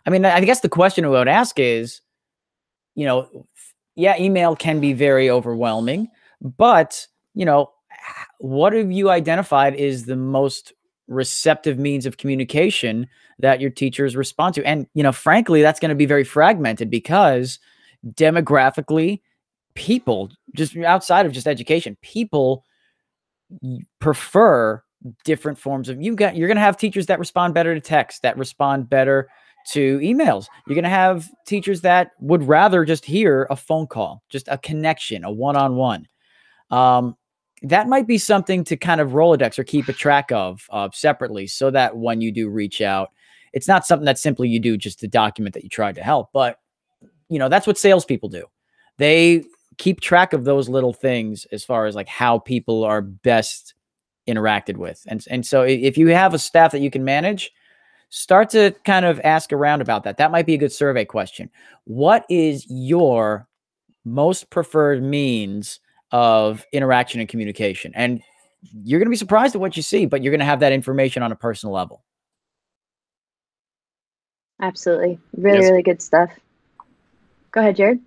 I 0.05 0.09
mean, 0.09 0.25
I 0.25 0.41
guess 0.41 0.59
the 0.59 0.69
question 0.69 1.05
I 1.05 1.07
would 1.07 1.29
ask 1.29 1.57
is, 1.57 2.01
you 2.95 3.05
know, 3.05 3.47
yeah, 3.95 4.17
email 4.19 4.55
can 4.55 4.81
be 4.81 4.91
very 4.91 5.29
overwhelming, 5.29 6.09
but, 6.41 7.07
you 7.33 7.45
know, 7.45 7.71
what 8.39 8.73
have 8.73 8.91
you 8.91 9.09
identified 9.09 9.75
is 9.75 10.05
the 10.05 10.17
most 10.17 10.73
receptive 11.07 11.79
means 11.79 12.05
of 12.05 12.17
communication 12.17 13.07
that 13.39 13.61
your 13.61 13.69
teachers 13.69 14.17
respond 14.17 14.55
to? 14.55 14.65
And, 14.65 14.87
you 14.93 15.03
know, 15.03 15.13
frankly, 15.13 15.61
that's 15.61 15.79
going 15.79 15.89
to 15.89 15.95
be 15.95 16.05
very 16.05 16.25
fragmented 16.25 16.89
because 16.89 17.59
demographically, 18.05 19.21
people 19.75 20.29
just 20.55 20.75
outside 20.77 21.25
of 21.25 21.31
just 21.31 21.47
education, 21.47 21.97
people 22.01 22.63
prefer 23.99 24.81
different 25.25 25.57
forms 25.57 25.89
of 25.89 26.01
you 26.01 26.15
got 26.15 26.35
you're 26.35 26.47
going 26.47 26.55
to 26.55 26.61
have 26.61 26.77
teachers 26.77 27.07
that 27.07 27.19
respond 27.19 27.53
better 27.53 27.75
to 27.75 27.81
text 27.81 28.21
that 28.21 28.37
respond 28.37 28.89
better 28.89 29.27
to 29.67 29.99
emails. 29.99 30.47
You're 30.65 30.75
going 30.75 30.83
to 30.83 30.89
have 30.89 31.29
teachers 31.45 31.81
that 31.81 32.11
would 32.19 32.43
rather 32.43 32.85
just 32.85 33.05
hear 33.05 33.47
a 33.49 33.55
phone 33.55 33.87
call, 33.87 34.21
just 34.29 34.47
a 34.47 34.57
connection, 34.57 35.23
a 35.23 35.31
one 35.31 35.55
on 35.55 35.75
one. 35.75 36.07
That 37.65 37.87
might 37.87 38.07
be 38.07 38.17
something 38.17 38.65
to 38.65 38.75
kind 38.75 38.99
of 38.99 39.11
Rolodex 39.11 39.57
or 39.57 39.63
keep 39.63 39.87
a 39.87 39.93
track 39.93 40.33
of 40.33 40.67
uh, 40.69 40.89
separately 40.91 41.47
so 41.47 41.71
that 41.71 41.95
when 41.95 42.19
you 42.19 42.29
do 42.29 42.49
reach 42.49 42.81
out, 42.81 43.11
it's 43.53 43.69
not 43.69 43.85
something 43.85 44.05
that 44.05 44.19
simply 44.19 44.49
you 44.49 44.59
do 44.59 44.75
just 44.75 44.99
to 44.99 45.07
document 45.07 45.53
that 45.53 45.63
you 45.63 45.69
tried 45.69 45.95
to 45.95 46.03
help. 46.03 46.29
But, 46.33 46.59
you 47.29 47.39
know, 47.39 47.47
that's 47.47 47.65
what 47.65 47.77
salespeople 47.77 48.27
do. 48.27 48.47
They 48.97 49.45
keep 49.77 50.01
track 50.01 50.33
of 50.33 50.45
those 50.45 50.69
little 50.69 50.93
things 50.93 51.45
as 51.51 51.63
far 51.63 51.85
as 51.85 51.95
like 51.95 52.07
how 52.07 52.39
people 52.39 52.83
are 52.83 53.01
best 53.01 53.73
interacted 54.27 54.77
with. 54.77 55.03
And, 55.07 55.23
and 55.29 55.45
so 55.45 55.61
if 55.63 55.97
you 55.97 56.07
have 56.07 56.33
a 56.33 56.39
staff 56.39 56.71
that 56.71 56.81
you 56.81 56.89
can 56.89 57.03
manage, 57.03 57.51
start 58.09 58.49
to 58.51 58.71
kind 58.85 59.05
of 59.05 59.19
ask 59.23 59.51
around 59.51 59.81
about 59.81 60.03
that. 60.03 60.17
That 60.17 60.31
might 60.31 60.45
be 60.45 60.53
a 60.53 60.57
good 60.57 60.71
survey 60.71 61.05
question. 61.05 61.49
What 61.85 62.25
is 62.29 62.65
your 62.69 63.47
most 64.05 64.49
preferred 64.49 65.03
means 65.03 65.79
of 66.11 66.65
interaction 66.71 67.19
and 67.19 67.27
communication? 67.27 67.91
And 67.95 68.21
you're 68.83 68.99
going 68.99 69.07
to 69.07 69.11
be 69.11 69.17
surprised 69.17 69.55
at 69.55 69.61
what 69.61 69.75
you 69.75 69.83
see, 69.83 70.05
but 70.05 70.23
you're 70.23 70.31
going 70.31 70.39
to 70.39 70.45
have 70.45 70.59
that 70.61 70.71
information 70.71 71.23
on 71.23 71.31
a 71.31 71.35
personal 71.35 71.73
level. 71.73 72.03
Absolutely. 74.61 75.19
Really, 75.35 75.59
yes. 75.59 75.69
really 75.69 75.83
good 75.83 76.01
stuff. 76.01 76.31
Go 77.51 77.61
ahead, 77.61 77.75
Jared. 77.75 77.99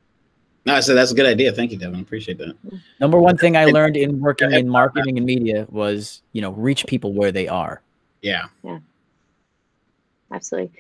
No, 0.67 0.75
I 0.75 0.81
said 0.81 0.97
that's 0.97 1.13
a 1.13 1.15
good 1.15 1.27
idea. 1.27 1.53
Thank 1.53 1.71
you, 1.71 1.79
Devin. 1.79 2.01
Appreciate 2.01 2.39
that. 2.39 2.57
Number 3.01 3.19
one 3.19 3.37
thing 3.37 3.57
I 3.57 3.67
learned 3.67 3.97
in 3.97 4.21
working 4.21 4.53
in 4.53 4.69
marketing 4.69 5.17
and 5.17 5.25
media 5.25 5.67
was, 5.71 6.23
you 6.33 6.43
know, 6.43 6.51
reach 6.51 6.87
people 6.87 7.13
where 7.13 7.31
they 7.31 7.47
are. 7.47 7.81
Yeah. 8.21 8.47
Yeah 8.65 8.79
absolutely. 10.33 10.73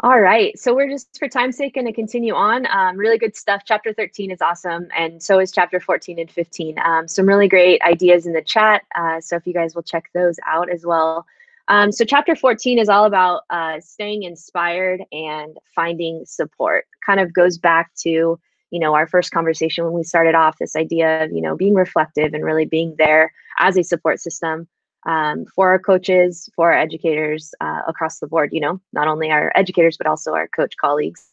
All 0.00 0.20
right, 0.20 0.58
so 0.58 0.74
we're 0.74 0.88
just 0.88 1.18
for 1.18 1.28
time's 1.28 1.56
sake 1.56 1.74
going 1.74 1.86
to 1.86 1.92
continue 1.92 2.34
on. 2.34 2.66
Um, 2.66 2.96
really 2.96 3.16
good 3.16 3.36
stuff. 3.36 3.62
Chapter 3.64 3.92
13 3.92 4.30
is 4.30 4.42
awesome, 4.42 4.88
and 4.96 5.22
so 5.22 5.38
is 5.38 5.52
chapter 5.52 5.78
14 5.80 6.18
and 6.18 6.30
15. 6.30 6.78
Um, 6.84 7.08
some 7.08 7.26
really 7.26 7.48
great 7.48 7.80
ideas 7.82 8.26
in 8.26 8.32
the 8.32 8.42
chat. 8.42 8.82
Uh, 8.94 9.20
so 9.20 9.36
if 9.36 9.46
you 9.46 9.54
guys 9.54 9.74
will 9.74 9.82
check 9.82 10.10
those 10.12 10.38
out 10.46 10.68
as 10.68 10.84
well. 10.84 11.26
Um, 11.68 11.92
so 11.92 12.04
chapter 12.04 12.36
14 12.36 12.78
is 12.78 12.88
all 12.88 13.06
about 13.06 13.42
uh, 13.50 13.80
staying 13.80 14.24
inspired 14.24 15.02
and 15.12 15.56
finding 15.74 16.24
support. 16.26 16.86
Kind 17.06 17.20
of 17.20 17.32
goes 17.32 17.56
back 17.56 17.94
to 18.00 18.38
you 18.74 18.80
know 18.80 18.94
our 18.94 19.06
first 19.06 19.30
conversation 19.30 19.84
when 19.84 19.92
we 19.92 20.02
started 20.02 20.34
off 20.34 20.58
this 20.58 20.74
idea 20.74 21.24
of 21.24 21.32
you 21.32 21.40
know 21.40 21.56
being 21.56 21.74
reflective 21.74 22.34
and 22.34 22.44
really 22.44 22.66
being 22.66 22.94
there 22.98 23.32
as 23.58 23.76
a 23.76 23.84
support 23.84 24.20
system 24.20 24.66
um, 25.06 25.44
for 25.54 25.68
our 25.68 25.78
coaches, 25.78 26.48
for 26.56 26.72
our 26.72 26.78
educators 26.78 27.54
uh, 27.60 27.82
across 27.86 28.18
the 28.18 28.26
board. 28.26 28.50
You 28.52 28.60
know, 28.60 28.80
not 28.92 29.06
only 29.08 29.30
our 29.30 29.52
educators 29.54 29.96
but 29.96 30.06
also 30.06 30.32
our 30.34 30.48
coach 30.48 30.74
colleagues. 30.80 31.24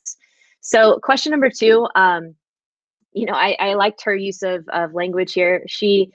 So 0.61 0.99
question 1.01 1.31
number 1.31 1.49
two. 1.49 1.87
Um, 1.95 2.35
you 3.13 3.25
know, 3.25 3.33
I, 3.33 3.57
I 3.59 3.73
liked 3.73 4.03
her 4.03 4.15
use 4.15 4.41
of, 4.43 4.67
of 4.69 4.93
language 4.93 5.33
here. 5.33 5.63
She 5.67 6.11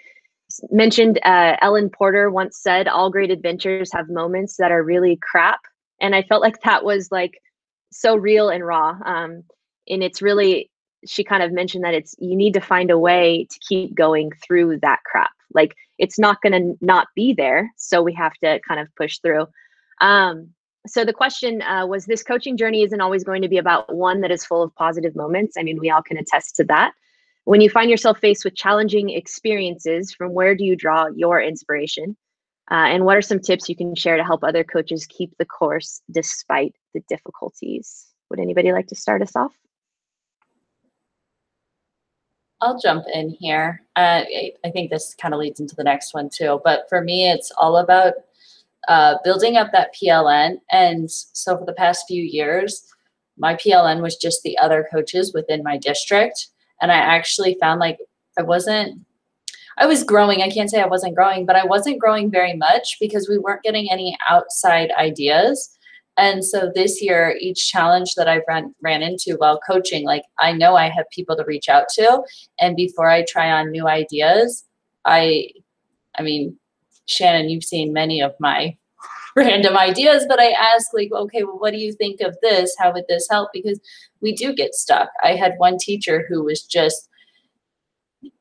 mentioned 0.71 1.19
uh, 1.25 1.57
Ellen 1.61 1.91
Porter 1.91 2.31
once 2.31 2.59
said, 2.59 2.89
all 2.89 3.11
great 3.11 3.31
adventures 3.31 3.91
have 3.93 4.09
moments 4.09 4.57
that 4.57 4.71
are 4.71 4.83
really 4.83 5.19
crap. 5.21 5.61
And 6.01 6.15
I 6.15 6.23
felt 6.23 6.43
like 6.43 6.63
that 6.63 6.85
was 6.85 7.11
like 7.11 7.43
so 7.91 8.17
real 8.17 8.49
and 8.49 8.65
raw. 8.65 8.97
Um, 9.05 9.43
and 9.89 10.03
it's 10.03 10.23
really, 10.23 10.71
she 11.07 11.25
kind 11.25 11.43
of 11.43 11.53
mentioned 11.53 11.85
that 11.85 11.95
it's, 11.95 12.15
you 12.19 12.37
need 12.37 12.55
to 12.55 12.61
find 12.61 12.91
a 12.91 12.99
way 12.99 13.47
to 13.51 13.59
keep 13.61 13.95
going 13.95 14.33
through 14.45 14.79
that 14.81 15.01
crap. 15.05 15.31
Like 15.55 15.75
it's 15.99 16.19
not 16.19 16.41
going 16.43 16.53
to 16.53 16.85
not 16.85 17.09
be 17.15 17.33
there. 17.33 17.71
So 17.77 18.03
we 18.03 18.13
have 18.15 18.35
to 18.43 18.61
kind 18.67 18.81
of 18.81 18.89
push 18.97 19.19
through. 19.19 19.47
Um, 20.01 20.51
so 20.87 21.05
the 21.05 21.13
question 21.13 21.63
uh, 21.63 21.87
was 21.87 22.07
this 22.07 22.23
coaching 22.23 22.57
journey 22.57 22.83
isn't 22.83 23.01
always 23.01 23.25
going 23.25 23.43
to 23.43 23.49
be 23.49 23.59
about 23.59 23.95
one 23.95 24.21
that 24.21 24.31
is 24.31 24.45
full 24.45 24.63
of 24.63 24.75
positive 24.75 25.17
moments. 25.17 25.57
I 25.59 25.63
mean, 25.63 25.79
we 25.81 25.91
all 25.91 26.03
can 26.03 26.17
attest 26.17 26.57
to 26.57 26.65
that. 26.65 26.93
When 27.45 27.61
you 27.61 27.71
find 27.71 27.91
yourself 27.91 28.19
faced 28.19 28.45
with 28.45 28.57
challenging 28.57 29.11
experiences, 29.11 30.13
from 30.13 30.33
where 30.33 30.55
do 30.55 30.65
you 30.65 30.77
draw 30.77 31.07
your 31.15 31.41
inspiration? 31.41 32.17
Uh, 32.71 32.87
and 32.89 33.05
what 33.05 33.17
are 33.17 33.23
some 33.23 33.39
tips 33.39 33.69
you 33.69 33.77
can 33.77 33.95
share 33.95 34.17
to 34.17 34.25
help 34.25 34.43
other 34.43 34.65
coaches 34.65 35.07
keep 35.07 35.37
the 35.39 35.45
course 35.45 36.03
despite 36.11 36.75
the 36.95 37.03
difficulties? 37.09 38.07
Would 38.31 38.41
anybody 38.41 38.73
like 38.73 38.89
to 38.89 38.97
start 38.97 39.23
us 39.23 39.37
off? 39.37 39.55
I'll 42.61 42.79
jump 42.79 43.05
in 43.13 43.31
here. 43.31 43.83
Uh, 43.97 44.25
I 44.65 44.71
think 44.73 44.91
this 44.91 45.15
kind 45.21 45.35
of 45.35 45.41
leads 45.41 45.61
into 45.61 45.77
the 45.77 45.85
next 45.85 46.15
one 46.15 46.31
too. 46.31 46.61
But 46.65 46.89
for 46.89 47.03
me, 47.03 47.31
it's 47.31 47.53
all 47.59 47.77
about 47.77 48.15
uh, 48.89 49.17
building 49.25 49.57
up 49.57 49.73
that 49.73 49.95
PLN. 49.95 50.59
And 50.71 51.11
so 51.11 51.59
for 51.59 51.67
the 51.67 51.75
past 51.75 52.07
few 52.09 52.23
years, 52.23 52.87
my 53.37 53.55
PLN 53.55 54.01
was 54.01 54.17
just 54.17 54.43
the 54.43 54.57
other 54.59 54.89
coaches 54.91 55.35
within 55.35 55.63
my 55.63 55.77
district 55.77 56.49
and 56.81 56.93
I 56.93 56.97
actually 56.97 57.57
found 57.61 57.81
like 57.81 57.99
I 58.39 58.43
wasn't 58.43 59.01
I 59.79 59.85
was 59.85 60.05
growing. 60.05 60.41
I 60.41 60.49
can't 60.49 60.71
say 60.71 60.81
I 60.81 60.87
wasn't 60.87 61.15
growing, 61.15 61.45
but 61.45 61.57
I 61.57 61.67
wasn't 61.67 62.01
growing 62.01 62.31
very 62.31 62.55
much 62.55 62.97
because 62.99 63.29
we 63.29 63.39
weren't 63.39 63.63
getting 63.63 63.93
any 63.93 64.17
outside 64.27 64.91
ideas. 64.93 65.76
And 66.17 66.45
so 66.45 66.71
this 66.75 67.03
year, 67.03 67.37
each 67.41 67.71
challenge 67.71 68.15
that 68.15 68.29
I 68.29 68.41
ran 68.49 68.75
ran 68.83 69.03
into 69.03 69.37
while 69.37 69.61
coaching, 69.61 70.05
like 70.05 70.23
I 70.39 70.53
know 70.53 70.77
I 70.77 70.89
have 70.89 71.05
people 71.11 71.37
to 71.37 71.45
reach 71.45 71.69
out 71.69 71.89
to, 71.95 72.23
and 72.59 72.75
before 72.75 73.11
I 73.11 73.25
try 73.25 73.51
on 73.51 73.71
new 73.71 73.87
ideas, 73.87 74.65
I, 75.05 75.51
I 76.19 76.23
mean, 76.23 76.57
Shannon, 77.07 77.51
you've 77.51 77.65
seen 77.65 77.93
many 77.93 78.21
of 78.21 78.35
my 78.41 78.77
random 79.37 79.77
ideas, 79.77 80.25
but 80.29 80.41
I 80.41 80.51
ask 80.53 80.87
like, 80.95 81.11
okay, 81.13 81.45
well, 81.45 81.59
what 81.59 81.73
do 81.73 81.79
you 81.79 81.93
think 81.93 82.21
of 82.21 82.37
this? 82.43 82.75
How 82.79 82.93
would 82.93 83.05
this 83.09 83.29
help? 83.31 83.51
Because 83.53 83.79
we 84.21 84.35
do 84.35 84.55
get 84.55 84.75
stuck. 84.75 85.11
I 85.23 85.35
had 85.35 85.55
one 85.59 85.77
teacher 85.79 86.25
who 86.29 86.43
was 86.43 86.63
just 86.63 87.09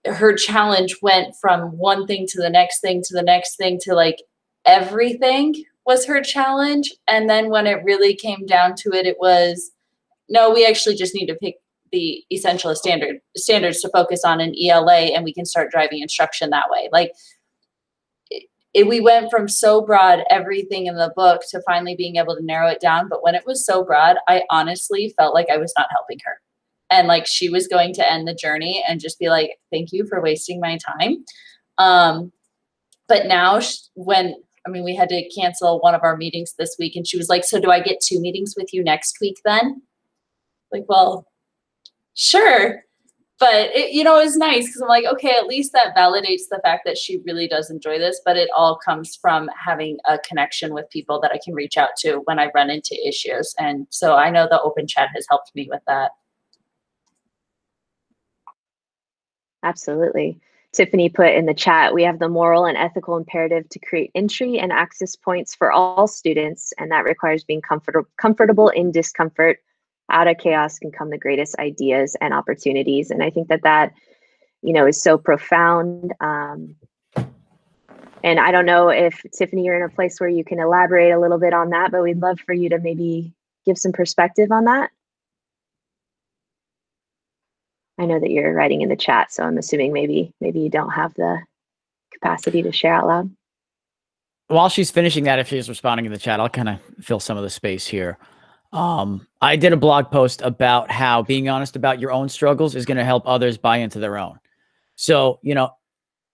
her 0.05 0.33
challenge 0.33 0.97
went 1.01 1.35
from 1.35 1.77
one 1.77 2.07
thing 2.07 2.25
to 2.27 2.41
the 2.41 2.49
next 2.49 2.79
thing 2.79 3.01
to 3.03 3.13
the 3.13 3.21
next 3.21 3.57
thing 3.57 3.79
to 3.81 3.93
like 3.93 4.21
everything 4.65 5.53
was 5.85 6.05
her 6.05 6.21
challenge. 6.21 6.91
And 7.07 7.29
then 7.29 7.49
when 7.49 7.67
it 7.67 7.83
really 7.83 8.15
came 8.15 8.45
down 8.45 8.75
to 8.77 8.89
it, 8.93 9.05
it 9.05 9.17
was 9.19 9.71
no, 10.27 10.51
we 10.51 10.65
actually 10.65 10.95
just 10.95 11.13
need 11.13 11.27
to 11.27 11.35
pick 11.35 11.55
the 11.91 12.23
essential 12.31 12.73
standard 12.75 13.17
standards 13.37 13.79
to 13.81 13.89
focus 13.89 14.23
on 14.25 14.41
an 14.41 14.53
ELA 14.61 15.13
and 15.13 15.23
we 15.23 15.33
can 15.33 15.45
start 15.45 15.71
driving 15.71 16.01
instruction 16.01 16.49
that 16.49 16.69
way. 16.69 16.89
Like 16.91 17.11
it, 18.75 18.87
we 18.87 18.99
went 18.99 19.31
from 19.31 19.47
so 19.47 19.81
broad 19.81 20.23
everything 20.29 20.85
in 20.85 20.95
the 20.95 21.13
book 21.15 21.41
to 21.49 21.61
finally 21.65 21.95
being 21.95 22.17
able 22.17 22.35
to 22.35 22.43
narrow 22.43 22.67
it 22.67 22.81
down 22.81 23.07
but 23.09 23.23
when 23.23 23.33
it 23.33 23.45
was 23.45 23.65
so 23.65 23.83
broad 23.83 24.17
i 24.27 24.43
honestly 24.51 25.13
felt 25.17 25.33
like 25.33 25.47
i 25.49 25.57
was 25.57 25.73
not 25.77 25.87
helping 25.91 26.19
her 26.25 26.39
and 26.91 27.07
like 27.07 27.25
she 27.25 27.49
was 27.49 27.67
going 27.67 27.93
to 27.93 28.11
end 28.11 28.27
the 28.27 28.35
journey 28.35 28.83
and 28.87 28.99
just 28.99 29.17
be 29.17 29.29
like 29.29 29.57
thank 29.71 29.91
you 29.91 30.05
for 30.05 30.21
wasting 30.21 30.59
my 30.59 30.77
time 30.77 31.23
um 31.77 32.31
but 33.07 33.25
now 33.25 33.59
when 33.95 34.35
i 34.65 34.69
mean 34.69 34.83
we 34.83 34.95
had 34.95 35.09
to 35.09 35.27
cancel 35.29 35.79
one 35.79 35.95
of 35.95 36.03
our 36.03 36.17
meetings 36.17 36.53
this 36.57 36.75
week 36.79 36.95
and 36.95 37.07
she 37.07 37.17
was 37.17 37.29
like 37.29 37.43
so 37.43 37.59
do 37.59 37.71
i 37.71 37.79
get 37.79 38.01
two 38.01 38.19
meetings 38.19 38.55
with 38.57 38.73
you 38.73 38.83
next 38.83 39.17
week 39.21 39.39
then 39.45 39.81
like 40.71 40.85
well 40.87 41.27
sure 42.13 42.85
but 43.37 43.75
it, 43.75 43.91
you 43.91 44.03
know, 44.03 44.17
it's 44.17 44.37
nice 44.37 44.67
because 44.67 44.81
I'm 44.81 44.87
like, 44.87 45.05
okay, 45.05 45.35
at 45.37 45.47
least 45.47 45.73
that 45.73 45.95
validates 45.95 46.43
the 46.49 46.59
fact 46.63 46.83
that 46.85 46.97
she 46.97 47.19
really 47.25 47.47
does 47.47 47.69
enjoy 47.69 47.99
this. 47.99 48.21
But 48.23 48.37
it 48.37 48.49
all 48.55 48.77
comes 48.77 49.17
from 49.21 49.49
having 49.49 49.97
a 50.05 50.17
connection 50.19 50.73
with 50.73 50.89
people 50.89 51.19
that 51.21 51.31
I 51.33 51.39
can 51.43 51.53
reach 51.53 51.77
out 51.77 51.89
to 51.99 52.21
when 52.25 52.39
I 52.39 52.49
run 52.55 52.69
into 52.69 52.97
issues. 53.05 53.53
And 53.59 53.87
so 53.89 54.15
I 54.15 54.29
know 54.29 54.47
the 54.49 54.61
open 54.61 54.87
chat 54.87 55.09
has 55.13 55.25
helped 55.29 55.53
me 55.53 55.67
with 55.69 55.81
that. 55.87 56.11
Absolutely. 59.63 60.39
Tiffany 60.75 61.09
put 61.09 61.33
in 61.33 61.45
the 61.45 61.53
chat, 61.53 61.93
we 61.93 62.03
have 62.03 62.19
the 62.19 62.29
moral 62.29 62.65
and 62.65 62.77
ethical 62.77 63.17
imperative 63.17 63.67
to 63.69 63.79
create 63.79 64.11
entry 64.13 64.59
and 64.59 64.71
access 64.71 65.15
points 65.15 65.55
for 65.55 65.71
all 65.71 66.07
students, 66.07 66.73
and 66.77 66.91
that 66.91 67.05
requires 67.05 67.43
being 67.43 67.61
comfortable 67.61 68.09
comfortable 68.17 68.69
in 68.69 68.91
discomfort 68.91 69.59
out 70.09 70.27
of 70.27 70.37
chaos 70.37 70.79
can 70.79 70.91
come 70.91 71.09
the 71.09 71.17
greatest 71.17 71.57
ideas 71.59 72.15
and 72.21 72.33
opportunities 72.33 73.11
and 73.11 73.23
i 73.23 73.29
think 73.29 73.47
that 73.47 73.63
that 73.63 73.93
you 74.61 74.73
know 74.73 74.85
is 74.85 75.01
so 75.01 75.17
profound 75.17 76.13
um, 76.19 76.75
and 78.23 78.39
i 78.39 78.51
don't 78.51 78.65
know 78.65 78.89
if 78.89 79.21
tiffany 79.35 79.63
you're 79.63 79.75
in 79.75 79.81
a 79.81 79.89
place 79.89 80.19
where 80.19 80.29
you 80.29 80.43
can 80.43 80.59
elaborate 80.59 81.11
a 81.11 81.19
little 81.19 81.39
bit 81.39 81.53
on 81.53 81.69
that 81.69 81.91
but 81.91 82.03
we'd 82.03 82.21
love 82.21 82.39
for 82.39 82.53
you 82.53 82.69
to 82.69 82.79
maybe 82.79 83.33
give 83.65 83.77
some 83.77 83.91
perspective 83.91 84.51
on 84.51 84.65
that 84.65 84.91
i 87.97 88.05
know 88.05 88.19
that 88.19 88.29
you're 88.29 88.53
writing 88.53 88.81
in 88.81 88.89
the 88.89 88.95
chat 88.95 89.31
so 89.31 89.43
i'm 89.43 89.57
assuming 89.57 89.93
maybe 89.93 90.33
maybe 90.41 90.59
you 90.59 90.69
don't 90.69 90.91
have 90.91 91.13
the 91.15 91.39
capacity 92.13 92.61
to 92.61 92.71
share 92.71 92.93
out 92.93 93.07
loud 93.07 93.29
while 94.47 94.69
she's 94.69 94.91
finishing 94.91 95.23
that 95.23 95.39
if 95.39 95.47
she's 95.47 95.69
responding 95.69 96.05
in 96.05 96.11
the 96.11 96.17
chat 96.17 96.39
i'll 96.39 96.49
kind 96.49 96.69
of 96.69 96.79
fill 97.01 97.19
some 97.19 97.37
of 97.37 97.43
the 97.43 97.49
space 97.49 97.85
here 97.85 98.17
um, 98.75 99.25
I 99.41 99.55
did 99.55 99.71
a 99.71 99.77
blog 99.77 100.11
post 100.11 100.41
about 100.41 100.91
how 100.91 101.21
being 101.23 101.47
honest 101.47 101.77
about 101.77 101.99
your 102.01 102.11
own 102.11 102.27
struggles 102.27 102.75
is 102.75 102.85
going 102.85 102.97
to 102.97 103.05
help 103.05 103.23
others 103.25 103.57
buy 103.57 103.77
into 103.77 103.99
their 103.99 104.17
own. 104.17 104.37
So, 104.95 105.39
you 105.43 105.55
know, 105.55 105.69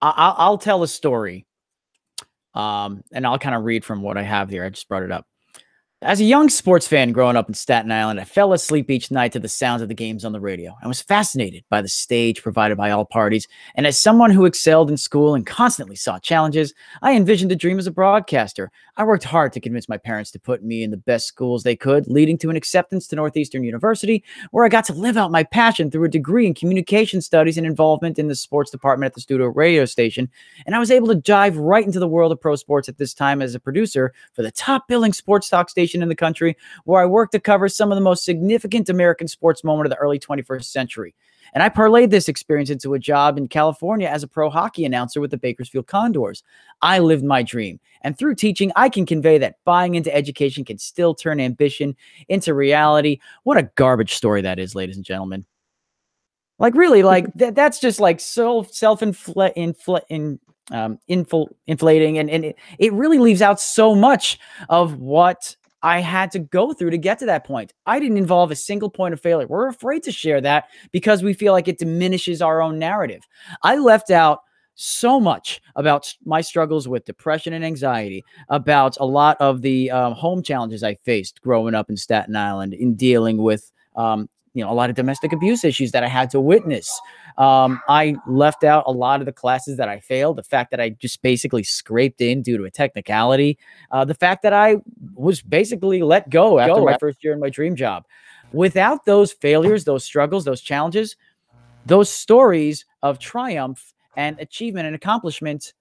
I- 0.02 0.50
will 0.50 0.58
tell 0.58 0.82
a 0.82 0.88
story, 0.88 1.46
um, 2.56 3.04
and 3.12 3.28
I'll 3.28 3.38
kind 3.38 3.56
of 3.56 3.64
read 3.64 3.86
from 3.86 4.02
what 4.02 4.18
I 4.18 4.24
have 4.24 4.50
here. 4.50 4.66
I 4.66 4.70
just 4.70 4.90
brought 4.90 5.04
it 5.04 5.12
up. 5.12 5.28
As 6.04 6.20
a 6.20 6.24
young 6.24 6.50
sports 6.50 6.88
fan 6.88 7.12
growing 7.12 7.36
up 7.36 7.48
in 7.48 7.54
Staten 7.54 7.92
Island, 7.92 8.20
I 8.20 8.24
fell 8.24 8.54
asleep 8.54 8.90
each 8.90 9.12
night 9.12 9.34
to 9.34 9.40
the 9.40 9.48
sounds 9.48 9.84
of 9.84 9.88
the 9.88 9.94
games 9.94 10.26
on 10.26 10.32
the 10.32 10.40
radio. 10.40 10.76
I 10.82 10.88
was 10.88 11.00
fascinated 11.00 11.64
by 11.70 11.84
the 11.84 11.88
stage 11.88 12.42
provided 12.42 12.76
by 12.76 12.90
all 12.90 13.06
parties. 13.06 13.48
And 13.76 13.86
as 13.86 14.00
someone 14.00 14.32
who 14.32 14.46
excelled 14.48 14.90
in 14.90 14.98
school 14.98 15.36
and 15.36 15.46
constantly 15.46 15.96
sought 15.96 16.24
challenges, 16.24 16.74
I 17.04 17.16
envisioned 17.16 17.52
a 17.52 17.56
dream 17.56 17.78
as 17.78 17.86
a 17.86 17.92
broadcaster. 17.92 18.72
I 18.98 19.04
worked 19.04 19.24
hard 19.24 19.54
to 19.54 19.60
convince 19.60 19.88
my 19.88 19.98
parents 19.98 20.32
to 20.32 20.40
put 20.40 20.64
me 20.64 20.84
in 20.84 20.92
the 20.92 20.98
best 20.98 21.28
schools 21.28 21.64
they 21.64 21.76
could, 21.76 22.08
leading 22.08 22.38
to 22.40 22.50
an 22.50 22.56
acceptance 22.56 23.08
to 23.08 23.16
Northeastern 23.16 23.64
University, 23.64 24.24
where 24.52 24.66
I 24.66 24.70
got 24.70 24.86
to 24.86 24.94
live 24.94 25.18
out 25.18 25.32
my 25.32 25.44
passion 25.44 25.90
through 25.90 26.06
a 26.06 26.10
degree 26.10 26.46
in 26.46 26.54
communication 26.54 27.22
studies 27.22 27.58
and 27.58 27.66
involvement 27.66 28.20
in 28.20 28.28
the 28.28 28.36
sports 28.36 28.70
department 28.70 29.12
at 29.12 29.16
the 29.16 29.22
studio 29.22 29.48
radio 29.48 29.86
station. 29.86 30.30
And 30.66 30.76
I 30.76 30.80
was 30.80 30.92
able 30.92 31.08
to 31.08 31.16
dive 31.16 31.58
right 31.58 31.86
into 31.86 32.00
the 32.00 32.08
world 32.08 32.32
of 32.32 32.42
pro 32.42 32.56
sports 32.56 32.90
at 32.90 32.98
this 32.98 33.14
time 33.14 33.42
as 33.42 33.56
a 33.56 33.60
producer 33.60 34.14
for 34.34 34.44
the 34.44 34.52
top 34.52 34.88
billing 34.88 35.14
sports 35.14 35.50
talk 35.50 35.70
station 35.70 36.02
in 36.02 36.10
the 36.10 36.16
country 36.16 36.58
where 36.86 37.02
I 37.02 37.06
worked 37.06 37.32
to 37.34 37.40
cover 37.40 37.70
some 37.70 37.92
of 37.92 37.96
the 37.96 38.02
most 38.02 38.26
significant 38.26 38.90
American 38.90 39.28
sports 39.28 39.64
moment 39.64 39.86
of 39.88 39.92
the 39.92 39.98
early 39.98 40.20
21st 40.20 40.66
century. 40.66 41.16
And 41.54 41.62
I 41.64 41.70
parlayed 41.70 42.10
this 42.10 42.30
experience 42.30 42.70
into 42.70 42.94
a 42.94 43.00
job 43.00 43.38
in 43.38 43.48
California 43.48 44.08
as 44.08 44.24
a 44.24 44.28
pro 44.28 44.50
hockey 44.50 44.86
announcer 44.86 45.20
with 45.20 45.32
the 45.32 45.38
Bakersfield 45.38 45.88
Condors. 45.88 46.44
I 46.82 47.00
lived 47.00 47.24
my 47.24 47.44
dream. 47.44 47.80
And 48.02 48.18
through 48.18 48.36
teaching, 48.36 48.72
I 48.76 48.90
can 48.90 49.06
convey 49.06 49.38
that 49.40 49.58
buying 49.66 49.96
into 49.96 50.14
education 50.16 50.66
can 50.66 50.78
still 50.78 51.14
turn 51.14 51.40
ambition 51.40 51.96
into 52.30 52.54
reality. 52.54 53.20
What 53.44 53.58
a 53.58 53.70
garbage 53.76 54.14
story 54.14 54.42
that 54.42 54.60
is, 54.60 54.76
ladies 54.76 54.96
and 54.96 55.06
gentlemen. 55.06 55.46
Like, 56.58 56.76
really, 56.76 57.04
like 57.04 57.32
that, 57.36 57.56
that's 57.56 57.80
just 57.80 58.00
like 58.00 58.20
so 58.20 58.64
self 58.64 59.02
infl- 59.02 59.56
infl- 59.56 60.02
in, 60.10 60.40
um, 60.72 61.00
infl- 61.10 61.54
inflating. 61.68 62.18
And, 62.18 62.30
and 62.30 62.46
it, 62.46 62.56
it 62.80 62.94
really 62.94 63.20
leaves 63.20 63.42
out 63.42 63.60
so 63.60 63.94
much 63.94 64.40
of 64.70 64.98
what 64.98 65.56
I 65.84 66.00
had 66.00 66.32
to 66.32 66.40
go 66.40 66.74
through 66.74 66.92
to 66.92 66.98
get 66.98 67.20
to 67.20 67.26
that 67.26 67.46
point. 67.46 67.74
I 67.86 68.00
didn't 68.00 68.18
involve 68.18 68.52
a 68.52 68.56
single 68.56 68.90
point 68.90 69.14
of 69.14 69.22
failure. 69.22 69.48
We're 69.48 69.68
afraid 69.68 70.04
to 70.04 70.12
share 70.12 70.42
that 70.42 70.66
because 70.92 71.24
we 71.24 71.34
feel 71.34 71.54
like 71.54 71.68
it 71.68 71.80
diminishes 71.80 72.42
our 72.42 72.62
own 72.62 72.78
narrative. 72.78 73.22
I 73.64 73.78
left 73.78 74.12
out 74.12 74.42
so 74.76 75.20
much 75.20 75.62
about 75.76 76.14
my 76.26 76.42
struggles 76.42 76.88
with 76.88 77.06
depression 77.06 77.54
and 77.54 77.64
anxiety, 77.64 78.24
about 78.50 78.98
a 79.00 79.06
lot 79.06 79.38
of 79.40 79.62
the 79.62 79.92
um, 79.92 80.14
home 80.14 80.42
challenges 80.42 80.84
I 80.84 80.96
faced 80.96 81.42
growing 81.42 81.76
up 81.76 81.90
in 81.90 81.98
Staten 81.98 82.36
Island, 82.36 82.74
in 82.74 82.96
dealing 82.96 83.38
with 83.38 83.72
um, 83.96 84.30
you 84.54 84.64
know 84.64 84.72
a 84.72 84.74
lot 84.74 84.90
of 84.90 84.96
domestic 84.96 85.32
abuse 85.34 85.64
issues 85.64 85.92
that 85.92 86.04
I 86.04 86.08
had 86.08 86.30
to 86.32 86.40
witness. 86.40 87.00
Um, 87.38 87.82
I 87.88 88.16
left 88.28 88.64
out 88.64 88.84
a 88.86 88.92
lot 88.92 89.22
of 89.22 89.26
the 89.26 89.32
classes 89.32 89.78
that 89.78 89.88
I 89.88 90.00
failed. 90.00 90.38
The 90.38 90.44
fact 90.44 90.72
that 90.72 90.82
I 90.82 90.90
just 90.90 91.22
basically 91.22 91.64
scraped 91.64 92.22
in 92.22 92.42
due 92.42 92.58
to 92.58 92.66
a 92.66 92.72
technicality. 92.72 93.58
Uh, 93.92 94.06
the 94.06 94.16
fact 94.16 94.44
that 94.44 94.54
I 94.54 94.78
was 95.14 95.42
basically 95.42 96.02
let 96.02 96.30
go 96.30 96.60
after 96.60 96.76
go. 96.76 96.86
my 96.86 96.98
first 96.98 97.24
year 97.24 97.34
in 97.34 97.40
my 97.40 97.50
dream 97.50 97.76
job. 97.76 98.06
Without 98.54 99.06
those 99.06 99.32
failures, 99.32 99.86
those 99.86 100.04
struggles, 100.04 100.44
those 100.44 100.62
challenges, 100.62 101.16
those 101.86 102.10
stories 102.10 102.86
of 103.02 103.18
triumph 103.18 103.94
and 104.18 104.38
achievement 104.40 104.88
and 104.88 104.96
accomplishment 104.96 105.74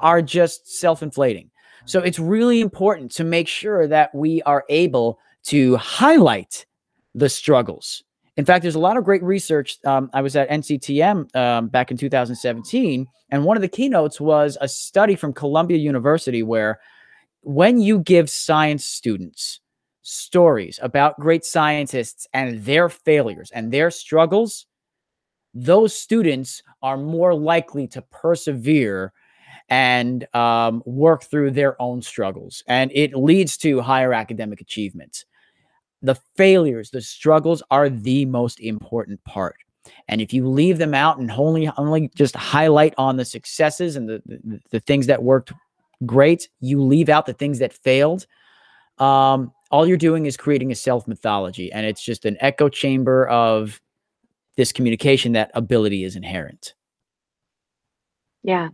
are 0.00 0.20
just 0.20 0.68
self-inflating. 0.68 1.50
So 1.84 2.00
it's 2.00 2.18
really 2.18 2.60
important 2.60 3.12
to 3.12 3.24
make 3.24 3.46
sure 3.46 3.86
that 3.86 4.12
we 4.12 4.42
are 4.42 4.64
able 4.68 5.20
to 5.44 5.76
highlight 5.76 6.66
the 7.14 7.28
struggles. 7.28 8.02
In 8.36 8.44
fact, 8.44 8.62
there's 8.62 8.74
a 8.74 8.80
lot 8.80 8.96
of 8.96 9.04
great 9.04 9.22
research. 9.22 9.78
Um, 9.84 10.10
I 10.12 10.20
was 10.20 10.36
at 10.36 10.48
NCTM 10.50 11.34
um, 11.34 11.68
back 11.68 11.90
in 11.90 11.96
2017, 11.96 13.06
and 13.30 13.44
one 13.44 13.56
of 13.56 13.62
the 13.62 13.68
keynotes 13.68 14.20
was 14.20 14.58
a 14.60 14.68
study 14.68 15.16
from 15.16 15.32
Columbia 15.32 15.78
University 15.78 16.42
where 16.42 16.80
when 17.40 17.80
you 17.80 18.00
give 18.00 18.28
science 18.28 18.84
students 18.84 19.60
stories 20.02 20.78
about 20.82 21.18
great 21.18 21.44
scientists 21.44 22.26
and 22.32 22.64
their 22.64 22.88
failures 22.88 23.50
and 23.54 23.72
their 23.72 23.90
struggles, 23.90 24.66
those 25.54 25.96
students 25.96 26.62
are 26.82 26.98
more 26.98 27.34
likely 27.34 27.88
to 27.88 28.02
persevere 28.02 29.12
and 29.68 30.26
um, 30.34 30.82
work 30.84 31.24
through 31.24 31.50
their 31.50 31.80
own 31.80 32.02
struggles. 32.02 32.62
And 32.68 32.92
it 32.94 33.14
leads 33.14 33.56
to 33.58 33.80
higher 33.80 34.12
academic 34.12 34.60
achievement. 34.60 35.24
The 36.02 36.16
failures, 36.36 36.90
the 36.90 37.00
struggles 37.00 37.62
are 37.70 37.88
the 37.88 38.24
most 38.26 38.60
important 38.60 39.22
part. 39.24 39.56
And 40.08 40.20
if 40.20 40.32
you 40.32 40.48
leave 40.48 40.78
them 40.78 40.94
out 40.94 41.18
and 41.18 41.30
only 41.30 41.68
only 41.76 42.10
just 42.14 42.34
highlight 42.36 42.94
on 42.98 43.16
the 43.16 43.24
successes 43.24 43.96
and 43.96 44.08
the, 44.08 44.22
the, 44.26 44.60
the 44.70 44.80
things 44.80 45.06
that 45.06 45.22
worked 45.22 45.52
great, 46.04 46.48
you 46.60 46.82
leave 46.82 47.08
out 47.08 47.26
the 47.26 47.32
things 47.32 47.60
that 47.60 47.72
failed. 47.72 48.26
Um, 48.98 49.52
all 49.70 49.86
you're 49.86 49.96
doing 49.96 50.26
is 50.26 50.36
creating 50.36 50.72
a 50.72 50.74
self 50.74 51.06
mythology, 51.06 51.72
and 51.72 51.86
it's 51.86 52.02
just 52.02 52.24
an 52.24 52.36
echo 52.40 52.68
chamber 52.68 53.26
of 53.28 53.80
this 54.56 54.72
communication, 54.72 55.32
that 55.32 55.50
ability 55.54 56.02
is 56.04 56.16
inherent. 56.16 56.74
Yeah. 58.42 58.70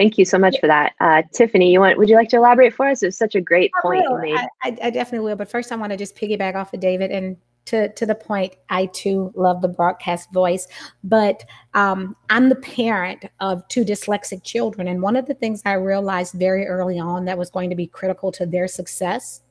Thank 0.00 0.16
you 0.16 0.24
so 0.24 0.38
much 0.38 0.58
for 0.58 0.66
that. 0.66 0.94
Uh, 0.98 1.20
Tiffany, 1.30 1.70
you 1.70 1.80
want, 1.80 1.98
would 1.98 2.08
you 2.08 2.16
like 2.16 2.30
to 2.30 2.38
elaborate 2.38 2.72
for 2.72 2.88
us? 2.88 3.02
It's 3.02 3.18
such 3.18 3.34
a 3.34 3.40
great 3.42 3.70
point 3.82 4.02
you 4.08 4.18
made. 4.18 4.34
I, 4.62 4.74
I, 4.82 4.88
definitely 4.88 5.28
will. 5.28 5.36
But 5.36 5.50
first 5.50 5.70
I 5.70 5.76
want 5.76 5.92
to 5.92 5.98
just 5.98 6.16
piggyback 6.16 6.54
off 6.54 6.72
of 6.72 6.80
David 6.80 7.10
and 7.10 7.36
to, 7.66 7.92
to 7.92 8.06
the 8.06 8.14
point, 8.14 8.54
I 8.70 8.86
too 8.86 9.30
love 9.36 9.60
the 9.60 9.68
broadcast 9.68 10.32
voice, 10.32 10.66
but 11.04 11.44
um, 11.74 12.16
I'm 12.30 12.48
the 12.48 12.56
parent 12.56 13.26
of 13.40 13.68
two 13.68 13.84
dyslexic 13.84 14.42
children. 14.42 14.88
And 14.88 15.02
one 15.02 15.16
of 15.16 15.26
the 15.26 15.34
things 15.34 15.60
I 15.66 15.74
realized 15.74 16.32
very 16.32 16.66
early 16.66 16.98
on 16.98 17.26
that 17.26 17.36
was 17.36 17.50
going 17.50 17.68
to 17.68 17.76
be 17.76 17.86
critical 17.86 18.32
to 18.32 18.46
their 18.46 18.68
success 18.68 19.42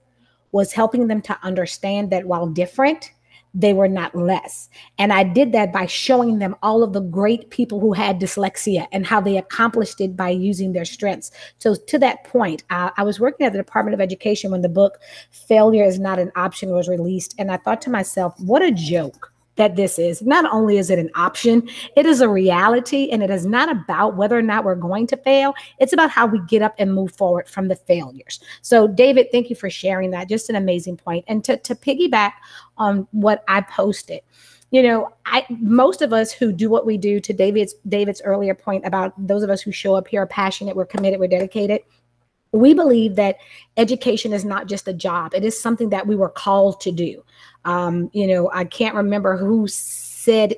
was 0.52 0.74
helping 0.74 1.06
them 1.06 1.22
to 1.22 1.38
understand 1.43 2.10
that 2.10 2.26
while 2.26 2.47
different, 2.47 3.12
they 3.54 3.74
were 3.74 3.88
not 3.88 4.16
less. 4.16 4.70
And 4.97 5.12
I 5.12 5.24
did 5.24 5.52
that 5.54 5.74
by 5.74 5.86
showing 5.86 6.39
them 6.39 6.56
all 6.62 6.84
of 6.84 6.93
the 6.93 7.02
great 7.02 7.50
people 7.50 7.80
who 7.80 7.93
had 7.93 8.20
dyslexia 8.20 8.88
and 8.91 9.06
how 9.06 9.22
they 9.22 9.38
accomplished 9.38 10.00
it 10.02 10.16
by 10.16 10.30
using 10.30 10.74
their 10.74 10.86
strengths. 10.86 11.32
So, 11.58 11.76
to 11.76 12.00
that 12.00 12.24
point, 12.24 12.64
uh, 12.70 12.91
I 12.97 13.04
was 13.04 13.20
working 13.20 13.45
at 13.45 13.54
the 13.54 13.60
Department 13.60 13.93
of 13.93 14.02
Education 14.02 14.52
when 14.52 14.62
the 14.62 14.70
book 14.70 15.00
Failure 15.32 15.84
is 15.84 16.00
Not 16.00 16.20
an 16.20 16.32
Option 16.36 16.70
was 16.72 16.88
released. 16.88 17.36
And 17.39 17.52
I 17.52 17.58
thought 17.58 17.82
to 17.84 17.89
myself, 17.89 18.34
what 18.39 18.62
a 18.62 18.72
joke 18.72 19.29
that 19.60 19.76
this 19.76 19.99
is. 19.99 20.22
Not 20.22 20.51
only 20.51 20.78
is 20.78 20.89
it 20.89 20.97
an 20.97 21.12
option, 21.16 21.70
it 21.95 22.05
is 22.05 22.22
a 22.22 22.30
reality, 22.30 23.10
and 23.12 23.22
it 23.22 23.30
is 23.30 23.45
not 23.45 23.70
about 23.70 24.16
whether 24.16 24.38
or 24.38 24.41
not 24.41 24.64
we're 24.64 24.74
going 24.74 25.05
to 25.07 25.18
fail. 25.18 25.53
It's 25.80 25.93
about 25.93 26.10
how 26.10 26.26
we 26.26 26.39
get 26.47 26.62
up 26.62 26.74
and 26.80 26.93
move 26.93 27.12
forward 27.12 27.47
from 27.47 27.68
the 27.68 27.76
failures. 27.76 28.39
So, 28.62 28.88
David, 28.88 29.28
thank 29.32 29.49
you 29.49 29.55
for 29.55 29.70
sharing 29.70 30.12
that. 30.12 30.30
Just 30.30 30.49
an 30.49 30.55
amazing 30.55 30.97
point. 30.97 31.26
And 31.28 31.43
to, 31.43 31.57
to 31.57 31.76
piggyback 31.76 32.32
on 32.78 33.05
what 33.12 33.43
I 33.47 33.62
posted, 33.62 34.22
you 34.72 34.84
know 34.84 35.12
i 35.26 35.43
most 35.60 36.03
of 36.03 36.14
us 36.14 36.32
who 36.32 36.51
do 36.51 36.70
what 36.70 36.86
we 36.86 36.95
do 36.95 37.20
to 37.20 37.34
david's 37.34 37.74
david's 37.88 38.22
earlier 38.24 38.53
point 38.53 38.86
about 38.86 39.14
those 39.18 39.41
of 39.41 39.49
us 39.49 39.62
who 39.62 39.72
show 39.72 39.95
up 39.95 40.07
here 40.07 40.22
are 40.22 40.28
passionate 40.28 40.76
we're 40.76 40.86
committed 40.86 41.20
we're 41.20 41.28
dedicated 41.28 41.82
we 42.51 42.76
believe 42.76 43.16
that 43.16 43.38
education 43.78 44.32
is 44.32 44.45
not 44.45 44.68
just 44.68 44.88
a 44.88 44.93
job 44.93 45.34
it 45.34 45.43
is 45.43 45.60
something 45.60 45.89
that 45.89 46.05
we 46.05 46.16
were 46.16 46.30
called 46.30 46.80
to 46.80 46.91
do 46.91 47.24
um, 47.66 48.10
you 48.14 48.28
know, 48.28 48.49
I 48.53 48.66
can't 48.66 48.95
remember 48.95 49.38
who 49.38 49.68
said 49.68 50.55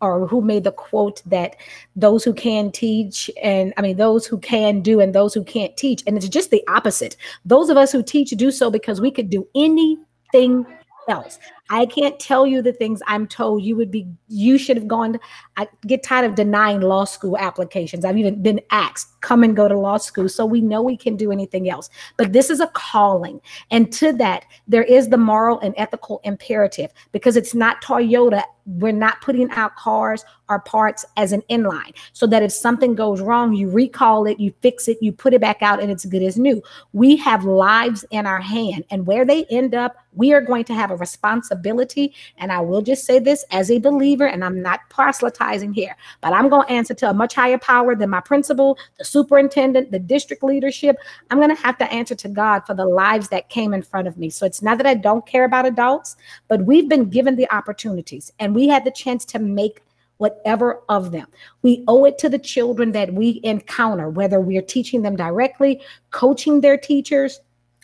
or 0.00 0.26
who 0.26 0.40
made 0.40 0.64
the 0.64 0.72
quote 0.72 1.22
that 1.26 1.56
those 1.96 2.24
who 2.24 2.34
can 2.34 2.70
teach 2.70 3.30
and 3.42 3.72
I 3.76 3.80
mean 3.80 3.96
those 3.96 4.26
who 4.26 4.38
can 4.38 4.80
do 4.82 5.00
and 5.00 5.14
those 5.14 5.34
who 5.34 5.42
can't 5.44 5.76
teach. 5.76 6.02
And 6.06 6.16
it's 6.16 6.28
just 6.28 6.50
the 6.50 6.62
opposite. 6.68 7.16
Those 7.44 7.70
of 7.70 7.76
us 7.76 7.92
who 7.92 8.02
teach 8.02 8.30
do 8.30 8.50
so 8.50 8.70
because 8.70 9.00
we 9.00 9.10
could 9.10 9.30
do 9.30 9.46
anything 9.54 10.66
else. 11.08 11.38
I 11.70 11.86
can't 11.86 12.20
tell 12.20 12.46
you 12.46 12.60
the 12.60 12.72
things 12.72 13.00
I'm 13.06 13.26
told 13.26 13.62
you 13.62 13.74
would 13.76 13.90
be, 13.90 14.06
you 14.28 14.58
should 14.58 14.76
have 14.76 14.86
gone. 14.86 15.14
To, 15.14 15.20
I 15.56 15.66
get 15.86 16.02
tired 16.02 16.26
of 16.26 16.34
denying 16.34 16.82
law 16.82 17.04
school 17.04 17.38
applications. 17.38 18.04
I've 18.04 18.18
even 18.18 18.42
been 18.42 18.60
asked, 18.70 19.18
come 19.22 19.42
and 19.42 19.56
go 19.56 19.66
to 19.66 19.78
law 19.78 19.96
school. 19.96 20.28
So 20.28 20.44
we 20.44 20.60
know 20.60 20.82
we 20.82 20.96
can 20.96 21.16
do 21.16 21.32
anything 21.32 21.70
else. 21.70 21.88
But 22.18 22.34
this 22.34 22.50
is 22.50 22.60
a 22.60 22.66
calling. 22.68 23.40
And 23.70 23.90
to 23.94 24.12
that, 24.14 24.44
there 24.68 24.82
is 24.82 25.08
the 25.08 25.16
moral 25.16 25.58
and 25.60 25.74
ethical 25.78 26.20
imperative 26.24 26.92
because 27.12 27.36
it's 27.36 27.54
not 27.54 27.82
Toyota. 27.82 28.42
We're 28.66 28.92
not 28.92 29.20
putting 29.20 29.50
out 29.50 29.76
cars 29.76 30.24
or 30.48 30.58
parts 30.58 31.04
as 31.16 31.32
an 31.32 31.42
inline 31.50 31.94
so 32.12 32.26
that 32.26 32.42
if 32.42 32.52
something 32.52 32.94
goes 32.94 33.20
wrong, 33.20 33.52
you 33.54 33.70
recall 33.70 34.26
it, 34.26 34.40
you 34.40 34.54
fix 34.60 34.88
it, 34.88 34.98
you 35.02 35.12
put 35.12 35.34
it 35.34 35.40
back 35.40 35.62
out, 35.62 35.82
and 35.82 35.90
it's 35.90 36.06
good 36.06 36.22
as 36.22 36.38
new. 36.38 36.62
We 36.94 37.16
have 37.16 37.44
lives 37.44 38.04
in 38.10 38.26
our 38.26 38.40
hand, 38.40 38.84
and 38.90 39.06
where 39.06 39.26
they 39.26 39.44
end 39.46 39.74
up, 39.74 39.96
we 40.14 40.32
are 40.32 40.40
going 40.40 40.64
to 40.64 40.74
have 40.74 40.90
a 40.90 40.96
responsibility. 40.96 41.53
And 41.54 42.52
I 42.52 42.60
will 42.60 42.82
just 42.82 43.04
say 43.04 43.18
this 43.18 43.44
as 43.50 43.70
a 43.70 43.78
believer, 43.78 44.26
and 44.26 44.44
I'm 44.44 44.62
not 44.62 44.80
proselytizing 44.90 45.72
here, 45.72 45.96
but 46.20 46.32
I'm 46.32 46.48
going 46.48 46.66
to 46.66 46.72
answer 46.72 46.94
to 46.94 47.10
a 47.10 47.14
much 47.14 47.34
higher 47.34 47.58
power 47.58 47.94
than 47.94 48.10
my 48.10 48.20
principal, 48.20 48.78
the 48.98 49.04
superintendent, 49.04 49.90
the 49.90 49.98
district 49.98 50.42
leadership. 50.42 50.96
I'm 51.30 51.38
going 51.38 51.54
to 51.54 51.62
have 51.62 51.78
to 51.78 51.92
answer 51.92 52.14
to 52.14 52.28
God 52.28 52.60
for 52.66 52.74
the 52.74 52.86
lives 52.86 53.28
that 53.28 53.48
came 53.48 53.74
in 53.74 53.82
front 53.82 54.08
of 54.08 54.16
me. 54.16 54.30
So 54.30 54.46
it's 54.46 54.62
not 54.62 54.78
that 54.78 54.86
I 54.86 54.94
don't 54.94 55.26
care 55.26 55.44
about 55.44 55.66
adults, 55.66 56.16
but 56.48 56.64
we've 56.64 56.88
been 56.88 57.08
given 57.08 57.36
the 57.36 57.50
opportunities 57.52 58.32
and 58.38 58.54
we 58.54 58.68
had 58.68 58.84
the 58.84 58.90
chance 58.90 59.24
to 59.26 59.38
make 59.38 59.80
whatever 60.18 60.80
of 60.88 61.10
them. 61.12 61.26
We 61.62 61.84
owe 61.88 62.04
it 62.04 62.18
to 62.18 62.28
the 62.28 62.38
children 62.38 62.92
that 62.92 63.12
we 63.12 63.40
encounter, 63.42 64.08
whether 64.08 64.40
we're 64.40 64.62
teaching 64.62 65.02
them 65.02 65.16
directly, 65.16 65.82
coaching 66.10 66.60
their 66.60 66.76
teachers, 66.76 67.40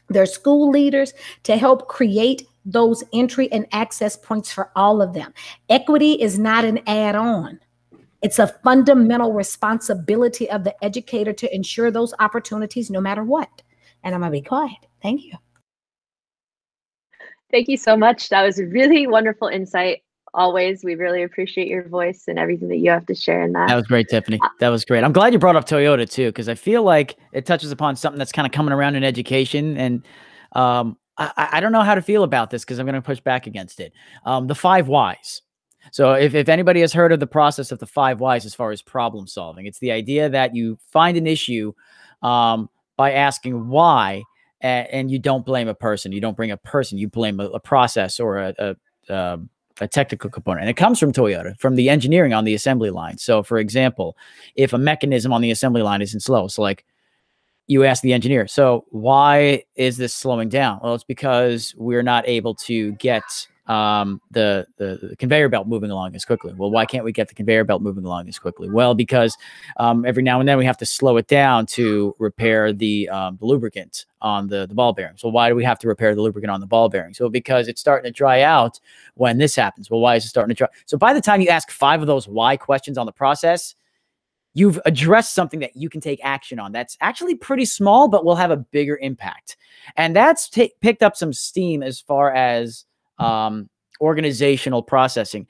their 0.09 0.27
school 0.27 0.71
leaders 0.71 1.13
to 1.45 1.57
help 1.57 1.89
create 1.89 2.47
those 2.65 3.03
entry 3.13 3.51
and 3.53 3.67
access 3.73 4.17
points 4.17 4.53
for 4.53 4.71
all 4.77 5.01
of 5.01 5.15
them. 5.15 5.33
Equity 5.69 6.13
is 6.13 6.39
not 6.39 6.65
an 6.65 6.81
add 6.87 7.15
on. 7.15 7.59
It's 8.23 8.39
a 8.39 8.49
fundamental 8.63 9.33
responsibility 9.33 10.51
of 10.51 10.65
the 10.65 10.75
educator 10.85 11.33
to 11.33 11.55
ensure 11.55 11.91
those 11.91 12.13
opportunities 12.19 12.91
no 12.91 13.01
matter 13.01 13.25
what. 13.25 13.63
And 14.03 14.15
I'm 14.15 14.21
going 14.21 14.33
to 14.33 14.39
be 14.39 14.43
quiet. 14.43 14.77
Thank 15.03 15.25
you. 15.25 15.33
Thank 17.51 17.69
you 17.69 17.77
so 17.77 17.97
much. 17.97 18.29
That 18.29 18.43
was 18.43 18.59
a 18.59 18.67
really 18.67 19.07
wonderful 19.07 19.49
insight. 19.49 20.03
Always, 20.33 20.85
we 20.85 20.95
really 20.95 21.25
appreciate 21.25 21.67
your 21.67 21.89
voice 21.89 22.25
and 22.29 22.39
everything 22.39 22.69
that 22.69 22.77
you 22.77 22.91
have 22.91 23.05
to 23.07 23.15
share 23.17 23.43
in 23.43 23.53
that. 23.55 23.69
That 23.69 23.75
was 23.75 23.87
great, 23.87 24.09
Tiffany. 24.09 24.39
That 24.61 24.69
was 24.69 24.85
great. 24.85 25.03
I'm 25.03 25.13
glad 25.13 25.33
you 25.33 25.41
brought 25.41 25.57
up 25.57 25.67
Toyota 25.67 26.09
too, 26.09 26.27
because 26.29 26.49
I 26.49 26.55
feel 26.55 26.85
like 26.85 27.17
it 27.33 27.47
touches 27.47 27.73
upon 27.73 27.97
something 27.97 28.19
that's 28.19 28.31
kind 28.31 28.47
of 28.47 28.53
coming 28.53 28.73
around 28.73 28.95
in 28.95 29.03
education. 29.03 29.77
And 29.77 30.07
um, 30.53 30.97
I, 31.21 31.49
I 31.53 31.61
don't 31.61 31.73
know 31.73 31.83
how 31.83 31.95
to 31.95 32.03
feel 32.03 32.25
about 32.25 32.51
this 32.51 32.65
because 32.65 32.79
I'm 32.79 32.87
going 32.87 32.95
to 32.95 33.03
push 33.03 33.21
back 33.21 33.47
against 33.47 33.79
it. 33.79 33.93
Um, 34.25 34.47
the 34.47 34.55
five 34.55 34.89
whys. 34.89 35.43
So 35.93 36.13
if, 36.13 36.35
if 36.35 36.49
anybody 36.49 36.81
has 36.81 36.93
heard 36.93 37.13
of 37.13 37.21
the 37.21 37.27
process 37.27 37.73
of 37.73 37.79
the 37.79 37.87
five 37.87 38.21
whys 38.21 38.45
as 38.45 38.55
far 38.55 38.71
as 38.71 38.83
problem 38.83 39.27
solving, 39.27 39.67
it's 39.67 39.79
the 39.79 39.93
idea 39.93 40.29
that 40.29 40.55
you 40.55 40.79
find 40.91 41.17
an 41.17 41.27
issue 41.27 41.73
um, 42.23 42.69
by 42.97 43.13
asking 43.13 43.69
why, 43.69 44.23
and, 44.61 44.89
and, 44.89 45.11
you 45.11 45.19
don't 45.19 45.47
blame 45.47 45.69
a 45.69 45.75
person. 45.75 46.13
You 46.13 46.21
don't 46.21 46.37
bring 46.37 46.51
a 46.51 46.57
person. 46.59 46.99
You 46.99 47.09
blame 47.09 47.41
a, 47.41 47.47
a 47.47 47.61
process 47.61 48.21
or 48.21 48.39
a, 48.39 48.55
a, 48.59 48.77
a, 49.09 49.17
um, 49.17 49.49
a 49.81 49.89
technical 49.89 50.29
component. 50.29 50.63
And 50.63 50.71
it 50.71 50.77
comes 50.77 50.99
from 50.99 51.13
Toyota, 51.13 51.59
from 51.59 51.75
the 51.77 51.89
engineering 51.89 52.35
on 52.35 52.45
the 52.45 52.55
assembly 52.55 52.91
line. 52.91 53.17
So 53.17 53.43
for 53.43 53.59
example, 53.59 54.17
if 54.55 54.75
a 54.75 54.79
mechanism 54.79 55.33
on 55.33 55.41
the 55.41 55.51
assembly 55.51 55.81
line 55.81 56.03
isn't 56.03 56.21
slow, 56.21 56.49
so 56.49 56.61
like 56.61 56.85
you 57.71 57.85
ask 57.85 58.03
the 58.03 58.13
engineer, 58.13 58.49
so 58.49 58.85
why 58.91 59.63
is 59.77 59.97
this 59.97 60.13
slowing 60.13 60.49
down? 60.49 60.81
Well, 60.83 60.95
it's 60.95 61.05
because 61.05 61.73
we're 61.79 62.03
not 62.03 62.27
able 62.27 62.53
to 62.57 62.93
get 62.93 63.23
um, 63.69 64.21
the, 64.33 64.67
the, 64.79 64.99
the 65.11 65.17
conveyor 65.17 65.49
belt 65.49 65.69
moving 65.69 65.93
along 65.93 66.17
as 66.17 66.25
quickly. 66.25 66.53
Well, 66.53 66.73
why 66.73 66.85
can't 66.85 67.05
we 67.05 67.13
get 67.13 67.29
the 67.29 67.35
conveyor 67.37 67.63
belt 67.63 67.81
moving 67.81 68.05
along 68.05 68.29
as 68.29 68.41
quickly? 68.41 68.69
Well, 68.69 68.97
because 68.97 69.37
um, 69.77 70.05
every 70.05 70.25
now 70.25 70.41
and 70.41 70.49
then 70.49 70.59
we 70.59 70.65
have 70.65 70.79
to 70.79 70.87
slow 70.87 71.17
it 71.17 71.29
down 71.29 71.67
to 71.67 72.17
repair 72.19 72.73
the, 72.73 73.09
um, 73.11 73.37
the 73.39 73.47
lubricant 73.47 74.07
on 74.21 74.49
the, 74.49 74.67
the 74.67 74.75
ball 74.75 74.93
bearing. 74.93 75.17
So 75.17 75.29
why 75.29 75.49
do 75.49 75.55
we 75.55 75.63
have 75.63 75.79
to 75.79 75.87
repair 75.87 76.17
the 76.17 76.23
lubricant 76.23 76.51
on 76.51 76.59
the 76.59 76.67
ball 76.67 76.89
bearing? 76.89 77.15
So 77.15 77.29
because 77.29 77.69
it's 77.69 77.81
starting 77.81 78.09
to 78.09 78.13
dry 78.13 78.43
out 78.43 78.81
when 79.15 79.39
this 79.39 79.55
happens. 79.55 79.89
Well, 79.89 80.01
why 80.01 80.17
is 80.17 80.25
it 80.25 80.29
starting 80.31 80.53
to 80.53 80.59
dry? 80.59 80.69
So 80.87 80.99
by 80.99 81.15
the 81.15 81.21
time 81.21 81.41
you 81.41 81.49
ask 81.51 81.71
five 81.71 82.01
of 82.01 82.09
those 82.09 82.27
why 82.27 82.57
questions 82.57 82.99
on 82.99 83.07
the 83.07 83.13
process, 83.13 83.77
you've 84.55 84.81
addressed 84.85 85.35
something 85.35 85.61
that 85.61 85.77
you 85.77 85.89
can 85.89 86.01
take 86.01 86.21
action 86.25 86.59
on 86.59 86.73
that's 86.73 86.97
actually 87.01 87.35
pretty 87.35 87.65
small 87.65 88.09
but 88.09 88.25
will 88.25 88.37
have 88.37 88.51
a 88.51 88.57
bigger 88.57 88.99
impact 89.01 89.57
and 89.97 90.15
that's 90.15 90.49
t- 90.49 90.73
picked 90.81 91.03
up 91.03 91.17
some 91.17 91.33
steam 91.33 91.83
as 91.83 92.01
far 92.01 92.33
as 92.35 92.85
um, 93.19 93.69
organizational 94.01 94.83
processing. 94.83 95.47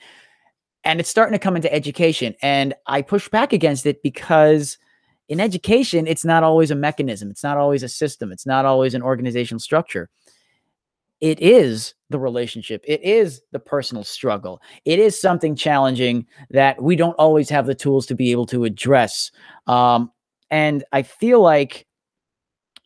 And 0.84 0.98
it's 0.98 1.10
starting 1.10 1.32
to 1.32 1.38
come 1.38 1.56
into 1.56 1.72
education. 1.72 2.34
And 2.42 2.74
I 2.86 3.02
push 3.02 3.28
back 3.28 3.52
against 3.52 3.86
it 3.86 4.02
because 4.02 4.78
in 5.28 5.40
education, 5.40 6.06
it's 6.06 6.24
not 6.24 6.42
always 6.42 6.70
a 6.70 6.74
mechanism, 6.74 7.30
it's 7.30 7.44
not 7.44 7.56
always 7.56 7.82
a 7.82 7.88
system, 7.88 8.32
it's 8.32 8.46
not 8.46 8.64
always 8.64 8.94
an 8.94 9.02
organizational 9.02 9.60
structure. 9.60 10.10
It 11.20 11.40
is 11.40 11.94
the 12.08 12.18
relationship, 12.18 12.82
it 12.86 13.02
is 13.02 13.42
the 13.52 13.58
personal 13.58 14.04
struggle, 14.04 14.60
it 14.84 14.98
is 14.98 15.20
something 15.20 15.54
challenging 15.54 16.26
that 16.50 16.82
we 16.82 16.96
don't 16.96 17.14
always 17.14 17.50
have 17.50 17.66
the 17.66 17.74
tools 17.74 18.06
to 18.06 18.14
be 18.14 18.30
able 18.32 18.46
to 18.46 18.64
address. 18.64 19.30
Um, 19.66 20.10
and 20.50 20.82
I 20.92 21.02
feel 21.02 21.40
like 21.40 21.86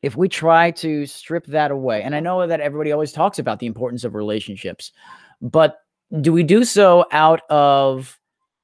if 0.03 0.17
we 0.17 0.29
try 0.29 0.71
to 0.73 1.07
strip 1.07 1.47
that 1.47 1.71
away, 1.71 2.03
and 2.03 2.15
I 2.15 2.21
know 2.21 2.47
that 2.47 2.61
everybody 2.61 2.93
always 2.93 3.13
talks 3.13 3.39
about 3.39 3.59
the 3.59 3.67
importance 3.67 4.05
of 4.05 4.15
relationships, 4.15 4.93
but 5.41 5.79
do 6.21 6.33
we 6.33 6.43
do 6.43 6.65
so 6.65 7.07
out 7.11 7.41
of 7.49 8.19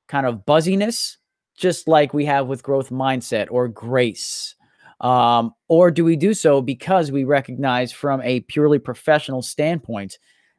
kind 0.08 0.26
of 0.26 0.44
buzziness, 0.44 1.16
just 1.56 1.88
like 1.88 2.12
we 2.12 2.26
have 2.26 2.46
with 2.46 2.62
growth 2.62 2.90
mindset 2.90 3.46
or 3.50 3.68
grace? 3.68 4.54
Um, 5.00 5.54
or 5.68 5.90
do 5.90 6.04
we 6.04 6.16
do 6.16 6.34
so 6.34 6.60
because 6.60 7.10
we 7.10 7.24
recognize 7.24 7.92
from 7.92 8.20
a 8.22 8.40
purely 8.40 8.78
professional 8.78 9.42
standpoint 9.42 10.18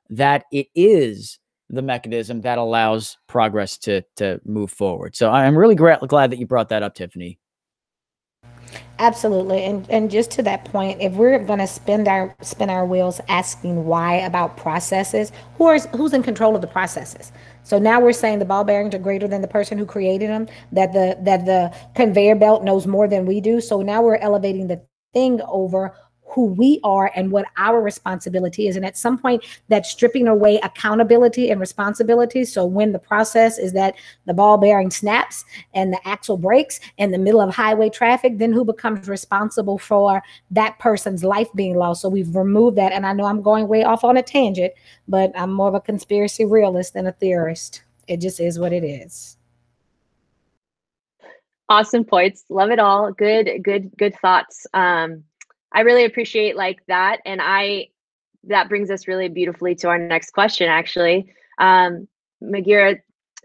that 0.09 0.45
it 0.51 0.67
is 0.73 1.39
the 1.69 1.81
mechanism 1.81 2.41
that 2.41 2.57
allows 2.57 3.17
progress 3.27 3.77
to 3.79 4.01
to 4.17 4.41
move 4.45 4.71
forward? 4.71 5.15
So 5.15 5.29
I'm 5.29 5.57
really 5.57 5.75
gra- 5.75 5.99
glad 6.07 6.31
that 6.31 6.39
you 6.39 6.47
brought 6.47 6.69
that 6.69 6.83
up, 6.83 6.95
Tiffany. 6.95 7.39
Absolutely. 8.99 9.63
And 9.63 9.89
and 9.89 10.11
just 10.11 10.29
to 10.31 10.43
that 10.43 10.65
point, 10.65 11.01
if 11.01 11.13
we're 11.13 11.39
going 11.39 11.59
to 11.59 11.67
spend 11.67 12.07
our 12.07 12.35
spin 12.41 12.69
our 12.69 12.85
wheels 12.85 13.19
asking 13.27 13.85
why 13.85 14.17
about 14.17 14.57
processes, 14.57 15.31
who 15.57 15.69
is 15.71 15.87
who's 15.95 16.13
in 16.13 16.21
control 16.21 16.55
of 16.55 16.61
the 16.61 16.67
processes? 16.67 17.31
So 17.63 17.79
now 17.79 17.99
we're 18.01 18.13
saying 18.13 18.39
the 18.39 18.45
ball 18.45 18.63
bearings 18.63 18.95
are 18.95 18.99
greater 18.99 19.27
than 19.27 19.41
the 19.41 19.47
person 19.47 19.77
who 19.77 19.85
created 19.85 20.29
them, 20.29 20.47
that 20.71 20.93
the 20.93 21.17
that 21.21 21.45
the 21.45 21.73
conveyor 21.95 22.35
belt 22.35 22.63
knows 22.63 22.87
more 22.87 23.07
than 23.07 23.25
we 23.25 23.41
do. 23.41 23.61
So 23.61 23.81
now 23.81 24.01
we're 24.01 24.17
elevating 24.17 24.67
the 24.67 24.81
thing 25.13 25.41
over 25.47 25.95
who 26.31 26.45
we 26.45 26.79
are 26.83 27.11
and 27.15 27.31
what 27.31 27.45
our 27.57 27.81
responsibility 27.81 28.67
is. 28.67 28.75
And 28.75 28.85
at 28.85 28.97
some 28.97 29.17
point, 29.17 29.43
that's 29.67 29.89
stripping 29.89 30.27
away 30.27 30.59
accountability 30.63 31.49
and 31.49 31.59
responsibility. 31.59 32.45
So 32.45 32.65
when 32.65 32.93
the 32.93 32.99
process 32.99 33.57
is 33.57 33.73
that 33.73 33.95
the 34.25 34.33
ball 34.33 34.57
bearing 34.57 34.91
snaps 34.91 35.43
and 35.73 35.91
the 35.91 36.07
axle 36.07 36.37
breaks 36.37 36.79
in 36.97 37.11
the 37.11 37.17
middle 37.17 37.41
of 37.41 37.53
highway 37.53 37.89
traffic, 37.89 38.37
then 38.37 38.53
who 38.53 38.63
becomes 38.63 39.09
responsible 39.09 39.77
for 39.77 40.23
that 40.51 40.79
person's 40.79 41.23
life 41.23 41.49
being 41.53 41.75
lost? 41.75 42.01
So 42.01 42.09
we've 42.09 42.35
removed 42.35 42.77
that. 42.77 42.93
And 42.93 43.05
I 43.05 43.13
know 43.13 43.25
I'm 43.25 43.41
going 43.41 43.67
way 43.67 43.83
off 43.83 44.03
on 44.03 44.17
a 44.17 44.23
tangent, 44.23 44.73
but 45.07 45.31
I'm 45.35 45.51
more 45.51 45.67
of 45.67 45.75
a 45.75 45.81
conspiracy 45.81 46.45
realist 46.45 46.93
than 46.93 47.07
a 47.07 47.11
theorist. 47.11 47.83
It 48.07 48.21
just 48.21 48.39
is 48.39 48.57
what 48.57 48.73
it 48.73 48.83
is. 48.83 49.37
Awesome 51.67 52.03
points. 52.03 52.43
Love 52.49 52.69
it 52.69 52.79
all. 52.79 53.11
Good, 53.13 53.63
good, 53.63 53.91
good 53.97 54.13
thoughts. 54.21 54.67
Um, 54.73 55.23
I 55.71 55.81
really 55.81 56.05
appreciate 56.05 56.55
like 56.55 56.79
that. 56.87 57.19
And 57.25 57.41
I, 57.41 57.87
that 58.45 58.69
brings 58.69 58.89
us 58.89 59.07
really 59.07 59.29
beautifully 59.29 59.75
to 59.75 59.87
our 59.87 59.97
next 59.97 60.31
question, 60.31 60.67
actually. 60.67 61.33
Um, 61.59 62.07
Magiera 62.43 62.99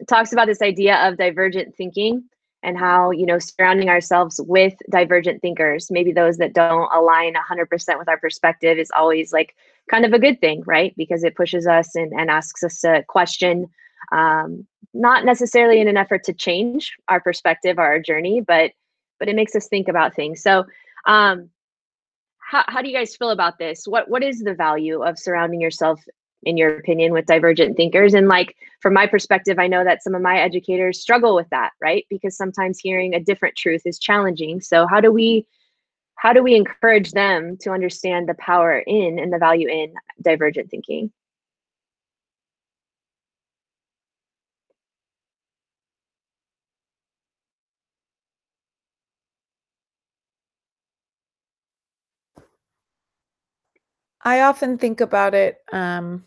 talks 0.08 0.32
about 0.32 0.46
this 0.46 0.62
idea 0.62 0.96
of 1.06 1.16
divergent 1.16 1.74
thinking 1.76 2.24
and 2.62 2.76
how, 2.76 3.10
you 3.10 3.26
know, 3.26 3.38
surrounding 3.38 3.88
ourselves 3.88 4.40
with 4.44 4.74
divergent 4.90 5.40
thinkers, 5.40 5.90
maybe 5.90 6.12
those 6.12 6.38
that 6.38 6.52
don't 6.52 6.92
align 6.92 7.34
100% 7.34 7.98
with 7.98 8.08
our 8.08 8.18
perspective 8.18 8.78
is 8.78 8.90
always 8.96 9.32
like 9.32 9.54
kind 9.90 10.04
of 10.04 10.12
a 10.12 10.18
good 10.18 10.40
thing, 10.40 10.62
right? 10.66 10.94
Because 10.96 11.22
it 11.22 11.36
pushes 11.36 11.66
us 11.66 11.94
and, 11.94 12.12
and 12.12 12.30
asks 12.30 12.64
us 12.64 12.80
to 12.80 13.04
question, 13.06 13.68
um, 14.10 14.66
not 14.94 15.24
necessarily 15.24 15.80
in 15.80 15.88
an 15.88 15.96
effort 15.96 16.24
to 16.24 16.32
change 16.32 16.96
our 17.08 17.20
perspective 17.20 17.78
or 17.78 17.84
our 17.84 18.00
journey, 18.00 18.40
but 18.40 18.72
but 19.18 19.28
it 19.28 19.36
makes 19.36 19.54
us 19.54 19.66
think 19.68 19.88
about 19.88 20.14
things. 20.14 20.42
So 20.42 20.64
um, 21.06 21.48
how, 22.46 22.64
how 22.68 22.80
do 22.80 22.88
you 22.88 22.94
guys 22.94 23.16
feel 23.16 23.30
about 23.30 23.58
this? 23.58 23.86
What 23.86 24.08
what 24.08 24.22
is 24.22 24.40
the 24.40 24.54
value 24.54 25.02
of 25.02 25.18
surrounding 25.18 25.60
yourself 25.60 26.00
in 26.44 26.56
your 26.56 26.76
opinion 26.78 27.12
with 27.12 27.26
divergent 27.26 27.76
thinkers? 27.76 28.14
And 28.14 28.28
like 28.28 28.54
from 28.80 28.94
my 28.94 29.06
perspective 29.06 29.58
i 29.58 29.66
know 29.66 29.82
that 29.82 30.02
some 30.02 30.14
of 30.14 30.22
my 30.22 30.38
educators 30.38 31.00
struggle 31.00 31.34
with 31.34 31.48
that 31.50 31.72
right? 31.80 32.06
Because 32.08 32.36
sometimes 32.36 32.78
hearing 32.78 33.14
a 33.14 33.20
different 33.20 33.56
truth 33.56 33.82
is 33.84 33.98
challenging. 33.98 34.60
So 34.60 34.86
how 34.86 35.00
do 35.00 35.10
we 35.12 35.46
how 36.16 36.32
do 36.32 36.42
we 36.42 36.54
encourage 36.54 37.12
them 37.12 37.56
to 37.60 37.72
understand 37.72 38.28
the 38.28 38.34
power 38.34 38.78
in 38.78 39.18
and 39.18 39.32
the 39.32 39.38
value 39.38 39.68
in 39.68 39.92
divergent 40.22 40.70
thinking 40.70 41.10
I 54.26 54.40
often 54.40 54.76
think 54.76 55.00
about 55.00 55.34
it. 55.34 55.58
Um, 55.72 56.24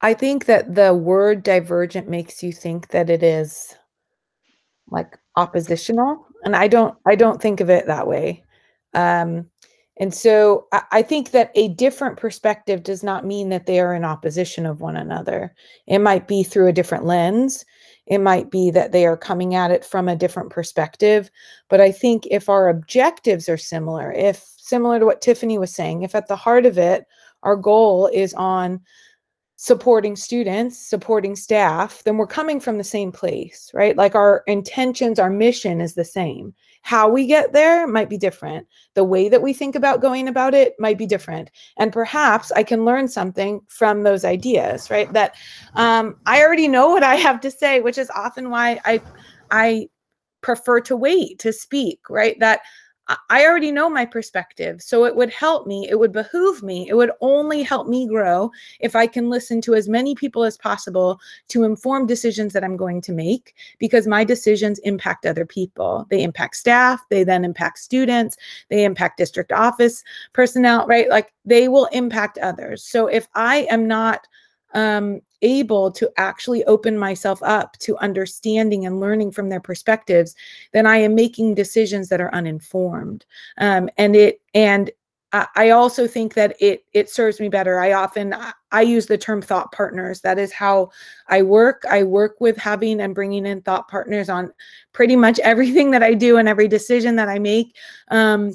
I 0.00 0.14
think 0.14 0.46
that 0.46 0.74
the 0.74 0.94
word 0.94 1.42
divergent 1.42 2.08
makes 2.08 2.42
you 2.42 2.52
think 2.52 2.88
that 2.88 3.10
it 3.10 3.22
is 3.22 3.76
like 4.90 5.18
oppositional, 5.36 6.26
and 6.42 6.56
I 6.56 6.68
don't. 6.68 6.96
I 7.06 7.16
don't 7.16 7.40
think 7.40 7.60
of 7.60 7.68
it 7.68 7.86
that 7.86 8.08
way. 8.08 8.42
Um, 8.94 9.50
and 9.98 10.14
so 10.14 10.68
I, 10.72 10.82
I 10.90 11.02
think 11.02 11.32
that 11.32 11.52
a 11.54 11.68
different 11.68 12.16
perspective 12.16 12.82
does 12.82 13.02
not 13.02 13.26
mean 13.26 13.50
that 13.50 13.66
they 13.66 13.78
are 13.78 13.94
in 13.94 14.02
opposition 14.02 14.64
of 14.64 14.80
one 14.80 14.96
another. 14.96 15.54
It 15.86 15.98
might 15.98 16.26
be 16.26 16.42
through 16.42 16.68
a 16.68 16.72
different 16.72 17.04
lens. 17.04 17.66
It 18.06 18.22
might 18.22 18.50
be 18.50 18.70
that 18.70 18.92
they 18.92 19.04
are 19.04 19.18
coming 19.18 19.54
at 19.54 19.70
it 19.70 19.84
from 19.84 20.08
a 20.08 20.16
different 20.16 20.48
perspective. 20.48 21.30
But 21.68 21.82
I 21.82 21.92
think 21.92 22.26
if 22.30 22.48
our 22.48 22.70
objectives 22.70 23.50
are 23.50 23.58
similar, 23.58 24.10
if 24.12 24.42
similar 24.70 24.98
to 24.98 25.04
what 25.04 25.20
Tiffany 25.20 25.58
was 25.58 25.74
saying, 25.74 26.02
if 26.02 26.14
at 26.14 26.28
the 26.28 26.36
heart 26.36 26.64
of 26.64 26.78
it, 26.78 27.04
our 27.42 27.56
goal 27.56 28.08
is 28.12 28.32
on 28.34 28.80
supporting 29.56 30.16
students, 30.16 30.78
supporting 30.78 31.36
staff, 31.36 32.02
then 32.04 32.16
we're 32.16 32.26
coming 32.26 32.58
from 32.58 32.78
the 32.78 32.84
same 32.84 33.12
place, 33.12 33.70
right? 33.74 33.94
Like 33.94 34.14
our 34.14 34.42
intentions, 34.46 35.18
our 35.18 35.28
mission 35.28 35.82
is 35.82 35.92
the 35.92 36.04
same. 36.04 36.54
How 36.80 37.10
we 37.10 37.26
get 37.26 37.52
there 37.52 37.86
might 37.86 38.08
be 38.08 38.16
different. 38.16 38.66
The 38.94 39.04
way 39.04 39.28
that 39.28 39.42
we 39.42 39.52
think 39.52 39.74
about 39.74 40.00
going 40.00 40.28
about 40.28 40.54
it 40.54 40.72
might 40.78 40.96
be 40.96 41.04
different. 41.04 41.50
And 41.76 41.92
perhaps 41.92 42.50
I 42.52 42.62
can 42.62 42.86
learn 42.86 43.06
something 43.06 43.60
from 43.68 44.02
those 44.02 44.24
ideas, 44.24 44.88
right? 44.90 45.12
That 45.12 45.34
um, 45.74 46.16
I 46.24 46.42
already 46.42 46.66
know 46.66 46.88
what 46.88 47.02
I 47.02 47.16
have 47.16 47.38
to 47.42 47.50
say, 47.50 47.80
which 47.80 47.98
is 47.98 48.10
often 48.14 48.48
why 48.48 48.80
I 48.86 49.02
I 49.50 49.88
prefer 50.40 50.80
to 50.80 50.96
wait 50.96 51.38
to 51.40 51.52
speak, 51.52 52.00
right? 52.08 52.40
That 52.40 52.60
I 53.28 53.44
already 53.44 53.72
know 53.72 53.88
my 53.88 54.04
perspective. 54.04 54.82
So 54.82 55.04
it 55.04 55.16
would 55.16 55.30
help 55.30 55.66
me, 55.66 55.88
it 55.88 55.98
would 55.98 56.12
behoove 56.12 56.62
me, 56.62 56.88
it 56.88 56.94
would 56.94 57.10
only 57.20 57.62
help 57.62 57.88
me 57.88 58.06
grow 58.06 58.50
if 58.80 58.94
I 58.94 59.06
can 59.06 59.28
listen 59.28 59.60
to 59.62 59.74
as 59.74 59.88
many 59.88 60.14
people 60.14 60.44
as 60.44 60.56
possible 60.56 61.20
to 61.48 61.64
inform 61.64 62.06
decisions 62.06 62.52
that 62.52 62.64
I'm 62.64 62.76
going 62.76 63.00
to 63.02 63.12
make 63.12 63.54
because 63.78 64.06
my 64.06 64.24
decisions 64.24 64.78
impact 64.80 65.26
other 65.26 65.46
people. 65.46 66.06
They 66.10 66.22
impact 66.22 66.56
staff, 66.56 67.00
they 67.08 67.24
then 67.24 67.44
impact 67.44 67.78
students, 67.78 68.36
they 68.68 68.84
impact 68.84 69.18
district 69.18 69.52
office 69.52 70.04
personnel, 70.32 70.86
right? 70.86 71.08
Like 71.08 71.32
they 71.44 71.68
will 71.68 71.86
impact 71.86 72.38
others. 72.38 72.84
So 72.84 73.06
if 73.06 73.28
I 73.34 73.66
am 73.70 73.88
not 73.88 74.26
um, 74.74 75.20
able 75.42 75.90
to 75.92 76.10
actually 76.16 76.64
open 76.64 76.98
myself 76.98 77.42
up 77.42 77.76
to 77.78 77.96
understanding 77.98 78.86
and 78.86 79.00
learning 79.00 79.32
from 79.32 79.48
their 79.48 79.60
perspectives, 79.60 80.34
then 80.72 80.86
I 80.86 80.98
am 80.98 81.14
making 81.14 81.54
decisions 81.54 82.08
that 82.08 82.20
are 82.20 82.34
uninformed. 82.34 83.24
Um, 83.58 83.88
and 83.96 84.14
it 84.14 84.40
and 84.54 84.90
I 85.32 85.70
also 85.70 86.08
think 86.08 86.34
that 86.34 86.56
it 86.58 86.84
it 86.92 87.08
serves 87.08 87.38
me 87.38 87.48
better. 87.48 87.78
I 87.78 87.92
often 87.92 88.34
I 88.72 88.82
use 88.82 89.06
the 89.06 89.16
term 89.16 89.40
thought 89.40 89.70
partners. 89.70 90.20
That 90.22 90.40
is 90.40 90.52
how 90.52 90.90
I 91.28 91.42
work. 91.42 91.84
I 91.88 92.02
work 92.02 92.40
with 92.40 92.56
having 92.56 93.00
and 93.00 93.14
bringing 93.14 93.46
in 93.46 93.62
thought 93.62 93.86
partners 93.86 94.28
on 94.28 94.52
pretty 94.92 95.14
much 95.14 95.38
everything 95.44 95.92
that 95.92 96.02
I 96.02 96.14
do 96.14 96.36
and 96.38 96.48
every 96.48 96.66
decision 96.66 97.14
that 97.16 97.28
I 97.28 97.38
make. 97.38 97.76
Um, 98.08 98.54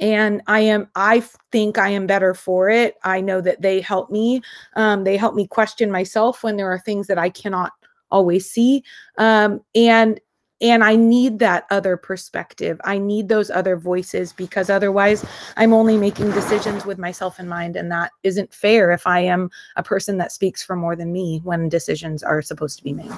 and 0.00 0.42
i 0.46 0.60
am 0.60 0.88
i 0.94 1.20
think 1.50 1.78
i 1.78 1.88
am 1.88 2.06
better 2.06 2.34
for 2.34 2.68
it. 2.68 2.96
I 3.04 3.20
know 3.20 3.40
that 3.40 3.62
they 3.62 3.80
help 3.80 4.10
me 4.10 4.42
um, 4.74 5.04
they 5.04 5.16
help 5.16 5.34
me 5.34 5.46
question 5.46 5.90
myself 5.90 6.42
when 6.42 6.56
there 6.56 6.70
are 6.70 6.78
things 6.78 7.06
that 7.08 7.18
i 7.18 7.28
cannot 7.28 7.72
always 8.10 8.50
see 8.50 8.84
um, 9.18 9.60
and 9.74 10.20
and 10.60 10.82
i 10.82 10.96
need 10.96 11.38
that 11.38 11.66
other 11.70 11.96
perspective. 11.96 12.80
I 12.84 12.98
need 12.98 13.28
those 13.28 13.50
other 13.50 13.76
voices 13.76 14.32
because 14.32 14.70
otherwise 14.70 15.24
i'm 15.56 15.72
only 15.72 15.96
making 15.96 16.30
decisions 16.30 16.84
with 16.84 16.98
myself 16.98 17.40
in 17.40 17.48
mind 17.48 17.76
and 17.76 17.90
that 17.90 18.12
isn't 18.22 18.52
fair 18.52 18.92
if 18.92 19.06
i 19.06 19.20
am 19.20 19.50
a 19.76 19.82
person 19.82 20.18
that 20.18 20.32
speaks 20.32 20.62
for 20.62 20.76
more 20.76 20.96
than 20.96 21.12
me 21.12 21.40
when 21.44 21.68
decisions 21.68 22.22
are 22.22 22.42
supposed 22.42 22.78
to 22.78 22.84
be 22.84 22.92
made. 22.92 23.12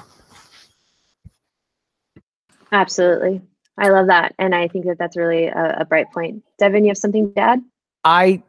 Absolutely 2.73 3.41
i 3.77 3.89
love 3.89 4.07
that 4.07 4.33
and 4.39 4.53
i 4.53 4.67
think 4.67 4.85
that 4.85 4.97
that's 4.97 5.17
really 5.17 5.45
a, 5.45 5.77
a 5.79 5.85
bright 5.85 6.11
point. 6.11 6.43
Devin 6.59 6.83
you 6.83 6.89
have 6.89 6.97
something 6.97 7.33
to 7.33 7.39
add? 7.39 7.61
I 8.03 8.43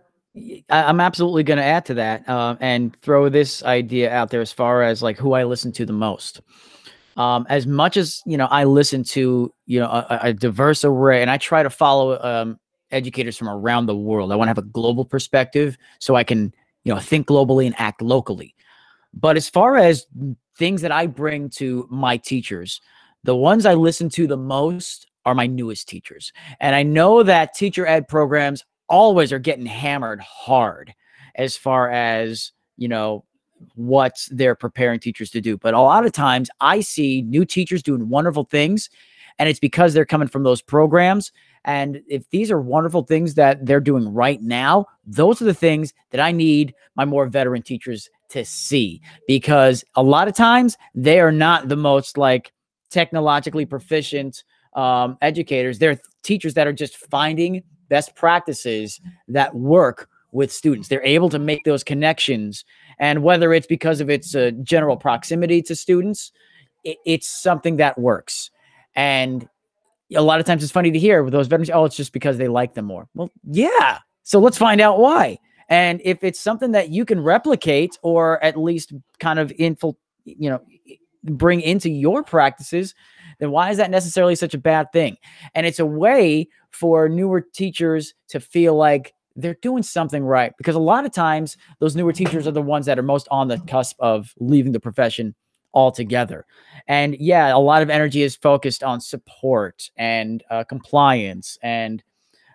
i'm 0.70 1.00
absolutely 1.00 1.42
going 1.42 1.58
to 1.58 1.64
add 1.64 1.84
to 1.84 1.94
that 1.94 2.26
uh, 2.28 2.56
and 2.60 2.96
throw 3.02 3.28
this 3.28 3.62
idea 3.64 4.10
out 4.10 4.30
there 4.30 4.40
as 4.40 4.50
far 4.50 4.82
as 4.82 5.02
like 5.02 5.18
who 5.18 5.32
i 5.32 5.44
listen 5.44 5.72
to 5.72 5.84
the 5.84 5.92
most. 5.92 6.40
Um, 7.18 7.44
as 7.50 7.66
much 7.66 7.98
as 7.98 8.22
you 8.24 8.38
know 8.38 8.46
i 8.46 8.64
listen 8.64 9.04
to 9.04 9.52
you 9.66 9.80
know 9.80 9.86
a, 9.86 10.20
a 10.22 10.32
diverse 10.32 10.84
array 10.84 11.20
and 11.20 11.30
i 11.30 11.36
try 11.36 11.62
to 11.62 11.70
follow 11.70 12.18
um, 12.20 12.58
educators 12.90 13.36
from 13.36 13.48
around 13.48 13.86
the 13.86 13.96
world. 13.96 14.32
I 14.32 14.36
want 14.36 14.46
to 14.46 14.50
have 14.50 14.58
a 14.58 14.62
global 14.62 15.04
perspective 15.04 15.76
so 15.98 16.14
i 16.14 16.24
can 16.24 16.54
you 16.84 16.94
know 16.94 17.00
think 17.00 17.26
globally 17.26 17.66
and 17.66 17.74
act 17.78 18.00
locally. 18.00 18.54
But 19.14 19.36
as 19.36 19.48
far 19.48 19.76
as 19.76 20.06
things 20.56 20.82
that 20.82 20.92
i 20.92 21.06
bring 21.06 21.50
to 21.50 21.86
my 21.90 22.16
teachers 22.16 22.80
the 23.24 23.36
ones 23.36 23.66
i 23.66 23.74
listen 23.74 24.08
to 24.10 24.26
the 24.26 24.36
most 24.36 25.06
are 25.24 25.34
my 25.34 25.46
newest 25.46 25.88
teachers 25.88 26.32
and 26.60 26.74
i 26.74 26.82
know 26.82 27.22
that 27.22 27.54
teacher 27.54 27.86
ed 27.86 28.08
programs 28.08 28.64
always 28.88 29.32
are 29.32 29.38
getting 29.38 29.66
hammered 29.66 30.20
hard 30.20 30.94
as 31.36 31.56
far 31.56 31.90
as 31.90 32.52
you 32.76 32.88
know 32.88 33.24
what 33.74 34.26
they're 34.30 34.54
preparing 34.54 34.98
teachers 34.98 35.30
to 35.30 35.40
do. 35.40 35.56
But 35.56 35.74
a 35.74 35.80
lot 35.80 36.04
of 36.04 36.12
times 36.12 36.50
I 36.60 36.80
see 36.80 37.22
new 37.22 37.44
teachers 37.44 37.82
doing 37.82 38.08
wonderful 38.08 38.44
things, 38.44 38.90
and 39.38 39.48
it's 39.48 39.60
because 39.60 39.94
they're 39.94 40.04
coming 40.04 40.28
from 40.28 40.42
those 40.42 40.62
programs. 40.62 41.32
And 41.64 42.02
if 42.08 42.28
these 42.30 42.50
are 42.50 42.60
wonderful 42.60 43.02
things 43.02 43.34
that 43.34 43.64
they're 43.64 43.80
doing 43.80 44.12
right 44.12 44.42
now, 44.42 44.86
those 45.06 45.40
are 45.40 45.44
the 45.44 45.54
things 45.54 45.92
that 46.10 46.20
I 46.20 46.32
need 46.32 46.74
my 46.96 47.04
more 47.04 47.26
veteran 47.26 47.62
teachers 47.62 48.10
to 48.30 48.44
see 48.44 49.00
because 49.28 49.84
a 49.94 50.02
lot 50.02 50.26
of 50.26 50.34
times 50.34 50.76
they 50.94 51.20
are 51.20 51.32
not 51.32 51.68
the 51.68 51.76
most 51.76 52.16
like 52.16 52.52
technologically 52.90 53.66
proficient 53.66 54.42
um, 54.74 55.18
educators. 55.20 55.78
They're 55.78 56.00
teachers 56.22 56.54
that 56.54 56.66
are 56.66 56.72
just 56.72 56.96
finding 56.96 57.62
best 57.88 58.14
practices 58.14 59.00
that 59.28 59.54
work 59.54 60.08
with 60.32 60.50
students. 60.50 60.88
They're 60.88 61.04
able 61.04 61.28
to 61.28 61.38
make 61.38 61.64
those 61.64 61.84
connections 61.84 62.64
and 62.98 63.22
whether 63.22 63.52
it's 63.52 63.66
because 63.66 64.00
of 64.00 64.08
its 64.08 64.34
uh, 64.34 64.52
general 64.62 64.96
proximity 64.96 65.62
to 65.62 65.76
students, 65.76 66.32
it, 66.84 66.98
it's 67.04 67.28
something 67.28 67.76
that 67.76 67.98
works. 67.98 68.50
And 68.94 69.48
a 70.14 70.22
lot 70.22 70.40
of 70.40 70.46
times 70.46 70.62
it's 70.62 70.72
funny 70.72 70.90
to 70.90 70.98
hear 70.98 71.22
with 71.22 71.32
those 71.32 71.48
veterans, 71.48 71.70
oh, 71.70 71.84
it's 71.84 71.96
just 71.96 72.12
because 72.12 72.38
they 72.38 72.48
like 72.48 72.74
them 72.74 72.84
more. 72.86 73.08
Well, 73.14 73.30
yeah. 73.44 73.98
So 74.22 74.38
let's 74.38 74.58
find 74.58 74.80
out 74.80 74.98
why. 74.98 75.38
And 75.68 76.00
if 76.04 76.22
it's 76.22 76.40
something 76.40 76.72
that 76.72 76.90
you 76.90 77.04
can 77.04 77.20
replicate 77.20 77.98
or 78.02 78.42
at 78.44 78.56
least 78.56 78.92
kind 79.20 79.38
of 79.38 79.50
infil, 79.52 79.96
you 80.24 80.50
know, 80.50 80.60
bring 81.24 81.60
into 81.60 81.90
your 81.90 82.22
practices, 82.22 82.94
then 83.38 83.50
why 83.50 83.70
is 83.70 83.76
that 83.76 83.90
necessarily 83.90 84.34
such 84.34 84.54
a 84.54 84.58
bad 84.58 84.92
thing? 84.92 85.16
And 85.54 85.66
it's 85.66 85.78
a 85.78 85.86
way 85.86 86.48
for 86.70 87.08
newer 87.08 87.40
teachers 87.40 88.14
to 88.28 88.40
feel 88.40 88.74
like 88.74 89.14
they're 89.34 89.56
doing 89.62 89.82
something 89.82 90.22
right 90.24 90.52
because 90.58 90.74
a 90.74 90.80
lot 90.80 91.06
of 91.06 91.12
times 91.12 91.56
those 91.78 91.96
newer 91.96 92.12
teachers 92.12 92.46
are 92.46 92.52
the 92.52 92.62
ones 92.62 92.86
that 92.86 92.98
are 92.98 93.02
most 93.02 93.28
on 93.30 93.48
the 93.48 93.58
cusp 93.60 93.96
of 93.98 94.34
leaving 94.38 94.72
the 94.72 94.80
profession 94.80 95.34
altogether. 95.74 96.44
And 96.86 97.16
yeah, 97.18 97.54
a 97.54 97.58
lot 97.58 97.82
of 97.82 97.90
energy 97.90 98.22
is 98.22 98.36
focused 98.36 98.82
on 98.82 99.00
support 99.00 99.90
and 99.96 100.42
uh, 100.50 100.64
compliance 100.64 101.58
and 101.62 102.02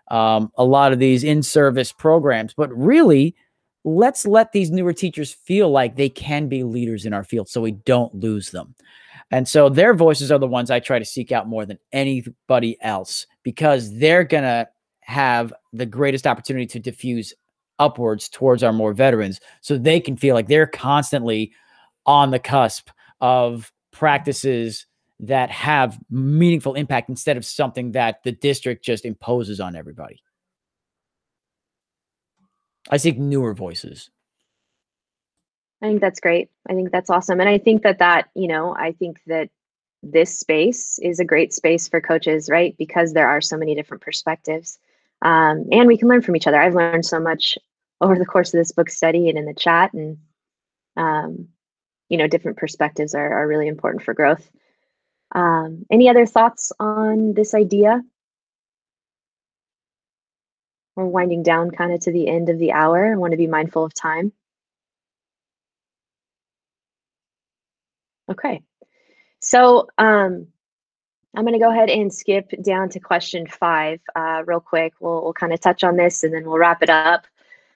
um, 0.10 0.52
a 0.58 0.64
lot 0.64 0.94
of 0.94 1.00
these 1.00 1.24
in 1.24 1.44
service 1.44 1.92
programs. 1.92 2.54
But 2.54 2.76
really, 2.78 3.36
let's 3.88 4.28
let 4.28 4.52
these 4.52 4.70
newer 4.70 4.92
teachers 4.92 5.34
feel 5.34 5.70
like 5.70 5.96
they 5.96 6.10
can 6.10 6.50
be 6.50 6.62
leaders 6.64 7.06
in 7.06 7.14
our 7.14 7.24
field 7.24 7.48
so 7.48 7.62
we 7.62 7.72
don't 7.72 8.14
lose 8.14 8.52
them. 8.52 8.76
And 9.32 9.48
so 9.48 9.70
their 9.70 9.94
voices 9.94 10.30
are 10.30 10.38
the 10.38 10.46
ones 10.46 10.70
I 10.70 10.82
try 10.82 11.00
to 11.00 11.06
seek 11.06 11.32
out 11.32 11.48
more 11.48 11.66
than 11.66 11.80
anybody 11.94 12.78
else 12.82 13.26
because 13.44 13.98
they're 13.98 14.26
going 14.26 14.44
to 14.44 14.68
have 15.02 15.54
the 15.72 15.86
greatest 15.86 16.28
opportunity 16.28 16.66
to 16.66 16.80
diffuse 16.80 17.34
upwards 17.80 18.28
towards 18.28 18.62
our 18.62 18.74
more 18.74 18.92
veterans 18.92 19.40
so 19.62 19.78
they 19.78 20.02
can 20.02 20.18
feel 20.18 20.36
like 20.36 20.48
they're 20.48 20.68
constantly 20.68 21.54
on 22.06 22.32
the 22.32 22.40
cusp 22.40 22.90
of 23.22 23.72
practices 23.92 24.86
that 25.22 25.50
have 25.50 25.98
meaningful 26.10 26.74
impact 26.74 27.08
instead 27.08 27.38
of 27.38 27.46
something 27.46 27.94
that 27.94 28.22
the 28.24 28.34
district 28.34 28.84
just 28.84 29.06
imposes 29.06 29.62
on 29.62 29.78
everybody. 29.78 30.22
I 32.90 32.98
seek 32.98 33.18
newer 33.18 33.54
voices. 33.54 34.10
I 35.82 35.88
think 35.88 36.02
that's 36.02 36.20
great. 36.20 36.50
I 36.68 36.74
think 36.74 36.92
that's 36.92 37.10
awesome. 37.10 37.40
And 37.40 37.50
I 37.50 37.58
think 37.58 37.84
that 37.84 38.00
that, 38.00 38.30
you 38.36 38.48
know, 38.48 38.76
I 38.76 38.94
think 38.94 39.22
that 39.28 39.50
this 40.02 40.38
space 40.38 41.00
is 41.00 41.20
a 41.20 41.26
great 41.26 41.54
space 41.54 41.88
for 41.88 42.02
coaches, 42.02 42.50
right? 42.50 42.76
Because 42.78 43.14
there 43.14 43.28
are 43.28 43.42
so 43.42 43.58
many 43.58 43.76
different 43.76 44.02
perspectives 44.02 44.80
um, 45.22 45.66
and 45.72 45.88
we 45.88 45.98
can 45.98 46.08
learn 46.08 46.22
from 46.22 46.36
each 46.36 46.48
other. 46.48 46.62
I've 46.62 46.76
learned 46.76 47.06
so 47.06 47.20
much 47.20 47.58
over 48.02 48.18
the 48.18 48.26
course 48.26 48.54
of 48.54 48.60
this 48.60 48.72
book 48.72 48.90
study 48.90 49.30
and 49.30 49.38
in 49.38 49.46
the 49.46 49.54
chat, 49.54 49.94
and 49.94 50.18
um, 50.96 51.48
you 52.10 52.18
know, 52.18 52.28
different 52.28 52.58
perspectives 52.58 53.16
are, 53.16 53.34
are 53.34 53.48
really 53.48 53.68
important 53.68 54.04
for 54.04 54.14
growth. 54.14 54.50
Um, 55.34 55.86
any 55.92 56.10
other 56.10 56.26
thoughts 56.26 56.72
on 56.80 57.34
this 57.34 57.54
idea? 57.54 58.02
We're 60.98 61.06
winding 61.06 61.44
down 61.44 61.70
kind 61.70 61.94
of 61.94 62.00
to 62.02 62.12
the 62.12 62.28
end 62.28 62.50
of 62.50 62.58
the 62.58 62.72
hour. 62.72 63.12
I 63.12 63.16
want 63.16 63.30
to 63.30 63.38
be 63.38 63.46
mindful 63.46 63.84
of 63.84 63.94
time. 63.94 64.32
Okay. 68.32 68.64
So 69.40 69.88
um, 70.00 70.48
I'm 71.36 71.44
going 71.44 71.54
to 71.54 71.60
go 71.60 71.70
ahead 71.70 71.92
and 71.92 72.12
skip 72.12 72.52
down 72.64 72.90
to 72.90 73.00
question 73.00 73.46
five 73.46 74.02
uh, 74.16 74.42
real 74.48 74.60
quick. 74.60 74.94
We'll, 75.00 75.22
we'll 75.22 75.34
kind 75.34 75.54
of 75.54 75.62
touch 75.62 75.84
on 75.84 75.98
this 75.98 76.24
and 76.24 76.34
then 76.34 76.46
we'll 76.46 76.58
wrap 76.58 76.82
it 76.82 76.90
up. 76.90 77.28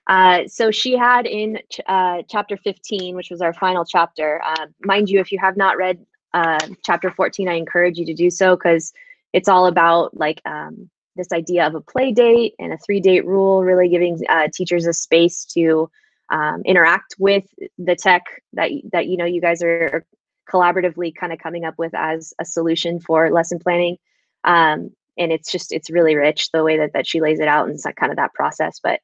Uh, 0.07 0.47
so 0.47 0.72
she 0.72 0.97
had 0.97 1.28
in 1.28 1.59
ch 1.69 1.80
uh, 1.86 2.24
chapter 2.28 2.57
15, 2.57 3.15
which 3.15 3.30
was 3.30 3.39
our 3.39 3.53
final 3.53 3.86
chapter. 3.86 4.41
Uh, 4.43 4.65
mind 4.84 5.09
you, 5.11 5.19
if 5.19 5.32
you 5.32 5.38
have 5.38 5.57
not 5.57 5.78
read 5.78 6.03
uh, 6.34 6.57
chapter 6.84 7.11
14, 7.11 7.47
I 7.47 7.53
encourage 7.53 7.99
you 7.99 8.05
to 8.07 8.15
do 8.15 8.32
so 8.32 8.55
because 8.55 8.93
it's 9.32 9.47
all 9.47 9.67
about 9.67 10.17
like 10.17 10.41
um, 10.45 10.89
this 11.22 11.32
idea 11.32 11.65
of 11.65 11.76
a 11.76 11.82
play 11.82 12.11
date 12.11 12.53
and 12.59 12.74
a 12.74 12.78
three 12.78 12.99
date 12.99 13.26
rule, 13.26 13.63
really 13.63 13.89
giving 13.89 14.19
uh, 14.30 14.47
teachers 14.53 14.86
a 14.86 14.93
space 14.93 15.45
to 15.45 15.89
um, 16.30 16.61
interact 16.65 17.15
with 17.19 17.45
the 17.78 17.95
tech 17.95 18.24
that 18.53 18.72
that 18.91 19.07
you 19.07 19.17
know 19.17 19.26
you 19.26 19.41
guys 19.41 19.61
are 19.61 20.05
collaboratively 20.51 21.13
kind 21.15 21.32
of 21.32 21.39
coming 21.39 21.65
up 21.65 21.76
with 21.78 21.93
as 21.93 22.34
a 22.39 22.45
solution 22.45 22.99
for 22.99 23.32
lesson 23.32 23.59
planning. 23.59 23.97
Um, 24.43 24.91
and 25.17 25.32
it's 25.32 25.51
just, 25.51 25.72
it's 25.72 25.89
really 25.89 26.15
rich 26.15 26.49
the 26.51 26.63
way 26.63 26.78
that, 26.78 26.93
that 26.93 27.07
she 27.07 27.22
lays 27.22 27.39
it 27.39 27.47
out 27.47 27.65
and 27.65 27.76
it's 27.76 27.86
kind 27.99 28.11
of 28.11 28.17
that 28.17 28.34
process. 28.34 28.80
But 28.82 28.99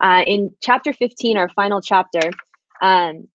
uh, 0.00 0.24
in 0.26 0.54
chapter 0.60 0.92
15, 0.92 1.36
our 1.36 1.48
final 1.50 1.80
chapter, 1.80 2.30
um, 2.80 3.28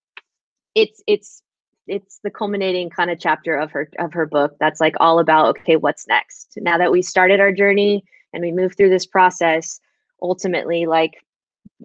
it's, 0.73 1.01
it's, 1.07 1.41
it's 1.87 2.19
the 2.23 2.31
culminating 2.31 2.89
kind 2.89 3.11
of 3.11 3.19
chapter 3.19 3.55
of 3.55 3.71
her 3.71 3.87
of 3.99 4.11
her 4.11 4.25
book 4.25 4.55
that's 4.59 4.81
like 4.81 4.95
all 4.99 5.19
about 5.19 5.49
okay 5.49 5.75
what's 5.75 6.07
next 6.07 6.57
now 6.57 6.79
that 6.79 6.91
we 6.91 6.99
started 6.99 7.39
our 7.39 7.51
journey 7.51 8.03
and 8.35 8.43
we 8.43 8.51
move 8.51 8.75
through 8.75 8.89
this 8.89 9.05
process 9.05 9.79
ultimately 10.21 10.85
like 10.85 11.23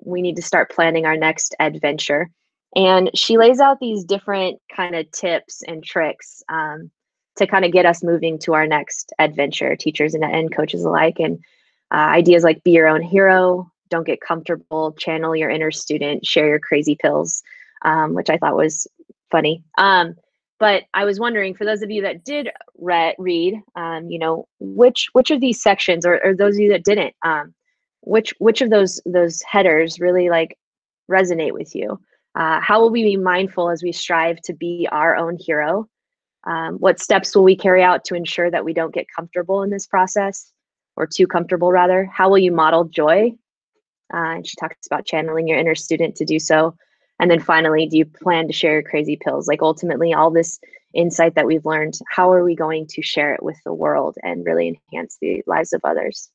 we 0.04 0.20
need 0.20 0.36
to 0.36 0.42
start 0.42 0.70
planning 0.70 1.06
our 1.06 1.16
next 1.16 1.54
adventure 1.60 2.28
and 2.76 3.10
she 3.14 3.36
lays 3.36 3.60
out 3.60 3.80
these 3.80 4.04
different 4.04 4.60
kind 4.74 4.94
of 4.94 5.10
tips 5.10 5.62
and 5.66 5.82
tricks 5.82 6.42
um, 6.48 6.90
to 7.36 7.46
kind 7.46 7.64
of 7.64 7.72
get 7.72 7.86
us 7.86 8.02
moving 8.02 8.38
to 8.40 8.54
our 8.54 8.66
next 8.66 9.12
adventure, 9.18 9.74
teachers 9.74 10.14
and, 10.14 10.24
and 10.24 10.54
coaches 10.54 10.84
alike. 10.84 11.18
And 11.18 11.38
uh, 11.92 11.96
ideas 11.96 12.44
like 12.44 12.62
be 12.62 12.70
your 12.72 12.86
own 12.86 13.02
hero, 13.02 13.70
don't 13.88 14.06
get 14.06 14.20
comfortable, 14.20 14.92
channel 14.92 15.34
your 15.34 15.50
inner 15.50 15.72
student, 15.72 16.24
share 16.24 16.46
your 16.46 16.60
crazy 16.60 16.94
pills, 16.94 17.42
um, 17.82 18.14
which 18.14 18.30
I 18.30 18.38
thought 18.38 18.56
was 18.56 18.86
funny. 19.30 19.64
Um, 19.78 20.14
but 20.60 20.84
I 20.94 21.04
was 21.04 21.18
wondering, 21.18 21.54
for 21.54 21.64
those 21.64 21.82
of 21.82 21.90
you 21.90 22.02
that 22.02 22.24
did 22.24 22.50
re- 22.78 23.16
read, 23.18 23.60
um, 23.74 24.08
you 24.08 24.18
know, 24.18 24.46
which 24.60 25.08
which 25.12 25.30
of 25.30 25.40
these 25.40 25.60
sections, 25.60 26.06
or, 26.06 26.24
or 26.24 26.34
those 26.34 26.54
of 26.54 26.60
you 26.60 26.70
that 26.70 26.84
didn't, 26.84 27.14
um, 27.24 27.54
which 28.02 28.34
which 28.38 28.60
of 28.60 28.70
those 28.70 29.00
those 29.04 29.42
headers 29.42 29.98
really 29.98 30.30
like 30.30 30.56
resonate 31.10 31.52
with 31.52 31.74
you? 31.74 31.98
Uh, 32.36 32.60
how 32.60 32.80
will 32.80 32.90
we 32.90 33.02
be 33.02 33.16
mindful 33.16 33.70
as 33.70 33.82
we 33.82 33.90
strive 33.90 34.40
to 34.42 34.52
be 34.52 34.86
our 34.92 35.16
own 35.16 35.36
hero? 35.36 35.88
Um, 36.44 36.76
what 36.76 37.00
steps 37.00 37.34
will 37.34 37.42
we 37.42 37.56
carry 37.56 37.82
out 37.82 38.04
to 38.04 38.14
ensure 38.14 38.50
that 38.50 38.64
we 38.64 38.72
don't 38.72 38.94
get 38.94 39.06
comfortable 39.16 39.62
in 39.62 39.70
this 39.70 39.86
process? 39.86 40.52
or 41.00 41.06
too 41.06 41.26
comfortable 41.26 41.72
rather, 41.72 42.04
how 42.04 42.28
will 42.28 42.38
you 42.38 42.52
model 42.52 42.84
joy? 42.84 43.32
Uh, 44.12 44.36
and 44.36 44.46
she 44.46 44.54
talks 44.56 44.86
about 44.86 45.06
channeling 45.06 45.48
your 45.48 45.58
inner 45.58 45.74
student 45.74 46.14
to 46.16 46.26
do 46.26 46.38
so. 46.38 46.74
And 47.20 47.30
then 47.30 47.38
finally, 47.38 47.86
do 47.86 47.98
you 47.98 48.06
plan 48.06 48.46
to 48.46 48.52
share 48.52 48.72
your 48.72 48.82
crazy 48.82 49.14
pills? 49.14 49.46
Like 49.46 49.60
ultimately, 49.62 50.14
all 50.14 50.30
this 50.30 50.58
insight 50.94 51.34
that 51.34 51.46
we've 51.46 51.66
learned, 51.66 51.98
how 52.08 52.32
are 52.32 52.42
we 52.42 52.56
going 52.56 52.86
to 52.88 53.02
share 53.02 53.34
it 53.34 53.42
with 53.42 53.58
the 53.64 53.74
world 53.74 54.16
and 54.22 54.44
really 54.44 54.80
enhance 54.92 55.18
the 55.20 55.42
lives 55.46 55.74
of 55.74 55.82
others? 55.84 56.30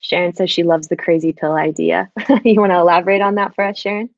Sharon 0.00 0.34
says 0.34 0.50
she 0.50 0.62
loves 0.62 0.88
the 0.88 0.96
crazy 0.96 1.32
pill 1.32 1.52
idea. 1.52 2.10
you 2.44 2.60
want 2.60 2.72
to 2.72 2.78
elaborate 2.78 3.20
on 3.22 3.36
that 3.36 3.54
for 3.54 3.64
us, 3.64 3.78
Sharon? 3.78 4.10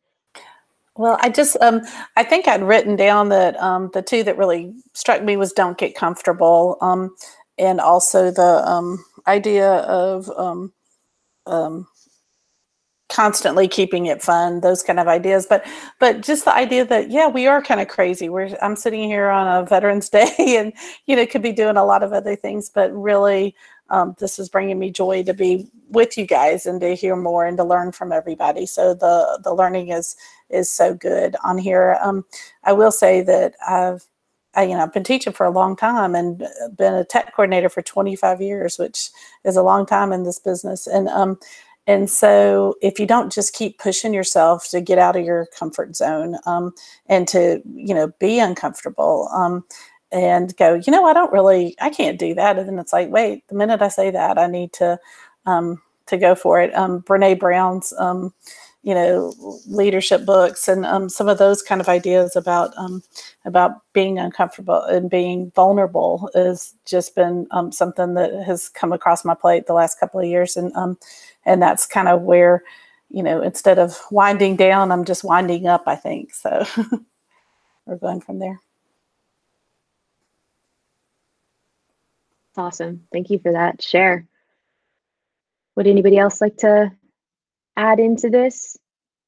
Well, 0.97 1.19
I 1.21 1.29
just, 1.29 1.57
um, 1.61 1.83
I 2.17 2.23
think 2.23 2.47
I'd 2.47 2.63
written 2.63 2.95
down 2.95 3.29
that 3.31 3.61
um, 3.61 3.91
the 3.93 4.03
two 4.03 4.23
that 4.23 4.39
really 4.39 4.73
struck 4.93 5.23
me 5.23 5.37
was 5.37 5.53
don't 5.53 5.77
get 5.77 5.97
comfortable, 5.97 6.79
um, 6.81 7.15
and 7.59 7.81
also 7.81 8.31
the 8.31 8.69
um, 8.69 9.05
idea 9.27 9.69
of 9.71 10.31
um, 10.37 10.73
um, 11.47 11.87
constantly 13.09 13.69
keeping 13.69 14.07
it 14.07 14.23
fun, 14.23 14.61
those 14.61 14.83
kind 14.83 14.99
of 14.99 15.07
ideas. 15.07 15.47
But, 15.47 15.65
but 16.01 16.23
just 16.23 16.45
the 16.45 16.55
idea 16.55 16.85
that 16.87 17.11
yeah, 17.11 17.29
we 17.29 17.47
are 17.47 17.63
kind 17.63 17.81
of 17.81 17.89
crazy. 17.89 18.29
We're 18.29 18.57
I'm 18.63 18.77
sitting 18.77 19.05
here 19.05 19.29
on 19.29 19.47
a 19.47 19.67
Veterans 19.67 20.09
Day, 20.11 20.33
and 20.39 20.73
you 21.07 21.17
know 21.17 21.27
could 21.27 21.43
be 21.43 21.53
doing 21.53 21.77
a 21.77 21.85
lot 21.85 22.03
of 22.03 22.13
other 22.13 22.37
things, 22.37 22.71
but 22.71 22.93
really 22.93 23.55
um, 23.91 24.17
this 24.19 24.39
is 24.39 24.49
bringing 24.49 24.79
me 24.79 24.91
joy 24.91 25.23
to 25.25 25.35
be 25.35 25.69
with 25.91 26.17
you 26.17 26.27
guys 26.27 26.67
and 26.67 26.81
to 26.81 26.95
hear 26.95 27.15
more 27.15 27.47
and 27.47 27.57
to 27.59 27.65
learn 27.65 27.93
from 27.93 28.13
everybody. 28.13 28.67
So 28.67 28.95
the 28.95 29.39
the 29.43 29.55
learning 29.55 29.91
is 29.91 30.17
is 30.51 30.71
so 30.71 30.95
good 30.95 31.37
on 31.45 31.59
here. 31.59 31.99
Um, 32.03 32.25
I 32.65 32.73
will 32.73 32.93
say 32.93 33.21
that 33.23 33.55
I've 33.67 34.05
I, 34.57 34.65
you 34.65 34.71
know 34.75 34.83
I've 34.83 34.93
been 34.95 35.05
teaching 35.05 35.33
for 35.35 35.47
a 35.47 35.51
long 35.51 35.77
time 35.77 36.15
and 36.15 36.39
been 36.77 36.95
a 36.95 37.05
tech 37.05 37.35
coordinator 37.35 37.69
for 37.71 37.83
25 37.83 38.43
years, 38.43 38.79
which 38.79 39.11
is 39.45 39.57
a 39.57 39.63
long 39.65 39.87
time 39.87 40.13
in 40.13 40.25
this 40.25 40.39
business. 40.41 40.87
And 40.87 41.09
um, 41.09 41.39
and 41.87 42.11
so 42.11 42.77
if 42.83 43.01
you 43.01 43.07
don't 43.07 43.33
just 43.33 43.55
keep 43.55 43.79
pushing 43.79 44.15
yourself 44.15 44.69
to 44.71 44.81
get 44.81 44.99
out 44.99 45.17
of 45.17 45.25
your 45.25 45.47
comfort 45.59 45.97
zone 45.97 46.37
um, 46.47 46.75
and 47.09 47.29
to 47.29 47.63
you 47.75 47.95
know 47.95 48.13
be 48.21 48.41
uncomfortable 48.41 49.29
um, 49.35 49.65
and 50.13 50.57
go, 50.57 50.75
you 50.75 50.91
know, 50.93 51.05
I 51.05 51.13
don't 51.13 51.33
really, 51.33 51.75
I 51.81 51.91
can't 51.91 52.19
do 52.19 52.35
that. 52.35 52.59
And 52.59 52.69
then 52.69 52.79
it's 52.79 52.93
like, 52.93 53.11
wait, 53.11 53.47
the 53.49 53.55
minute 53.55 53.83
I 53.83 53.89
say 53.89 54.11
that, 54.11 54.39
I 54.39 54.47
need 54.47 54.73
to, 54.75 54.99
um, 55.47 55.83
to 56.07 56.17
go 56.17 56.35
for 56.35 56.61
it. 56.61 56.75
Um, 56.75 57.03
Brene 57.03 57.39
Brown's, 57.39 57.93
um, 57.99 58.33
you 58.85 58.95
know, 58.95 59.35
leadership 59.67 60.27
books 60.27 60.69
and 60.69 60.85
um, 60.87 61.09
some 61.09 61.27
of 61.29 61.39
those 61.39 61.63
kind 61.63 61.81
of 61.81 61.89
ideas 61.89 62.37
about 62.37 62.77
um, 62.77 63.03
about 63.47 63.81
being 63.95 64.19
uncomfortable 64.19 64.83
and 64.83 65.11
being 65.11 65.51
vulnerable 65.57 66.31
has 66.35 66.75
just 66.87 67.15
been 67.17 67.47
um, 67.51 67.73
something 67.73 68.13
that 68.15 68.35
has 68.47 68.69
come 68.69 68.93
across 68.93 69.25
my 69.25 69.35
plate 69.35 69.67
the 69.67 69.73
last 69.75 69.99
couple 69.99 70.21
of 70.21 70.27
years, 70.27 70.57
and 70.59 70.71
um, 70.77 70.99
and 71.47 71.63
that's 71.63 71.87
kind 71.87 72.09
of 72.09 72.23
where, 72.23 72.63
you 73.09 73.23
know, 73.23 73.43
instead 73.43 73.79
of 73.79 73.99
winding 74.11 74.55
down, 74.57 74.93
I'm 74.93 75.07
just 75.07 75.25
winding 75.25 75.67
up. 75.67 75.85
I 75.87 75.97
think 75.97 76.35
so. 76.35 76.67
We're 77.87 77.97
going 77.97 78.21
from 78.21 78.39
there. 78.39 78.61
Awesome. 82.57 83.07
Thank 83.13 83.31
you 83.31 83.39
for 83.39 83.53
that 83.53 83.83
share. 83.83 84.27
Would 85.77 85.87
anybody 85.87 86.19
else 86.19 86.41
like 86.43 86.59
to 86.59 86.93
add 87.77 88.01
into 88.01 88.29
this? 88.29 88.77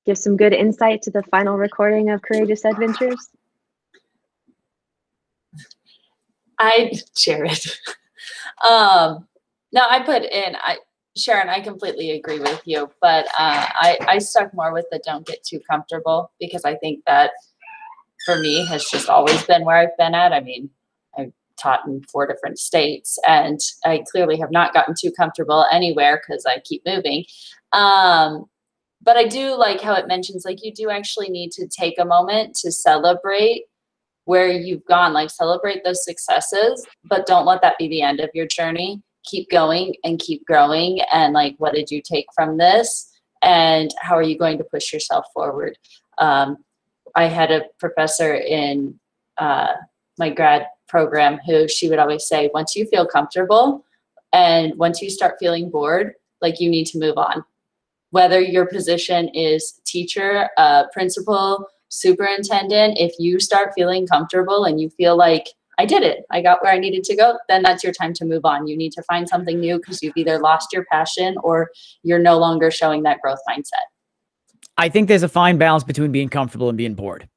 Give 0.04 0.16
some 0.16 0.36
good 0.36 0.52
insight 0.52 1.02
to 1.02 1.10
the 1.10 1.22
final 1.24 1.56
recording 1.56 2.10
of 2.10 2.22
Courageous 2.22 2.62
Edventures? 2.62 3.16
I 6.58 6.92
share 7.16 7.44
it. 7.44 7.66
um, 8.68 9.26
no, 9.72 9.82
I 9.88 10.02
put 10.04 10.22
in, 10.22 10.56
I, 10.56 10.78
Sharon, 11.16 11.48
I 11.48 11.60
completely 11.60 12.12
agree 12.12 12.38
with 12.38 12.62
you, 12.64 12.90
but 13.00 13.26
uh, 13.38 13.66
I, 13.74 13.98
I 14.06 14.18
stuck 14.18 14.54
more 14.54 14.72
with 14.72 14.86
the 14.90 15.00
don't 15.04 15.26
get 15.26 15.42
too 15.42 15.60
comfortable 15.68 16.30
because 16.40 16.64
I 16.64 16.76
think 16.76 17.02
that 17.06 17.32
for 18.24 18.36
me 18.38 18.64
has 18.66 18.84
just 18.84 19.08
always 19.08 19.42
been 19.44 19.64
where 19.64 19.76
I've 19.76 19.96
been 19.98 20.14
at. 20.14 20.32
I 20.32 20.40
mean, 20.40 20.70
I've 21.18 21.32
taught 21.58 21.86
in 21.86 22.02
four 22.04 22.26
different 22.26 22.58
states 22.58 23.18
and 23.26 23.58
i 23.84 24.04
clearly 24.10 24.38
have 24.38 24.50
not 24.50 24.74
gotten 24.74 24.94
too 24.98 25.10
comfortable 25.10 25.64
anywhere 25.72 26.20
because 26.20 26.44
i 26.46 26.58
keep 26.60 26.82
moving 26.86 27.24
um, 27.72 28.46
but 29.02 29.16
i 29.16 29.24
do 29.24 29.54
like 29.56 29.80
how 29.80 29.94
it 29.94 30.08
mentions 30.08 30.44
like 30.44 30.64
you 30.64 30.72
do 30.72 30.90
actually 30.90 31.28
need 31.28 31.50
to 31.50 31.66
take 31.66 31.98
a 31.98 32.04
moment 32.04 32.54
to 32.54 32.70
celebrate 32.72 33.64
where 34.26 34.50
you've 34.50 34.84
gone 34.84 35.12
like 35.12 35.30
celebrate 35.30 35.82
those 35.84 36.04
successes 36.04 36.86
but 37.04 37.26
don't 37.26 37.46
let 37.46 37.62
that 37.62 37.78
be 37.78 37.88
the 37.88 38.02
end 38.02 38.20
of 38.20 38.30
your 38.34 38.46
journey. 38.46 39.02
Keep 39.24 39.50
going 39.50 39.94
and 40.04 40.18
keep 40.18 40.44
growing 40.44 41.00
and 41.12 41.32
like 41.32 41.54
what 41.58 41.74
did 41.74 41.90
you 41.90 42.02
take 42.02 42.26
from 42.34 42.58
this? 42.58 43.10
And 43.42 43.92
how 44.00 44.16
are 44.16 44.22
you 44.22 44.38
going 44.38 44.58
to 44.58 44.64
push 44.64 44.92
yourself 44.92 45.24
forward? 45.32 45.78
Um, 46.18 46.58
i 47.14 47.26
had 47.26 47.50
a 47.50 47.62
professor 47.78 48.34
in 48.34 48.98
uh, 49.38 49.72
my 50.18 50.30
grad 50.30 50.66
program 50.88 51.38
who 51.46 51.66
she 51.66 51.88
would 51.88 51.98
always 51.98 52.26
say, 52.26 52.50
once 52.52 52.76
you 52.76 52.86
feel 52.86 53.06
comfortable 53.06 53.84
and 54.32 54.74
once 54.76 55.00
you 55.02 55.10
start 55.10 55.36
feeling 55.40 55.70
bored, 55.70 56.14
like 56.40 56.60
you 56.60 56.68
need 56.68 56.86
to 56.86 56.98
move 56.98 57.16
on. 57.16 57.44
Whether 58.10 58.40
your 58.40 58.66
position 58.66 59.28
is 59.28 59.80
teacher, 59.84 60.48
uh, 60.56 60.84
principal, 60.92 61.66
superintendent, 61.88 62.98
if 62.98 63.14
you 63.18 63.40
start 63.40 63.72
feeling 63.74 64.06
comfortable 64.06 64.64
and 64.64 64.80
you 64.80 64.90
feel 64.90 65.16
like 65.16 65.46
I 65.78 65.84
did 65.84 66.02
it, 66.02 66.24
I 66.30 66.40
got 66.40 66.62
where 66.62 66.72
I 66.72 66.78
needed 66.78 67.04
to 67.04 67.16
go, 67.16 67.38
then 67.48 67.62
that's 67.62 67.84
your 67.84 67.92
time 67.92 68.14
to 68.14 68.24
move 68.24 68.44
on. 68.44 68.66
You 68.66 68.76
need 68.76 68.92
to 68.92 69.02
find 69.02 69.28
something 69.28 69.60
new 69.60 69.76
because 69.76 70.02
you've 70.02 70.16
either 70.16 70.38
lost 70.38 70.72
your 70.72 70.86
passion 70.90 71.36
or 71.42 71.70
you're 72.02 72.18
no 72.18 72.38
longer 72.38 72.70
showing 72.70 73.02
that 73.02 73.20
growth 73.20 73.40
mindset. 73.48 73.84
I 74.78 74.88
think 74.88 75.08
there's 75.08 75.22
a 75.22 75.28
fine 75.28 75.58
balance 75.58 75.84
between 75.84 76.12
being 76.12 76.28
comfortable 76.28 76.68
and 76.68 76.78
being 76.78 76.94
bored. 76.94 77.28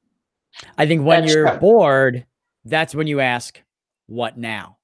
I 0.78 0.88
think 0.88 1.06
when 1.06 1.22
that's 1.22 1.34
you're 1.34 1.50
true. 1.50 1.60
bored, 1.60 2.26
that's 2.66 2.96
when 2.96 3.08
you 3.08 3.20
ask, 3.20 3.62
what 4.08 4.38
now? 4.38 4.78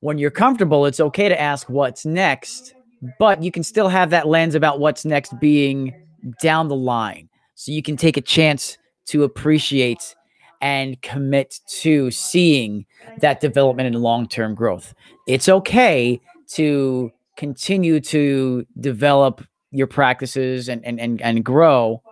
When 0.00 0.18
you're 0.18 0.30
comfortable, 0.30 0.86
it's 0.86 1.00
okay 1.00 1.28
to 1.28 1.40
ask 1.40 1.68
what's 1.68 2.06
next, 2.06 2.74
but 3.18 3.42
you 3.42 3.50
can 3.50 3.62
still 3.62 3.88
have 3.88 4.10
that 4.10 4.26
lens 4.26 4.54
about 4.54 4.80
what's 4.80 5.04
next 5.04 5.38
being 5.40 5.94
down 6.42 6.68
the 6.68 6.76
line. 6.76 7.28
So 7.54 7.72
you 7.72 7.82
can 7.82 7.96
take 7.96 8.16
a 8.16 8.20
chance 8.20 8.78
to 9.06 9.24
appreciate 9.24 10.14
and 10.60 11.00
commit 11.02 11.60
to 11.68 12.10
seeing 12.10 12.84
that 13.20 13.40
development 13.40 13.86
and 13.86 14.02
long 14.02 14.26
term 14.28 14.54
growth. 14.54 14.94
It's 15.26 15.48
okay 15.48 16.20
to 16.54 17.12
continue 17.36 18.00
to 18.00 18.66
develop 18.80 19.44
your 19.70 19.86
practices 19.86 20.68
and, 20.68 20.84
and, 20.84 20.98
and, 20.98 21.20
and 21.22 21.44
grow 21.44 22.02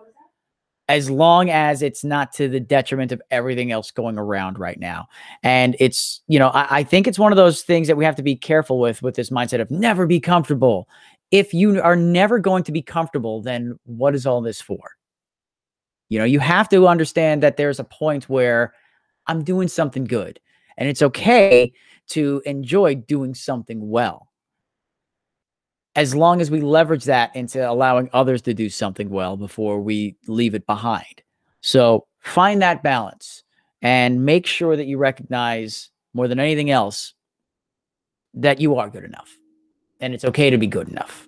as 0.88 1.10
long 1.10 1.50
as 1.50 1.82
it's 1.82 2.04
not 2.04 2.32
to 2.32 2.48
the 2.48 2.60
detriment 2.60 3.10
of 3.10 3.20
everything 3.30 3.72
else 3.72 3.90
going 3.90 4.18
around 4.18 4.58
right 4.58 4.78
now. 4.78 5.08
And 5.42 5.76
it's, 5.80 6.22
you 6.28 6.38
know, 6.38 6.48
I, 6.48 6.78
I, 6.78 6.82
think 6.84 7.08
it's 7.08 7.18
one 7.18 7.32
of 7.32 7.36
those 7.36 7.62
things 7.62 7.88
that 7.88 7.96
we 7.96 8.04
have 8.04 8.14
to 8.16 8.22
be 8.22 8.36
careful 8.36 8.78
with, 8.78 9.02
with 9.02 9.16
this 9.16 9.30
mindset 9.30 9.60
of 9.60 9.70
never 9.70 10.06
be 10.06 10.20
comfortable. 10.20 10.88
If 11.32 11.52
you 11.52 11.82
are 11.82 11.96
never 11.96 12.38
going 12.38 12.62
to 12.64 12.72
be 12.72 12.82
comfortable, 12.82 13.42
then 13.42 13.78
what 13.84 14.14
is 14.14 14.26
all 14.26 14.40
this 14.40 14.60
for? 14.60 14.96
You 16.08 16.20
know, 16.20 16.24
you 16.24 16.38
have 16.38 16.68
to 16.68 16.86
understand 16.86 17.42
that 17.42 17.56
there's 17.56 17.80
a 17.80 17.84
point 17.84 18.28
where 18.28 18.72
I'm 19.26 19.42
doing 19.42 19.66
something 19.66 20.04
good 20.04 20.38
and 20.76 20.88
it's 20.88 21.02
okay 21.02 21.72
to 22.08 22.42
enjoy 22.46 22.94
doing 22.94 23.34
something 23.34 23.90
well 23.90 24.25
as 25.96 26.14
long 26.14 26.40
as 26.40 26.50
we 26.50 26.60
leverage 26.60 27.04
that 27.04 27.34
into 27.34 27.68
allowing 27.68 28.08
others 28.12 28.42
to 28.42 28.54
do 28.54 28.68
something 28.68 29.08
well 29.08 29.36
before 29.36 29.80
we 29.80 30.14
leave 30.28 30.54
it 30.54 30.66
behind. 30.66 31.22
So 31.62 32.06
find 32.20 32.62
that 32.62 32.82
balance 32.82 33.42
and 33.82 34.24
make 34.24 34.46
sure 34.46 34.76
that 34.76 34.86
you 34.86 34.98
recognize 34.98 35.90
more 36.12 36.28
than 36.28 36.38
anything 36.38 36.70
else 36.70 37.14
that 38.34 38.60
you 38.60 38.76
are 38.76 38.90
good 38.90 39.04
enough 39.04 39.36
and 40.00 40.14
it's 40.14 40.24
okay 40.24 40.50
to 40.50 40.58
be 40.58 40.66
good 40.66 40.88
enough. 40.88 41.26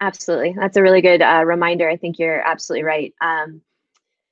Absolutely. 0.00 0.54
That's 0.58 0.76
a 0.76 0.82
really 0.82 1.00
good 1.00 1.22
uh, 1.22 1.44
reminder. 1.46 1.88
I 1.88 1.96
think 1.96 2.18
you're 2.18 2.40
absolutely 2.40 2.82
right. 2.82 3.14
Um, 3.20 3.62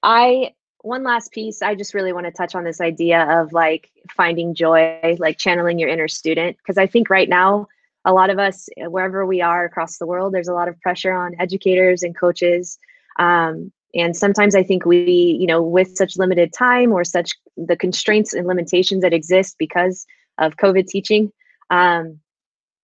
I 0.03 0.55
one 0.83 1.03
last 1.03 1.33
piece 1.33 1.63
i 1.63 1.75
just 1.75 1.95
really 1.95 2.13
want 2.13 2.27
to 2.27 2.33
touch 2.33 2.55
on 2.55 2.65
this 2.65 2.81
idea 2.81 3.25
of 3.41 3.53
like 3.53 3.91
finding 4.11 4.55
joy 4.55 5.17
like 5.19 5.39
channeling 5.39 5.79
your 5.79 5.89
inner 5.89 6.09
student 6.09 6.57
because 6.59 6.79
i 6.79 6.87
think 6.87 7.09
right 7.09 7.29
now 7.29 7.67
a 8.05 8.13
lot 8.13 8.31
of 8.31 8.39
us 8.39 8.69
wherever 8.77 9.25
we 9.25 9.41
are 9.41 9.65
across 9.65 9.99
the 9.99 10.07
world 10.07 10.35
there's 10.35 10.49
a 10.49 10.55
lot 10.55 10.69
of 10.69 10.81
pressure 10.81 11.13
on 11.13 11.35
educators 11.39 12.03
and 12.03 12.19
coaches 12.19 12.79
um, 13.19 13.73
and 13.95 14.17
sometimes 14.17 14.55
i 14.55 14.63
think 14.63 14.85
we 14.85 15.37
you 15.41 15.47
know 15.47 15.63
with 15.63 15.97
such 15.97 16.17
limited 16.17 16.53
time 16.53 16.93
or 16.93 17.05
such 17.05 17.33
the 17.57 17.77
constraints 17.77 18.33
and 18.33 18.47
limitations 18.47 19.03
that 19.03 19.13
exist 19.13 19.57
because 19.59 20.07
of 20.39 20.57
covid 20.57 20.87
teaching 20.87 21.33
um, 21.71 22.19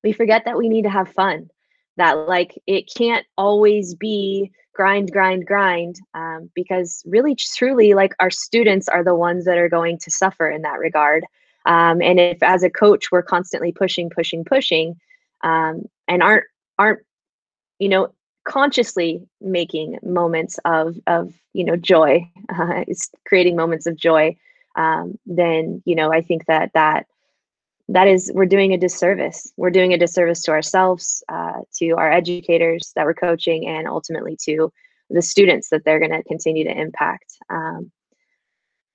we 0.04 0.12
forget 0.12 0.44
that 0.44 0.56
we 0.56 0.68
need 0.68 0.82
to 0.82 0.90
have 0.90 1.08
fun 1.08 1.48
that 1.98 2.28
like 2.28 2.60
it 2.66 2.90
can't 2.96 3.26
always 3.36 3.94
be 3.94 4.50
grind 4.74 5.12
grind 5.12 5.44
grind 5.44 5.96
um, 6.14 6.48
because 6.54 7.02
really 7.04 7.34
truly 7.36 7.94
like 7.94 8.14
our 8.20 8.30
students 8.30 8.88
are 8.88 9.04
the 9.04 9.14
ones 9.14 9.44
that 9.44 9.58
are 9.58 9.68
going 9.68 9.98
to 9.98 10.10
suffer 10.10 10.48
in 10.48 10.62
that 10.62 10.78
regard. 10.78 11.24
Um, 11.66 12.00
and 12.00 12.18
if 12.18 12.42
as 12.42 12.62
a 12.62 12.70
coach 12.70 13.10
we're 13.12 13.22
constantly 13.22 13.72
pushing 13.72 14.08
pushing 14.08 14.44
pushing 14.44 14.96
um, 15.42 15.82
and 16.06 16.22
aren't 16.22 16.44
aren't 16.78 17.00
you 17.78 17.88
know 17.88 18.14
consciously 18.44 19.20
making 19.40 19.98
moments 20.02 20.58
of 20.64 20.96
of 21.06 21.34
you 21.52 21.64
know 21.64 21.76
joy 21.76 22.26
uh, 22.48 22.84
it's 22.88 23.10
creating 23.26 23.56
moments 23.56 23.86
of 23.86 23.96
joy 23.96 24.34
um, 24.76 25.18
then 25.26 25.82
you 25.84 25.94
know 25.94 26.12
i 26.12 26.22
think 26.22 26.46
that 26.46 26.70
that 26.72 27.06
that 27.88 28.06
is 28.08 28.30
we're 28.34 28.46
doing 28.46 28.72
a 28.72 28.78
disservice. 28.78 29.52
We're 29.56 29.70
doing 29.70 29.92
a 29.92 29.98
disservice 29.98 30.42
to 30.42 30.50
ourselves 30.50 31.22
uh, 31.28 31.60
to 31.76 31.90
our 31.92 32.12
educators 32.12 32.92
that 32.96 33.04
we're 33.04 33.14
coaching 33.14 33.66
and 33.66 33.88
ultimately 33.88 34.36
to 34.44 34.72
the 35.10 35.22
students 35.22 35.70
that 35.70 35.84
they're 35.84 35.98
going 35.98 36.12
to 36.12 36.22
continue 36.24 36.64
to 36.64 36.78
impact 36.78 37.36
um, 37.50 37.90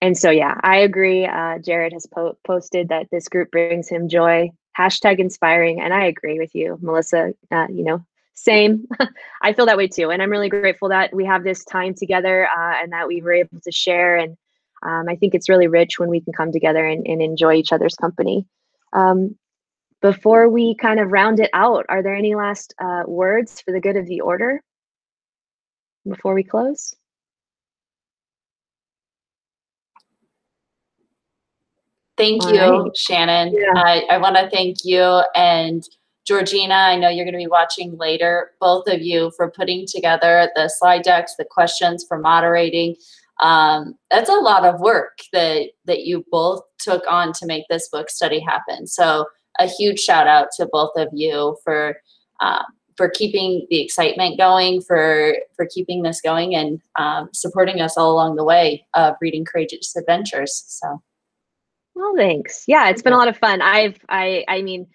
and 0.01 0.17
so 0.17 0.29
yeah 0.29 0.59
i 0.63 0.77
agree 0.77 1.25
uh, 1.25 1.57
jared 1.59 1.93
has 1.93 2.05
po- 2.05 2.37
posted 2.45 2.89
that 2.89 3.07
this 3.11 3.27
group 3.27 3.51
brings 3.51 3.89
him 3.89 4.09
joy. 4.09 4.49
Hashtag 4.77 5.19
inspiring 5.19 5.81
and 5.81 5.93
i 5.93 6.05
agree 6.05 6.39
with 6.39 6.53
you 6.55 6.77
melissa 6.81 7.33
uh, 7.51 7.67
you 7.69 7.83
know 7.83 8.03
same. 8.35 8.87
I 9.43 9.53
feel 9.53 9.67
that 9.67 9.77
way 9.77 9.87
too 9.87 10.09
and 10.09 10.21
i'm 10.21 10.31
really 10.31 10.49
grateful 10.49 10.89
that 10.89 11.13
we 11.13 11.25
have 11.25 11.43
this 11.43 11.63
time 11.63 11.93
together 11.93 12.47
uh, 12.47 12.73
and 12.81 12.91
that 12.91 13.07
we 13.07 13.21
were 13.21 13.33
able 13.33 13.59
to 13.61 13.71
share 13.71 14.17
and 14.17 14.35
um, 14.81 15.07
i 15.07 15.15
think 15.15 15.35
it's 15.35 15.49
really 15.49 15.67
rich 15.67 15.99
when 15.99 16.09
we 16.09 16.21
can 16.21 16.33
come 16.33 16.51
together 16.51 16.85
and, 16.85 17.05
and 17.07 17.21
enjoy 17.21 17.53
each 17.53 17.71
other's 17.71 17.95
company 17.95 18.47
um, 18.93 19.35
before 20.01 20.49
we 20.49 20.75
kind 20.75 20.99
of 20.99 21.11
round 21.11 21.39
it 21.39 21.49
out 21.53 21.85
are 21.89 22.01
there 22.01 22.15
any 22.15 22.35
last 22.35 22.73
uh, 22.79 23.03
words 23.05 23.61
for 23.61 23.71
the 23.71 23.79
good 23.79 23.95
of 23.95 24.07
the 24.07 24.21
order 24.21 24.61
before 26.05 26.33
we 26.33 26.43
close 26.43 26.95
Thank 32.17 32.43
All 32.43 32.53
you, 32.53 32.83
right. 32.83 32.97
Shannon. 32.97 33.53
Yeah. 33.53 33.81
I, 33.81 34.03
I 34.11 34.17
want 34.17 34.35
to 34.35 34.49
thank 34.49 34.77
you 34.83 35.21
and 35.35 35.83
Georgina. 36.25 36.73
I 36.73 36.95
know 36.95 37.09
you're 37.09 37.25
going 37.25 37.33
to 37.33 37.39
be 37.39 37.47
watching 37.47 37.97
later. 37.97 38.51
Both 38.59 38.87
of 38.87 39.01
you 39.01 39.31
for 39.35 39.49
putting 39.49 39.85
together 39.87 40.49
the 40.55 40.69
slide 40.69 41.03
decks, 41.03 41.35
the 41.37 41.45
questions, 41.45 42.05
for 42.07 42.17
moderating. 42.17 42.95
Um, 43.43 43.95
that's 44.09 44.29
a 44.29 44.33
lot 44.33 44.65
of 44.65 44.79
work 44.79 45.19
that 45.33 45.69
that 45.85 46.05
you 46.05 46.25
both 46.31 46.61
took 46.79 47.03
on 47.09 47.33
to 47.33 47.45
make 47.45 47.65
this 47.69 47.89
book 47.89 48.09
study 48.09 48.39
happen. 48.39 48.87
So 48.87 49.25
a 49.59 49.67
huge 49.67 49.99
shout 49.99 50.27
out 50.27 50.47
to 50.57 50.67
both 50.71 50.91
of 50.95 51.09
you 51.11 51.57
for 51.63 51.97
uh, 52.39 52.63
for 52.95 53.09
keeping 53.09 53.67
the 53.69 53.81
excitement 53.81 54.37
going, 54.37 54.81
for 54.81 55.35
for 55.55 55.67
keeping 55.67 56.03
this 56.03 56.21
going, 56.21 56.55
and 56.55 56.81
um, 56.97 57.29
supporting 57.33 57.81
us 57.81 57.97
all 57.97 58.13
along 58.13 58.37
the 58.37 58.45
way 58.45 58.85
of 58.93 59.15
reading 59.21 59.45
Courageous 59.45 59.93
Edventures. 59.95 60.49
So. 60.49 61.01
Well, 61.95 62.13
thanks. 62.15 62.63
Yeah, 62.67 62.89
it's 62.89 63.03
been 63.03 63.13
a 63.13 63.17
lot 63.17 63.27
of 63.27 63.37
fun. 63.37 63.61
I've, 63.61 63.99
I, 64.09 64.43
I 64.47 64.63
mean, 64.63 64.87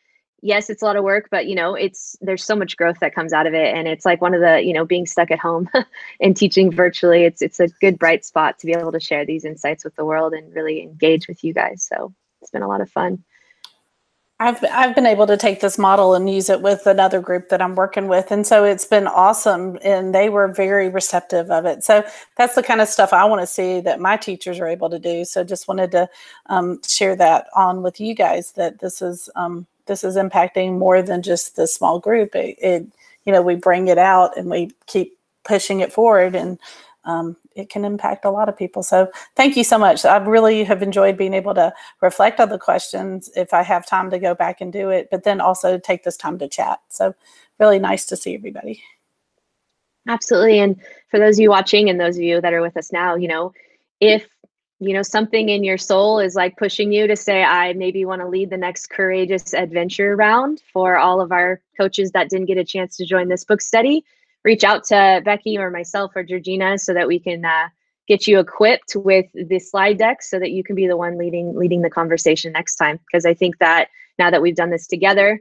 yes, 0.42 0.70
it's 0.70 0.82
a 0.82 0.84
lot 0.84 0.96
of 0.96 1.04
work, 1.04 1.28
but 1.30 1.46
you 1.46 1.54
know, 1.54 1.74
it's 1.74 2.16
there's 2.20 2.44
so 2.44 2.56
much 2.56 2.76
growth 2.76 2.98
that 3.00 3.14
comes 3.14 3.32
out 3.32 3.46
of 3.46 3.54
it, 3.54 3.74
and 3.74 3.88
it's 3.88 4.04
like 4.04 4.20
one 4.20 4.34
of 4.34 4.40
the, 4.40 4.62
you 4.62 4.72
know, 4.72 4.84
being 4.84 5.06
stuck 5.06 5.30
at 5.30 5.38
home 5.38 5.68
and 6.20 6.36
teaching 6.36 6.70
virtually. 6.70 7.24
It's 7.24 7.42
it's 7.42 7.60
a 7.60 7.68
good 7.68 7.98
bright 7.98 8.24
spot 8.24 8.58
to 8.58 8.66
be 8.66 8.72
able 8.72 8.92
to 8.92 9.00
share 9.00 9.24
these 9.24 9.44
insights 9.44 9.84
with 9.84 9.96
the 9.96 10.04
world 10.04 10.32
and 10.32 10.54
really 10.54 10.82
engage 10.82 11.28
with 11.28 11.42
you 11.42 11.52
guys. 11.52 11.82
So 11.82 12.14
it's 12.40 12.50
been 12.50 12.62
a 12.62 12.68
lot 12.68 12.80
of 12.80 12.90
fun. 12.90 13.24
I've 14.40 14.62
I've 14.70 14.94
been 14.94 15.06
able 15.06 15.26
to 15.26 15.36
take 15.36 15.60
this 15.60 15.78
model 15.78 16.14
and 16.14 16.30
use 16.30 16.48
it 16.48 16.62
with 16.62 16.86
another 16.86 17.20
group 17.20 17.48
that 17.48 17.60
I'm 17.60 17.74
working 17.74 18.06
with, 18.06 18.30
and 18.30 18.46
so 18.46 18.62
it's 18.62 18.84
been 18.84 19.08
awesome, 19.08 19.78
and 19.82 20.14
they 20.14 20.28
were 20.28 20.46
very 20.46 20.88
receptive 20.88 21.50
of 21.50 21.66
it. 21.66 21.82
So 21.82 22.04
that's 22.36 22.54
the 22.54 22.62
kind 22.62 22.80
of 22.80 22.88
stuff 22.88 23.12
I 23.12 23.24
want 23.24 23.42
to 23.42 23.48
see 23.48 23.80
that 23.80 23.98
my 23.98 24.16
teachers 24.16 24.60
are 24.60 24.68
able 24.68 24.90
to 24.90 25.00
do. 25.00 25.24
So 25.24 25.42
just 25.42 25.66
wanted 25.66 25.90
to 25.90 26.08
um, 26.46 26.80
share 26.86 27.16
that 27.16 27.48
on 27.56 27.82
with 27.82 27.98
you 27.98 28.14
guys 28.14 28.52
that 28.52 28.78
this 28.78 29.02
is 29.02 29.28
um, 29.34 29.66
this 29.88 30.04
is 30.04 30.16
impacting 30.16 30.78
more 30.78 31.02
than 31.02 31.22
just 31.22 31.56
the 31.56 31.66
small 31.66 31.98
group. 31.98 32.36
It, 32.36 32.56
it 32.60 32.86
you 33.24 33.32
know 33.32 33.42
we 33.42 33.56
bring 33.56 33.88
it 33.88 33.98
out 33.98 34.36
and 34.36 34.48
we 34.48 34.70
keep 34.86 35.18
pushing 35.44 35.80
it 35.80 35.92
forward, 35.92 36.36
and 36.36 36.58
um, 37.04 37.36
it 37.56 37.70
can 37.70 37.84
impact 37.84 38.24
a 38.24 38.30
lot 38.30 38.48
of 38.48 38.56
people. 38.56 38.82
So 38.82 39.10
thank 39.34 39.56
you 39.56 39.64
so 39.64 39.78
much. 39.78 40.04
I 40.04 40.18
really 40.18 40.62
have 40.62 40.82
enjoyed 40.82 41.16
being 41.16 41.34
able 41.34 41.54
to 41.54 41.72
reflect 42.02 42.38
on 42.38 42.50
the 42.50 42.58
questions 42.58 43.30
if 43.34 43.52
I 43.52 43.62
have 43.62 43.86
time 43.86 44.10
to 44.10 44.18
go 44.18 44.34
back 44.34 44.60
and 44.60 44.72
do 44.72 44.90
it, 44.90 45.08
but 45.10 45.24
then 45.24 45.40
also 45.40 45.78
take 45.78 46.04
this 46.04 46.16
time 46.16 46.38
to 46.38 46.48
chat. 46.48 46.80
So 46.88 47.14
really 47.58 47.78
nice 47.78 48.04
to 48.06 48.16
see 48.16 48.34
everybody. 48.34 48.82
Absolutely. 50.06 50.58
And 50.60 50.80
for 51.10 51.18
those 51.18 51.36
of 51.36 51.42
you 51.42 51.50
watching 51.50 51.90
and 51.90 52.00
those 52.00 52.16
of 52.16 52.22
you 52.22 52.40
that 52.40 52.52
are 52.52 52.62
with 52.62 52.76
us 52.76 52.92
now, 52.92 53.14
you 53.14 53.28
know, 53.28 53.52
if 54.00 54.26
you 54.80 54.94
know 54.94 55.02
something 55.02 55.48
in 55.48 55.64
your 55.64 55.78
soul 55.78 56.20
is 56.20 56.34
like 56.34 56.56
pushing 56.56 56.92
you 56.92 57.06
to 57.06 57.16
say 57.16 57.42
i 57.42 57.72
maybe 57.72 58.04
want 58.04 58.20
to 58.20 58.28
lead 58.28 58.50
the 58.50 58.56
next 58.56 58.90
courageous 58.90 59.52
adventure 59.52 60.14
round 60.14 60.62
for 60.72 60.96
all 60.96 61.20
of 61.20 61.32
our 61.32 61.60
coaches 61.76 62.12
that 62.12 62.28
didn't 62.28 62.46
get 62.46 62.58
a 62.58 62.64
chance 62.64 62.96
to 62.96 63.04
join 63.04 63.28
this 63.28 63.44
book 63.44 63.60
study 63.60 64.04
reach 64.44 64.64
out 64.64 64.84
to 64.84 65.20
Becky 65.24 65.58
or 65.58 65.70
myself 65.70 66.12
or 66.14 66.22
Georgina 66.22 66.78
so 66.78 66.94
that 66.94 67.06
we 67.06 67.18
can 67.18 67.44
uh, 67.44 67.68
get 68.06 68.26
you 68.26 68.38
equipped 68.38 68.96
with 68.96 69.26
the 69.34 69.58
slide 69.58 69.98
deck 69.98 70.22
so 70.22 70.38
that 70.38 70.50
you 70.52 70.64
can 70.64 70.74
be 70.74 70.86
the 70.86 70.96
one 70.96 71.18
leading 71.18 71.54
leading 71.54 71.82
the 71.82 71.90
conversation 71.90 72.52
next 72.52 72.76
time. 72.76 72.98
Because 73.06 73.26
I 73.26 73.34
think 73.34 73.58
that 73.58 73.88
now 74.18 74.30
that 74.30 74.42
we've 74.42 74.56
done 74.56 74.70
this 74.70 74.86
together, 74.86 75.40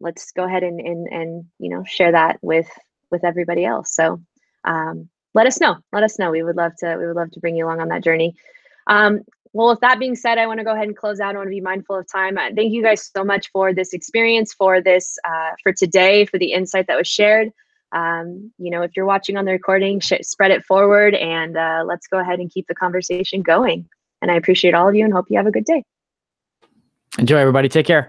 let's 0.00 0.32
go 0.32 0.44
ahead 0.44 0.62
and 0.62 0.80
and 0.80 1.06
and 1.08 1.44
you 1.58 1.70
know 1.70 1.84
share 1.84 2.12
that 2.12 2.38
with 2.42 2.68
with 3.10 3.24
everybody 3.24 3.64
else. 3.64 3.94
So 3.94 4.20
um, 4.64 5.08
let 5.34 5.46
us 5.46 5.60
know. 5.60 5.76
Let 5.92 6.02
us 6.02 6.18
know. 6.18 6.30
We 6.30 6.42
would 6.42 6.56
love 6.56 6.72
to 6.78 6.96
we 6.98 7.06
would 7.06 7.16
love 7.16 7.30
to 7.32 7.40
bring 7.40 7.56
you 7.56 7.66
along 7.66 7.80
on 7.80 7.88
that 7.88 8.04
journey. 8.04 8.34
Um, 8.90 9.20
well, 9.52 9.70
with 9.70 9.80
that 9.80 9.98
being 9.98 10.14
said, 10.14 10.36
I 10.36 10.46
want 10.46 10.58
to 10.58 10.64
go 10.64 10.74
ahead 10.74 10.86
and 10.86 10.96
close 10.96 11.18
out. 11.18 11.34
I 11.34 11.38
want 11.38 11.48
to 11.48 11.54
be 11.54 11.62
mindful 11.62 11.96
of 11.96 12.06
time. 12.10 12.36
Uh, 12.36 12.50
thank 12.54 12.72
you 12.72 12.82
guys 12.82 13.10
so 13.16 13.24
much 13.24 13.50
for 13.50 13.72
this 13.72 13.94
experience, 13.94 14.52
for 14.52 14.82
this, 14.82 15.18
uh, 15.26 15.52
for 15.62 15.72
today, 15.72 16.26
for 16.26 16.38
the 16.38 16.52
insight 16.52 16.86
that 16.86 16.98
was 16.98 17.08
shared 17.08 17.50
um, 17.92 18.52
you 18.58 18.70
know, 18.70 18.82
if 18.82 18.92
you're 18.96 19.06
watching 19.06 19.36
on 19.36 19.44
the 19.44 19.52
recording, 19.52 20.00
spread 20.00 20.50
it 20.50 20.64
forward 20.64 21.14
and 21.14 21.56
uh, 21.56 21.82
let's 21.84 22.06
go 22.06 22.18
ahead 22.18 22.38
and 22.38 22.50
keep 22.50 22.66
the 22.68 22.74
conversation 22.74 23.42
going. 23.42 23.88
And 24.22 24.30
I 24.30 24.34
appreciate 24.34 24.74
all 24.74 24.88
of 24.88 24.94
you 24.94 25.04
and 25.04 25.12
hope 25.12 25.26
you 25.28 25.36
have 25.36 25.46
a 25.46 25.50
good 25.50 25.64
day. 25.64 25.84
Enjoy, 27.18 27.38
everybody. 27.38 27.68
Take 27.68 27.86
care. 27.86 28.08